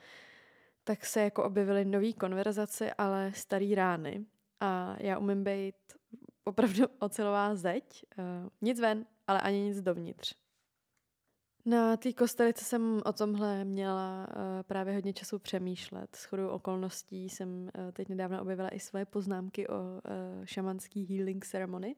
tak 0.84 1.04
se 1.04 1.20
jako 1.20 1.44
objevily 1.44 1.84
nové 1.84 2.12
konverzace, 2.12 2.94
ale 2.94 3.32
starý 3.34 3.74
rány. 3.74 4.24
A 4.60 4.96
já 4.98 5.18
umím 5.18 5.44
být 5.44 5.74
opravdu 6.44 6.84
ocelová 6.98 7.54
zeď. 7.54 8.04
Uh, 8.18 8.48
nic 8.60 8.80
ven, 8.80 9.06
ale 9.26 9.40
ani 9.40 9.60
nic 9.60 9.80
dovnitř. 9.80 10.43
Na 11.66 11.96
té 11.96 12.12
kostelice 12.12 12.64
jsem 12.64 13.02
o 13.04 13.12
tomhle 13.12 13.64
měla 13.64 14.26
uh, 14.28 14.62
právě 14.62 14.94
hodně 14.94 15.12
času 15.12 15.38
přemýšlet. 15.38 16.16
S 16.16 16.24
chodou 16.24 16.48
okolností 16.48 17.28
jsem 17.28 17.48
uh, 17.62 17.92
teď 17.92 18.08
nedávno 18.08 18.42
objevila 18.42 18.68
i 18.68 18.80
svoje 18.80 19.04
poznámky 19.04 19.68
o 19.68 19.74
uh, 19.74 20.44
šamanský 20.44 21.04
healing 21.04 21.46
ceremony, 21.46 21.96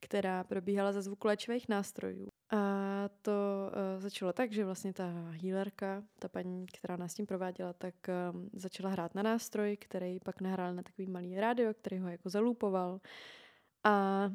která 0.00 0.44
probíhala 0.44 0.92
za 0.92 1.02
zvuku 1.02 1.26
léčivých 1.26 1.68
nástrojů. 1.68 2.28
A 2.50 3.08
to 3.22 3.32
uh, 3.32 4.02
začalo 4.02 4.32
tak, 4.32 4.52
že 4.52 4.64
vlastně 4.64 4.92
ta 4.92 5.06
healerka, 5.42 6.02
ta 6.18 6.28
paní, 6.28 6.66
která 6.66 6.96
nás 6.96 7.14
tím 7.14 7.26
prováděla, 7.26 7.72
tak 7.72 7.94
um, 8.32 8.50
začala 8.52 8.90
hrát 8.90 9.14
na 9.14 9.22
nástroj, 9.22 9.76
který 9.76 10.20
pak 10.20 10.40
nahrál 10.40 10.74
na 10.74 10.82
takový 10.82 11.08
malý 11.08 11.40
rádio, 11.40 11.74
který 11.74 11.98
ho 11.98 12.08
jako 12.08 12.28
zalupoval. 12.30 13.00
A 13.84 14.30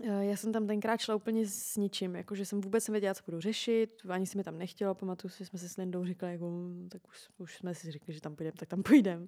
já 0.00 0.36
jsem 0.36 0.52
tam 0.52 0.66
tenkrát 0.66 1.00
šla 1.00 1.14
úplně 1.14 1.46
s 1.46 1.76
ničím, 1.76 2.16
jakože 2.16 2.44
jsem 2.44 2.60
vůbec 2.60 2.88
nevěděla, 2.88 3.14
co 3.14 3.22
budu 3.26 3.40
řešit, 3.40 4.02
ani 4.08 4.26
si 4.26 4.38
mi 4.38 4.44
tam 4.44 4.58
nechtělo, 4.58 4.94
pamatuju 4.94 5.30
si, 5.30 5.46
jsme 5.46 5.58
se 5.58 5.68
s 5.68 5.76
Lindou 5.76 6.04
říkali, 6.04 6.32
jako, 6.32 6.46
hm, 6.50 6.88
tak 6.92 7.08
už, 7.08 7.28
už 7.38 7.56
jsme 7.56 7.74
si 7.74 7.90
řekli, 7.90 8.14
že 8.14 8.20
tam 8.20 8.36
půjdeme, 8.36 8.56
tak 8.58 8.68
tam 8.68 8.82
půjdeme. 8.82 9.26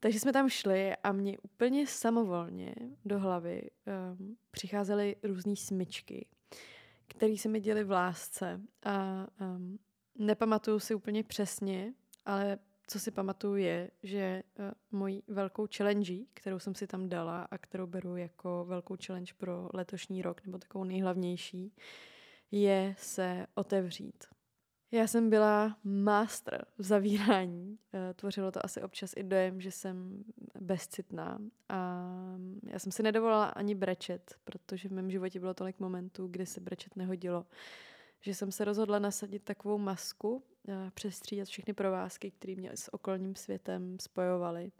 Takže 0.00 0.20
jsme 0.20 0.32
tam 0.32 0.48
šli 0.48 0.96
a 0.96 1.12
mě 1.12 1.38
úplně 1.38 1.86
samovolně 1.86 2.74
do 3.04 3.18
hlavy 3.18 3.70
um, 4.18 4.36
přicházely 4.50 5.16
různé 5.22 5.56
smyčky, 5.56 6.26
které 7.06 7.38
se 7.38 7.48
mi 7.48 7.60
děly 7.60 7.84
v 7.84 7.90
lásce 7.90 8.60
a 8.84 9.26
um, 9.40 9.78
nepamatuju 10.18 10.78
si 10.78 10.94
úplně 10.94 11.24
přesně, 11.24 11.94
ale 12.24 12.58
co 12.90 13.00
si 13.00 13.10
pamatuju 13.10 13.56
je, 13.56 13.90
že 14.02 14.42
uh, 14.58 14.64
mojí 14.90 15.22
velkou 15.28 15.66
challenge, 15.76 16.14
kterou 16.34 16.58
jsem 16.58 16.74
si 16.74 16.86
tam 16.86 17.08
dala 17.08 17.42
a 17.50 17.58
kterou 17.58 17.86
beru 17.86 18.16
jako 18.16 18.64
velkou 18.68 18.96
challenge 19.06 19.32
pro 19.38 19.70
letošní 19.72 20.22
rok, 20.22 20.46
nebo 20.46 20.58
takovou 20.58 20.84
nejhlavnější, 20.84 21.72
je 22.50 22.94
se 22.98 23.46
otevřít. 23.54 24.24
Já 24.90 25.06
jsem 25.06 25.30
byla 25.30 25.78
master 25.84 26.66
v 26.78 26.82
zavírání. 26.82 27.78
Uh, 27.92 28.00
tvořilo 28.14 28.52
to 28.52 28.64
asi 28.64 28.82
občas 28.82 29.12
i 29.16 29.22
dojem, 29.22 29.60
že 29.60 29.70
jsem 29.70 30.24
bezcitná. 30.60 31.38
A 31.68 32.08
já 32.62 32.78
jsem 32.78 32.92
si 32.92 33.02
nedovolila 33.02 33.44
ani 33.46 33.74
brečet, 33.74 34.34
protože 34.44 34.88
v 34.88 34.92
mém 34.92 35.10
životě 35.10 35.40
bylo 35.40 35.54
tolik 35.54 35.80
momentů, 35.80 36.26
kdy 36.26 36.46
se 36.46 36.60
brečet 36.60 36.96
nehodilo. 36.96 37.46
Že 38.20 38.34
jsem 38.34 38.52
se 38.52 38.64
rozhodla 38.64 38.98
nasadit 38.98 39.44
takovou 39.44 39.78
masku, 39.78 40.42
přestřídat 40.94 41.48
všechny 41.48 41.74
provázky, 41.74 42.30
které 42.30 42.54
mě 42.56 42.70
s 42.74 42.94
okolním 42.94 43.34
světem 43.34 43.96
spojovaly 44.00 44.72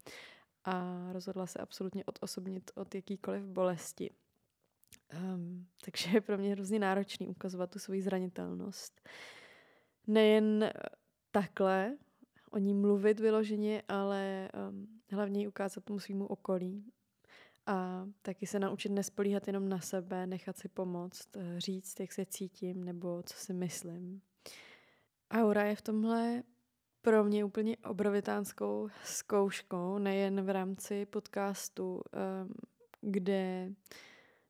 a 0.64 1.06
rozhodla 1.12 1.46
se 1.46 1.58
absolutně 1.58 2.04
odosobnit 2.04 2.70
od 2.74 2.94
jakýkoliv 2.94 3.44
bolesti. 3.44 4.10
Um, 5.34 5.66
takže 5.84 6.10
je 6.10 6.20
pro 6.20 6.38
mě 6.38 6.52
hrozně 6.52 6.78
náročný 6.78 7.28
ukazovat 7.28 7.70
tu 7.70 7.78
svoji 7.78 8.02
zranitelnost. 8.02 9.00
Nejen 10.06 10.62
eh, 10.62 10.72
takhle 11.30 11.96
o 12.50 12.58
ní 12.58 12.74
mluvit 12.74 13.20
vyloženě, 13.20 13.82
ale 13.88 14.48
um, 14.70 14.86
hlavně 15.10 15.40
ji 15.40 15.48
ukázat 15.48 15.84
tomu 15.84 16.00
svýmu 16.00 16.26
okolí. 16.26 16.92
A 17.66 18.06
taky 18.22 18.46
se 18.46 18.58
naučit 18.58 18.88
nespolíhat 18.88 19.46
jenom 19.46 19.68
na 19.68 19.80
sebe, 19.80 20.26
nechat 20.26 20.58
si 20.58 20.68
pomoct, 20.68 21.36
eh, 21.36 21.60
říct, 21.60 22.00
jak 22.00 22.12
se 22.12 22.26
cítím 22.26 22.84
nebo 22.84 23.22
co 23.22 23.36
si 23.36 23.52
myslím. 23.52 24.22
Aura 25.30 25.62
je 25.62 25.76
v 25.76 25.82
tomhle 25.82 26.42
pro 27.02 27.24
mě 27.24 27.44
úplně 27.44 27.76
obrovitánskou 27.76 28.88
zkouškou, 29.04 29.98
nejen 29.98 30.42
v 30.42 30.50
rámci 30.50 31.06
podcastu, 31.06 32.02
ehm, 32.12 32.48
kde 33.00 33.72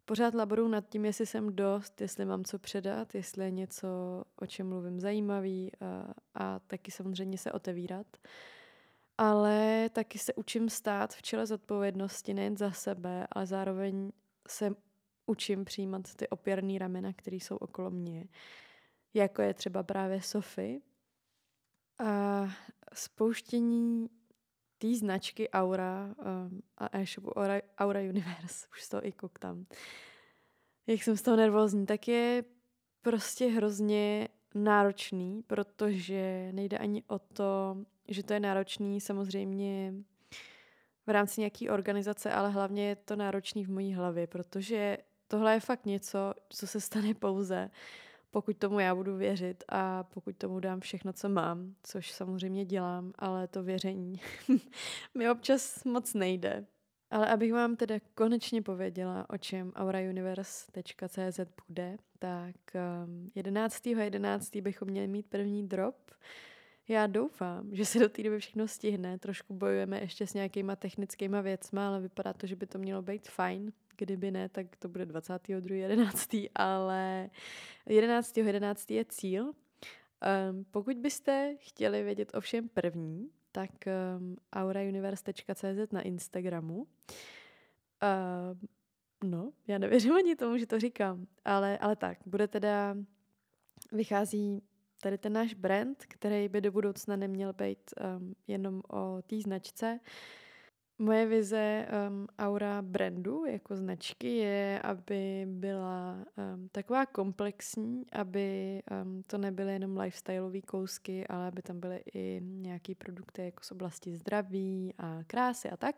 pořád 0.04 0.34
laboruju 0.34 0.68
nad 0.68 0.88
tím, 0.88 1.04
jestli 1.04 1.26
jsem 1.26 1.56
dost, 1.56 2.00
jestli 2.00 2.24
mám 2.24 2.44
co 2.44 2.58
předat, 2.58 3.14
jestli 3.14 3.44
je 3.44 3.50
něco, 3.50 3.88
o 4.36 4.46
čem 4.46 4.68
mluvím 4.68 5.00
zajímavý 5.00 5.72
a, 5.80 6.14
a 6.34 6.58
taky 6.58 6.90
samozřejmě 6.90 7.38
se 7.38 7.52
otevírat. 7.52 8.06
Ale 9.18 9.88
taky 9.92 10.18
se 10.18 10.34
učím 10.34 10.68
stát 10.68 11.14
v 11.14 11.22
čele 11.22 11.46
zodpovědnosti 11.46 12.34
nejen 12.34 12.56
za 12.56 12.70
sebe, 12.70 13.26
ale 13.32 13.46
zároveň 13.46 14.12
se 14.48 14.74
učím 15.26 15.64
přijímat 15.64 16.14
ty 16.14 16.28
opěrné 16.28 16.78
ramena, 16.78 17.12
které 17.12 17.36
jsou 17.36 17.56
okolo 17.56 17.90
mě 17.90 18.28
jako 19.14 19.42
je 19.42 19.54
třeba 19.54 19.82
právě 19.82 20.22
Sofy. 20.22 20.82
A 21.98 22.48
spouštění 22.94 24.08
té 24.78 24.94
značky 24.94 25.50
Aura 25.50 26.14
um, 26.18 26.62
a 26.78 26.98
e-shopu 26.98 27.30
Aura, 27.30 27.60
Aura 27.78 28.00
Universe, 28.00 28.66
už 28.72 28.88
toho 28.88 29.06
i 29.06 29.12
koukám. 29.12 29.66
Jak 30.86 31.02
jsem 31.02 31.16
z 31.16 31.22
toho 31.22 31.36
nervózní, 31.36 31.86
tak 31.86 32.08
je 32.08 32.44
prostě 33.02 33.46
hrozně 33.46 34.28
náročný, 34.54 35.42
protože 35.42 36.50
nejde 36.52 36.78
ani 36.78 37.02
o 37.06 37.18
to, 37.18 37.76
že 38.08 38.22
to 38.22 38.32
je 38.32 38.40
náročný 38.40 39.00
samozřejmě 39.00 39.94
v 41.06 41.10
rámci 41.10 41.40
nějaké 41.40 41.70
organizace, 41.70 42.32
ale 42.32 42.50
hlavně 42.50 42.88
je 42.88 42.96
to 42.96 43.16
náročný 43.16 43.64
v 43.64 43.70
mojí 43.70 43.94
hlavě, 43.94 44.26
protože 44.26 44.98
tohle 45.28 45.54
je 45.54 45.60
fakt 45.60 45.86
něco, 45.86 46.34
co 46.48 46.66
se 46.66 46.80
stane 46.80 47.14
pouze, 47.14 47.70
pokud 48.30 48.56
tomu 48.56 48.80
já 48.80 48.94
budu 48.94 49.16
věřit 49.16 49.64
a 49.68 50.04
pokud 50.04 50.36
tomu 50.36 50.60
dám 50.60 50.80
všechno, 50.80 51.12
co 51.12 51.28
mám, 51.28 51.74
což 51.82 52.12
samozřejmě 52.12 52.64
dělám, 52.64 53.12
ale 53.18 53.48
to 53.48 53.62
věření 53.62 54.20
mi 55.14 55.30
občas 55.30 55.84
moc 55.84 56.14
nejde. 56.14 56.66
Ale 57.10 57.26
abych 57.28 57.52
vám 57.52 57.76
teda 57.76 57.94
konečně 58.14 58.62
pověděla, 58.62 59.30
o 59.30 59.38
čem 59.38 59.72
aurauniverse.cz 59.74 61.40
bude, 61.68 61.96
tak 62.18 62.56
um, 63.04 63.30
11.11. 63.36 63.98
11. 63.98 64.56
bychom 64.56 64.88
měli 64.88 65.08
mít 65.08 65.26
první 65.26 65.68
drop. 65.68 66.10
Já 66.88 67.06
doufám, 67.06 67.74
že 67.74 67.84
se 67.84 67.98
do 67.98 68.08
té 68.08 68.22
doby 68.22 68.38
všechno 68.38 68.68
stihne. 68.68 69.18
Trošku 69.18 69.54
bojujeme 69.54 70.00
ještě 70.00 70.26
s 70.26 70.34
nějakýma 70.34 70.76
technickýma 70.76 71.40
věcma, 71.40 71.88
ale 71.88 72.00
vypadá 72.00 72.32
to, 72.32 72.46
že 72.46 72.56
by 72.56 72.66
to 72.66 72.78
mělo 72.78 73.02
být 73.02 73.28
fajn. 73.28 73.72
Kdyby 74.00 74.30
ne, 74.30 74.48
tak 74.48 74.76
to 74.76 74.88
bude 74.88 75.04
22.11., 75.04 76.50
ale 76.54 77.30
11.11. 77.86 78.46
11. 78.46 78.90
je 78.90 79.04
cíl. 79.04 79.44
Um, 79.44 80.64
pokud 80.70 80.96
byste 80.96 81.56
chtěli 81.58 82.02
vědět 82.02 82.34
o 82.34 82.40
všem 82.40 82.68
první, 82.68 83.30
tak 83.52 83.70
um, 83.86 84.36
aurauniverse.cz 84.52 85.92
na 85.92 86.02
Instagramu. 86.02 86.76
Uh, 86.76 86.86
no, 89.24 89.52
já 89.66 89.78
nevěřím 89.78 90.12
ani 90.12 90.36
tomu, 90.36 90.58
že 90.58 90.66
to 90.66 90.80
říkám, 90.80 91.26
ale, 91.44 91.78
ale 91.78 91.96
tak, 91.96 92.18
bude 92.26 92.48
teda, 92.48 92.96
vychází 93.92 94.62
tady 95.02 95.18
ten 95.18 95.32
náš 95.32 95.54
brand, 95.54 96.04
který 96.08 96.48
by 96.48 96.60
do 96.60 96.72
budoucna 96.72 97.16
neměl 97.16 97.52
být 97.52 97.90
um, 98.18 98.34
jenom 98.46 98.82
o 98.92 99.22
té 99.22 99.40
značce, 99.40 100.00
Moje 101.00 101.26
vize 101.26 101.86
um, 102.08 102.26
aura 102.38 102.82
brandu 102.82 103.44
jako 103.44 103.76
značky 103.76 104.36
je, 104.36 104.80
aby 104.82 105.46
byla 105.48 106.16
um, 106.54 106.68
taková 106.68 107.06
komplexní, 107.06 108.04
aby 108.12 108.80
um, 109.02 109.22
to 109.22 109.38
nebyly 109.38 109.72
jenom 109.72 109.98
lifestyleové 109.98 110.60
kousky, 110.60 111.26
ale 111.26 111.48
aby 111.48 111.62
tam 111.62 111.80
byly 111.80 112.02
i 112.14 112.40
nějaké 112.42 112.94
produkty 112.94 113.44
jako 113.44 113.64
z 113.64 113.72
oblasti 113.72 114.16
zdraví 114.16 114.94
a 114.98 115.18
krásy 115.26 115.70
a 115.70 115.76
tak. 115.76 115.96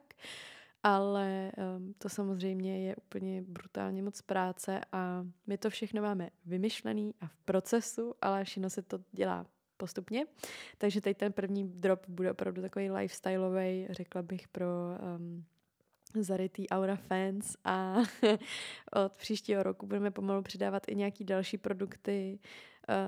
Ale 0.83 1.53
um, 1.77 1.95
to 1.99 2.09
samozřejmě 2.09 2.89
je 2.89 2.97
úplně 2.97 3.43
brutálně 3.43 4.03
moc 4.03 4.23
práce 4.23 4.81
a 4.93 5.27
my 5.47 5.59
to 5.59 5.71
všechno 5.71 6.03
máme 6.03 6.31
vymyšlený 6.47 7.15
a 7.21 7.27
v 7.27 7.37
procesu, 7.45 8.15
ale 8.21 8.45
všechno 8.45 8.71
se 8.71 8.83
to 8.83 8.99
dělá 9.13 9.47
postupně. 9.83 10.27
Takže 10.79 11.01
teď 11.01 11.17
ten 11.17 11.33
první 11.33 11.69
drop 11.69 12.09
bude 12.09 12.31
opravdu 12.31 12.63
takový 12.63 12.91
lifestyleový, 12.91 13.87
řekla 13.91 14.23
bych 14.23 14.49
pro 14.49 14.67
um, 15.19 15.45
zarytý 16.15 16.69
Aura 16.69 16.97
fans 16.97 17.57
a 17.65 17.97
od 19.05 19.17
příštího 19.17 19.63
roku 19.63 19.87
budeme 19.87 20.11
pomalu 20.11 20.43
přidávat 20.43 20.83
i 20.89 20.95
nějaký 20.95 21.25
další 21.25 21.59
produkty. 21.59 22.39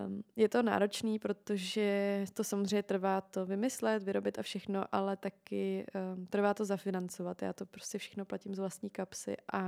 Um, 0.06 0.24
je 0.36 0.48
to 0.48 0.62
náročný, 0.62 1.18
protože 1.18 2.24
to 2.34 2.44
samozřejmě 2.44 2.82
trvá 2.82 3.20
to 3.20 3.46
vymyslet, 3.46 4.02
vyrobit 4.02 4.38
a 4.38 4.42
všechno, 4.42 4.84
ale 4.92 5.16
taky 5.16 5.86
um, 5.94 6.26
trvá 6.26 6.54
to 6.54 6.64
zafinancovat. 6.64 7.42
Já 7.42 7.52
to 7.52 7.66
prostě 7.66 7.98
všechno 7.98 8.24
platím 8.24 8.54
z 8.54 8.58
vlastní 8.58 8.90
kapsy 8.90 9.36
a 9.52 9.62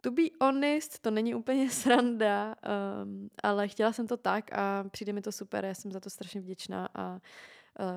To 0.00 0.10
be 0.10 0.22
honest, 0.40 0.98
to 0.98 1.10
není 1.10 1.34
úplně 1.34 1.70
sranda, 1.70 2.54
um, 3.02 3.28
ale 3.42 3.68
chtěla 3.68 3.92
jsem 3.92 4.06
to 4.06 4.16
tak 4.16 4.52
a 4.52 4.84
přijde 4.90 5.12
mi 5.12 5.22
to 5.22 5.32
super, 5.32 5.64
já 5.64 5.74
jsem 5.74 5.92
za 5.92 6.00
to 6.00 6.10
strašně 6.10 6.40
vděčná 6.40 6.88
a 6.94 7.20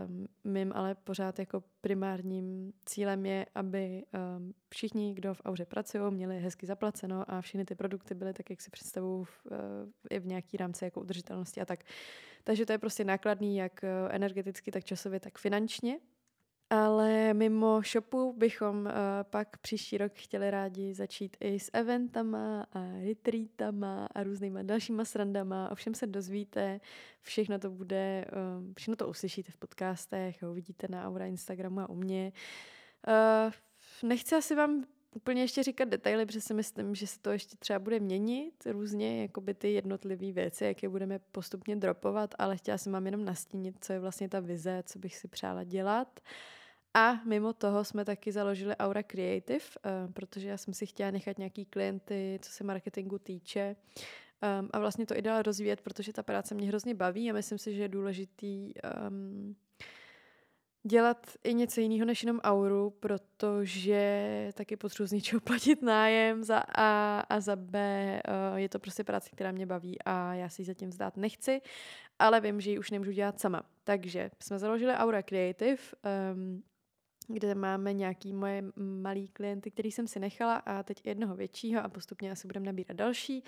um, 0.05 0.27
mým 0.43 0.71
ale 0.75 0.95
pořád 0.95 1.39
jako 1.39 1.63
primárním 1.81 2.73
cílem 2.85 3.25
je, 3.25 3.45
aby 3.55 4.03
um, 4.37 4.53
všichni, 4.69 5.13
kdo 5.13 5.33
v 5.33 5.41
Auře 5.45 5.65
pracují, 5.65 6.13
měli 6.13 6.39
hezky 6.39 6.65
zaplaceno 6.65 7.31
a 7.31 7.41
všechny 7.41 7.65
ty 7.65 7.75
produkty 7.75 8.15
byly 8.15 8.33
tak, 8.33 8.49
jak 8.49 8.61
si 8.61 8.69
představují 8.69 9.25
v, 9.25 9.45
uh, 9.45 9.57
i 10.09 10.19
v 10.19 10.27
nějaký 10.27 10.57
rámci 10.57 10.85
jako 10.85 10.99
udržitelnosti 10.99 11.61
a 11.61 11.65
tak. 11.65 11.79
Takže 12.43 12.65
to 12.65 12.71
je 12.71 12.77
prostě 12.77 13.03
nákladný 13.03 13.57
jak 13.57 13.83
uh, 13.83 14.15
energeticky, 14.15 14.71
tak 14.71 14.83
časově, 14.83 15.19
tak 15.19 15.37
finančně. 15.37 15.99
Ale 16.71 17.33
mimo 17.33 17.81
shopu 17.81 18.33
bychom 18.33 18.85
uh, 18.85 18.91
pak 19.23 19.57
příští 19.57 19.97
rok 19.97 20.11
chtěli 20.15 20.51
rádi 20.51 20.93
začít 20.93 21.37
i 21.39 21.59
s 21.59 21.69
eventama 21.73 22.67
a 22.73 22.79
retreatama 23.05 24.07
a 24.15 24.23
různýma 24.23 24.63
dalšíma 24.63 25.05
srandama. 25.05 25.71
Ovšem 25.71 25.93
se 25.93 26.07
dozvíte, 26.07 26.79
všechno 27.21 27.59
to 27.59 27.69
bude, 27.69 28.25
um, 28.57 28.73
všechno 28.77 28.95
to 28.95 29.07
uslyšíte 29.07 29.51
v 29.51 29.57
podcastech, 29.57 30.43
uvidíte 30.51 30.87
na 30.89 31.07
Aura 31.07 31.25
Instagramu 31.25 31.79
a 31.79 31.89
u 31.89 31.95
mě. 31.95 32.31
Uh, 33.07 34.09
nechci 34.09 34.35
asi 34.35 34.55
vám 34.55 34.83
úplně 35.15 35.41
ještě 35.41 35.63
říkat 35.63 35.89
detaily, 35.89 36.25
protože 36.25 36.41
si 36.41 36.53
myslím, 36.53 36.95
že 36.95 37.07
se 37.07 37.19
to 37.19 37.31
ještě 37.31 37.57
třeba 37.57 37.79
bude 37.79 37.99
měnit 37.99 38.53
různě, 38.65 39.21
jako 39.21 39.41
by 39.41 39.53
ty 39.53 39.73
jednotlivé 39.73 40.31
věci, 40.31 40.65
jak 40.65 40.83
je 40.83 40.89
budeme 40.89 41.19
postupně 41.31 41.75
dropovat, 41.75 42.35
ale 42.37 42.57
chtěla 42.57 42.77
jsem 42.77 42.93
vám 42.93 43.05
jenom 43.05 43.25
nastínit, 43.25 43.75
co 43.81 43.93
je 43.93 43.99
vlastně 43.99 44.29
ta 44.29 44.39
vize, 44.39 44.83
co 44.85 44.99
bych 44.99 45.15
si 45.15 45.27
přála 45.27 45.63
dělat. 45.63 46.19
Uh, 46.19 46.58
a 46.93 47.23
mimo 47.25 47.53
toho 47.53 47.83
jsme 47.83 48.05
taky 48.05 48.31
založili 48.31 48.75
Aura 48.75 49.03
Creative, 49.03 49.59
uh, 49.59 50.13
protože 50.13 50.49
já 50.49 50.57
jsem 50.57 50.73
si 50.73 50.85
chtěla 50.85 51.11
nechat 51.11 51.37
nějaký 51.37 51.65
klienty, 51.65 52.39
co 52.41 52.51
se 52.51 52.63
marketingu 52.63 53.19
týče. 53.19 53.75
Um, 54.59 54.69
a 54.73 54.79
vlastně 54.79 55.05
to 55.05 55.17
i 55.17 55.21
dál 55.21 55.41
rozvíjet, 55.41 55.81
protože 55.81 56.13
ta 56.13 56.23
práce 56.23 56.55
mě 56.55 56.67
hrozně 56.67 56.95
baví 56.95 57.29
a 57.29 57.33
myslím 57.33 57.57
si, 57.57 57.73
že 57.75 57.81
je 57.81 57.87
důležitý 57.87 58.73
um, 59.09 59.55
dělat 60.83 61.27
i 61.43 61.53
něco 61.53 61.81
jiného 61.81 62.05
než 62.05 62.23
jenom 62.23 62.39
auru, 62.39 62.89
protože 62.89 64.51
taky 64.53 64.75
potřebuji 64.75 65.07
z 65.07 65.11
něčeho 65.11 65.39
platit 65.49 65.81
nájem 65.81 66.43
za 66.43 66.63
A 66.77 67.19
a 67.19 67.39
za 67.39 67.55
B. 67.55 68.21
Uh, 68.51 68.57
je 68.57 68.69
to 68.69 68.79
prostě 68.79 69.03
práce, 69.03 69.29
která 69.33 69.51
mě 69.51 69.65
baví 69.65 70.01
a 70.05 70.33
já 70.33 70.49
si 70.49 70.61
ji 70.61 70.65
zatím 70.65 70.89
vzdát 70.89 71.17
nechci, 71.17 71.61
ale 72.19 72.41
vím, 72.41 72.61
že 72.61 72.71
ji 72.71 72.79
už 72.79 72.91
nemůžu 72.91 73.11
dělat 73.11 73.39
sama. 73.39 73.63
Takže 73.83 74.31
jsme 74.39 74.59
založili 74.59 74.93
Aura 74.93 75.23
Creative. 75.23 75.77
Um, 76.33 76.63
kde 77.29 77.55
máme 77.55 77.93
nějaký 77.93 78.33
moje 78.33 78.63
malý 78.75 79.27
klienty, 79.27 79.71
který 79.71 79.91
jsem 79.91 80.07
si 80.07 80.19
nechala 80.19 80.55
a 80.55 80.83
teď 80.83 81.01
jednoho 81.05 81.35
většího 81.35 81.83
a 81.83 81.89
postupně 81.89 82.31
asi 82.31 82.47
budeme 82.47 82.65
nabírat 82.65 82.97
další 82.97 83.43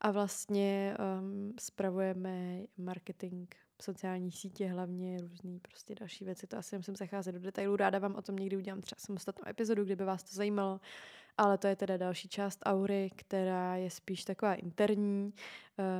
a 0.00 0.10
vlastně 0.10 0.96
um, 1.20 1.54
spravujeme 1.58 2.62
marketing 2.78 3.48
sociální 3.82 4.32
sítě, 4.32 4.66
hlavně 4.66 5.20
různý 5.20 5.60
prostě 5.60 5.94
další 5.94 6.24
věci. 6.24 6.46
To 6.46 6.56
asi 6.56 6.76
musím 6.76 6.96
zacházet 6.96 7.34
do 7.34 7.40
detailů. 7.40 7.76
Ráda 7.76 7.98
vám 7.98 8.14
o 8.14 8.22
tom 8.22 8.36
někdy 8.36 8.56
udělám 8.56 8.80
třeba 8.80 8.98
samostatnou 8.98 9.48
epizodu, 9.48 9.84
kdyby 9.84 10.04
vás 10.04 10.22
to 10.22 10.36
zajímalo 10.36 10.80
ale 11.38 11.58
to 11.58 11.66
je 11.66 11.76
teda 11.76 11.96
další 11.96 12.28
část 12.28 12.58
aury, 12.66 13.10
která 13.16 13.76
je 13.76 13.90
spíš 13.90 14.24
taková 14.24 14.54
interní, 14.54 15.32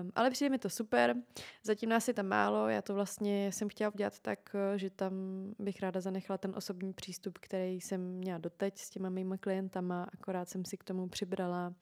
um, 0.02 0.10
ale 0.14 0.30
přijde 0.30 0.50
mi 0.50 0.58
to 0.58 0.70
super. 0.70 1.16
Zatím 1.62 1.88
nás 1.88 2.08
je 2.08 2.14
tam 2.14 2.26
málo, 2.26 2.68
já 2.68 2.82
to 2.82 2.94
vlastně 2.94 3.52
jsem 3.52 3.68
chtěla 3.68 3.94
udělat 3.94 4.18
tak, 4.18 4.38
eh, 4.54 4.78
že 4.78 4.90
tam 4.90 5.12
bych 5.58 5.82
ráda 5.82 6.00
zanechala 6.00 6.38
ten 6.38 6.52
osobní 6.56 6.92
přístup, 6.92 7.38
který 7.38 7.80
jsem 7.80 8.00
měla 8.00 8.38
doteď 8.38 8.78
s 8.78 8.90
těma 8.90 9.08
mými 9.08 9.38
klientama, 9.38 10.08
akorát 10.12 10.48
jsem 10.48 10.64
si 10.64 10.76
k 10.76 10.84
tomu 10.84 11.08
přibrala 11.08 11.74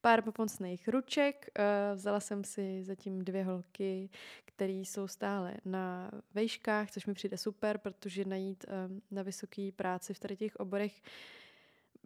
pár 0.00 0.22
pomocných 0.22 0.88
ruček, 0.88 1.50
uh, 1.58 1.96
vzala 1.96 2.20
jsem 2.20 2.44
si 2.44 2.84
zatím 2.84 3.24
dvě 3.24 3.44
holky, 3.44 4.10
které 4.44 4.72
jsou 4.72 5.08
stále 5.08 5.54
na 5.64 6.10
vejškách, 6.34 6.90
což 6.90 7.06
mi 7.06 7.14
přijde 7.14 7.38
super, 7.38 7.78
protože 7.78 8.24
najít 8.24 8.64
um, 8.68 9.02
na 9.10 9.22
vysoké 9.22 9.70
práci 9.76 10.14
v 10.14 10.18
tady 10.18 10.36
těch 10.36 10.56
oborech 10.56 11.02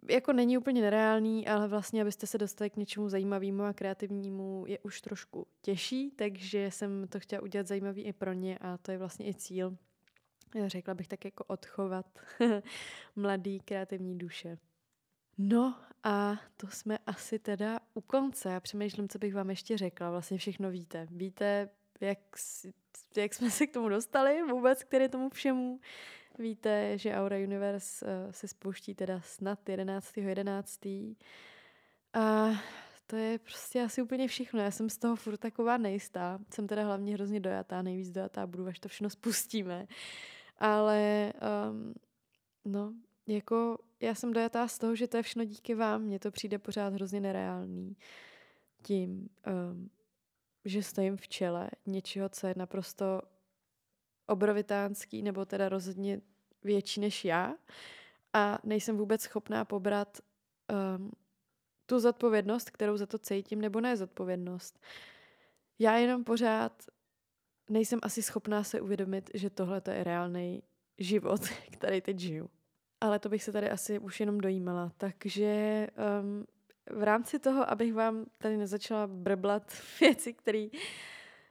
jako 0.09 0.33
není 0.33 0.57
úplně 0.57 0.81
nereálný, 0.81 1.47
ale 1.47 1.67
vlastně, 1.67 2.01
abyste 2.01 2.27
se 2.27 2.37
dostali 2.37 2.69
k 2.69 2.77
něčemu 2.77 3.09
zajímavému 3.09 3.63
a 3.63 3.73
kreativnímu, 3.73 4.65
je 4.67 4.79
už 4.79 5.01
trošku 5.01 5.47
těžší, 5.61 6.11
takže 6.11 6.71
jsem 6.71 7.07
to 7.07 7.19
chtěla 7.19 7.41
udělat 7.41 7.67
zajímavý 7.67 8.03
i 8.03 8.13
pro 8.13 8.33
ně 8.33 8.57
a 8.57 8.77
to 8.77 8.91
je 8.91 8.97
vlastně 8.97 9.27
i 9.27 9.33
cíl. 9.33 9.77
Řekla 10.67 10.93
bych 10.93 11.07
tak 11.07 11.25
jako 11.25 11.43
odchovat 11.43 12.05
mladý 13.15 13.59
kreativní 13.59 14.17
duše. 14.17 14.57
No 15.37 15.75
a 16.03 16.41
to 16.57 16.67
jsme 16.67 16.97
asi 17.05 17.39
teda 17.39 17.79
u 17.93 18.01
konce. 18.01 18.49
Já 18.49 18.59
přemýšlím, 18.59 19.09
co 19.09 19.19
bych 19.19 19.33
vám 19.35 19.49
ještě 19.49 19.77
řekla. 19.77 20.11
Vlastně 20.11 20.37
všechno 20.37 20.71
víte. 20.71 21.07
Víte, 21.11 21.69
jak, 22.01 22.19
jak 23.17 23.33
jsme 23.33 23.49
se 23.51 23.67
k 23.67 23.73
tomu 23.73 23.89
dostali 23.89 24.43
vůbec, 24.43 24.83
který 24.83 25.09
tomu 25.09 25.29
všemu. 25.29 25.79
Víte, 26.39 26.97
že 26.97 27.15
Aura 27.15 27.37
Universe 27.37 28.05
uh, 28.05 28.31
se 28.31 28.47
spouští 28.47 28.95
teda 28.95 29.21
snad 29.21 29.59
11.11. 29.65 30.27
11. 30.27 30.85
A 32.13 32.51
to 33.07 33.15
je 33.15 33.39
prostě 33.39 33.81
asi 33.81 34.01
úplně 34.01 34.27
všechno. 34.27 34.59
Já 34.59 34.71
jsem 34.71 34.89
z 34.89 34.97
toho 34.97 35.15
furt 35.15 35.37
taková 35.37 35.77
nejistá. 35.77 36.39
Jsem 36.53 36.67
teda 36.67 36.83
hlavně 36.83 37.13
hrozně 37.13 37.39
dojatá, 37.39 37.81
nejvíc 37.81 38.11
dojatá 38.11 38.47
budu, 38.47 38.67
až 38.67 38.79
to 38.79 38.89
všechno 38.89 39.09
spustíme. 39.09 39.87
Ale 40.57 41.33
um, 41.69 41.93
no, 42.65 42.93
jako 43.27 43.77
já 43.99 44.15
jsem 44.15 44.33
dojatá 44.33 44.67
z 44.67 44.79
toho, 44.79 44.95
že 44.95 45.07
to 45.07 45.17
je 45.17 45.23
všechno 45.23 45.43
díky 45.43 45.75
vám. 45.75 46.01
Mně 46.01 46.19
to 46.19 46.31
přijde 46.31 46.59
pořád 46.59 46.93
hrozně 46.93 47.21
nereálný. 47.21 47.97
Tím, 48.81 49.29
um, 49.71 49.89
že 50.65 50.83
stojím 50.83 51.17
v 51.17 51.27
čele 51.27 51.69
něčeho, 51.85 52.29
co 52.29 52.47
je 52.47 52.53
naprosto 52.57 53.21
obrovitánský, 54.27 55.21
nebo 55.21 55.45
teda 55.45 55.69
rozhodně 55.69 56.21
větší 56.63 56.99
než 56.99 57.25
já 57.25 57.55
a 58.33 58.59
nejsem 58.63 58.97
vůbec 58.97 59.21
schopná 59.21 59.65
pobrat 59.65 60.19
um, 60.97 61.11
tu 61.85 61.99
zodpovědnost, 61.99 62.69
kterou 62.69 62.97
za 62.97 63.05
to 63.05 63.17
cítím, 63.17 63.61
nebo 63.61 63.81
ne 63.81 63.97
zodpovědnost. 63.97 64.79
Já 65.79 65.97
jenom 65.97 66.23
pořád 66.23 66.83
nejsem 67.69 67.99
asi 68.03 68.21
schopná 68.21 68.63
se 68.63 68.81
uvědomit, 68.81 69.29
že 69.33 69.49
tohle 69.49 69.81
to 69.81 69.91
je 69.91 70.03
reálný 70.03 70.63
život, 70.97 71.41
který 71.71 72.01
teď 72.01 72.19
žiju. 72.19 72.49
Ale 73.01 73.19
to 73.19 73.29
bych 73.29 73.43
se 73.43 73.51
tady 73.51 73.69
asi 73.69 73.99
už 73.99 74.19
jenom 74.19 74.41
dojímala. 74.41 74.91
Takže 74.97 75.87
um, 76.21 76.45
v 76.99 77.03
rámci 77.03 77.39
toho, 77.39 77.69
abych 77.69 77.93
vám 77.93 78.25
tady 78.37 78.57
nezačala 78.57 79.07
brblat 79.07 79.73
věci, 79.99 80.33
které 80.33 80.67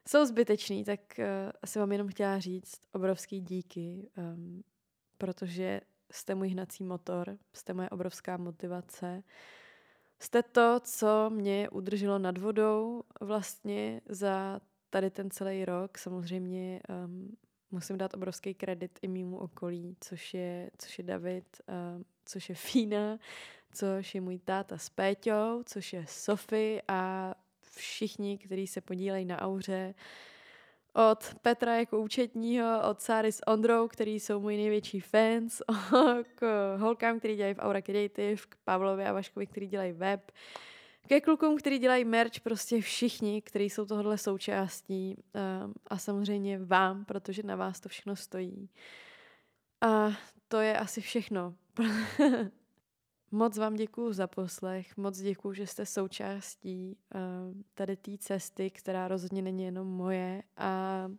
jsou 0.09 0.26
zbytečný, 0.26 0.84
tak 0.84 1.00
uh, 1.18 1.24
asi 1.62 1.78
vám 1.78 1.92
jenom 1.92 2.09
chtěla 2.09 2.38
říct 2.38 2.80
obrovský 2.92 3.40
díky, 3.40 4.11
um, 4.16 4.64
protože 5.18 5.80
jste 6.11 6.34
můj 6.34 6.48
hnací 6.48 6.84
motor, 6.84 7.36
jste 7.52 7.74
moje 7.74 7.90
obrovská 7.90 8.36
motivace. 8.36 9.22
Jste 10.18 10.42
to, 10.42 10.80
co 10.80 11.30
mě 11.30 11.68
udrželo 11.70 12.18
nad 12.18 12.38
vodou 12.38 13.02
vlastně 13.20 14.00
za 14.09 14.61
tady 14.90 15.11
ten 15.11 15.30
celý 15.30 15.64
rok. 15.64 15.98
Samozřejmě 15.98 16.80
um, 17.05 17.36
musím 17.70 17.98
dát 17.98 18.14
obrovský 18.14 18.55
kredit 18.55 18.98
i 19.02 19.09
mýmu 19.09 19.38
okolí, 19.38 19.96
což 20.00 20.34
je, 20.34 20.70
což 20.78 20.98
je 20.98 21.05
David, 21.05 21.61
um, 21.68 22.05
což 22.24 22.48
je 22.48 22.55
Fína, 22.55 23.18
což 23.72 24.14
je 24.14 24.20
můj 24.20 24.38
táta 24.38 24.78
s 24.78 24.88
Péťou, 24.88 25.62
což 25.66 25.92
je 25.92 26.05
Sofie 26.09 26.82
a 26.88 27.34
všichni, 27.77 28.39
kteří 28.39 28.66
se 28.66 28.81
podílejí 28.81 29.25
na 29.25 29.41
auře, 29.41 29.95
od 30.95 31.35
Petra 31.43 31.77
jako 31.77 32.01
účetního, 32.01 32.91
od 32.91 33.01
Sáry 33.01 33.33
s 33.33 33.47
Ondrou, 33.47 33.89
který 33.89 34.20
jsou 34.20 34.41
můj 34.41 34.57
největší 34.57 35.01
fans, 35.01 35.62
k 36.35 36.77
holkám, 36.77 37.18
který 37.18 37.37
dělají 37.37 37.55
v 37.55 37.59
Aura 37.59 37.83
Creative, 37.83 38.37
k 38.37 38.57
Pavlovi 38.64 39.05
a 39.05 39.12
Vaškovi, 39.12 39.47
který 39.47 39.66
dělají 39.66 39.93
web, 39.93 40.33
ke 41.09 41.20
klukům, 41.20 41.57
který 41.57 41.79
dělají 41.79 42.05
merch, 42.05 42.41
prostě 42.41 42.81
všichni, 42.81 43.43
kteří 43.43 43.70
jsou 43.70 43.87
tohle 43.87 44.18
součástí 44.18 45.16
um, 45.16 45.75
a 45.87 45.99
samozřejmě 45.99 46.59
vám, 46.59 47.05
protože 47.05 47.43
na 47.43 47.57
vás 47.57 47.81
to 47.81 47.89
všechno 47.89 48.16
stojí. 48.16 48.68
A 49.81 50.12
to 50.49 50.61
je 50.61 50.79
asi 50.79 51.01
všechno. 51.01 51.55
moc 53.35 53.59
vám 53.59 53.74
děkuju 53.74 54.12
za 54.12 54.26
poslech, 54.26 54.97
moc 54.97 55.18
děkuju, 55.18 55.55
že 55.55 55.66
jste 55.66 55.87
součástí 55.87 56.97
uh, 57.14 57.20
tady 57.74 57.97
té 57.97 58.18
cesty, 58.18 58.70
která 58.70 59.09
rozhodně 59.09 59.43
není 59.43 59.64
jenom 59.64 59.87
moje 59.87 60.43
a 60.57 61.11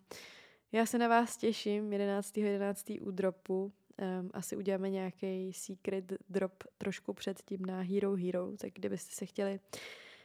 já 0.71 0.85
se 0.85 0.97
na 0.97 1.07
vás 1.07 1.37
těším 1.37 1.89
11.11. 1.89 2.43
11. 2.43 2.91
u 3.01 3.11
dropu. 3.11 3.73
Um, 4.19 4.29
asi 4.33 4.57
uděláme 4.57 4.89
nějaký 4.89 5.53
secret 5.53 6.13
drop 6.29 6.63
trošku 6.77 7.13
před 7.13 7.41
tím 7.41 7.65
na 7.65 7.81
Hero 7.81 8.15
Hero, 8.15 8.57
tak 8.57 8.73
kdybyste 8.73 9.15
se 9.15 9.25
chtěli 9.25 9.59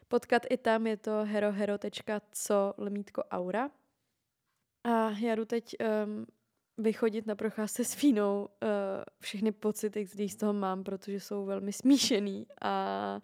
potkat 0.09 0.43
i 0.51 0.57
tam, 0.57 0.87
je 0.87 0.97
to 0.97 1.25
herohero.co 1.25 2.75
lemítko 2.79 3.23
aura. 3.31 3.71
A 4.85 5.11
já 5.11 5.35
jdu 5.35 5.45
teď 5.45 5.77
um, 6.07 6.27
vychodit 6.83 7.27
na 7.27 7.35
procházce 7.35 7.85
s 7.85 7.95
Fínou 7.95 8.41
uh, 8.43 8.69
všechny 9.21 9.53
pocity, 9.53 10.07
které 10.07 10.29
z 10.29 10.37
toho 10.37 10.53
mám, 10.53 10.85
protože 10.85 11.21
jsou 11.21 11.45
velmi 11.45 11.73
smíšený 11.73 12.47
a 12.63 13.21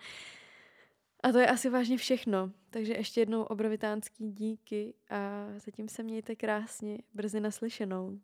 a 1.23 1.33
to 1.33 1.39
je 1.39 1.47
asi 1.47 1.71
vážně 1.71 1.97
všechno. 1.97 2.51
Takže 2.71 2.95
ještě 2.95 3.21
jednou 3.21 3.43
obrovitánský 3.43 4.31
díky 4.33 4.95
a 5.11 5.47
zatím 5.57 5.89
se 5.89 6.03
mějte 6.03 6.37
krásně. 6.37 6.99
Brzy 7.15 7.41
naslyšenou. 7.41 8.19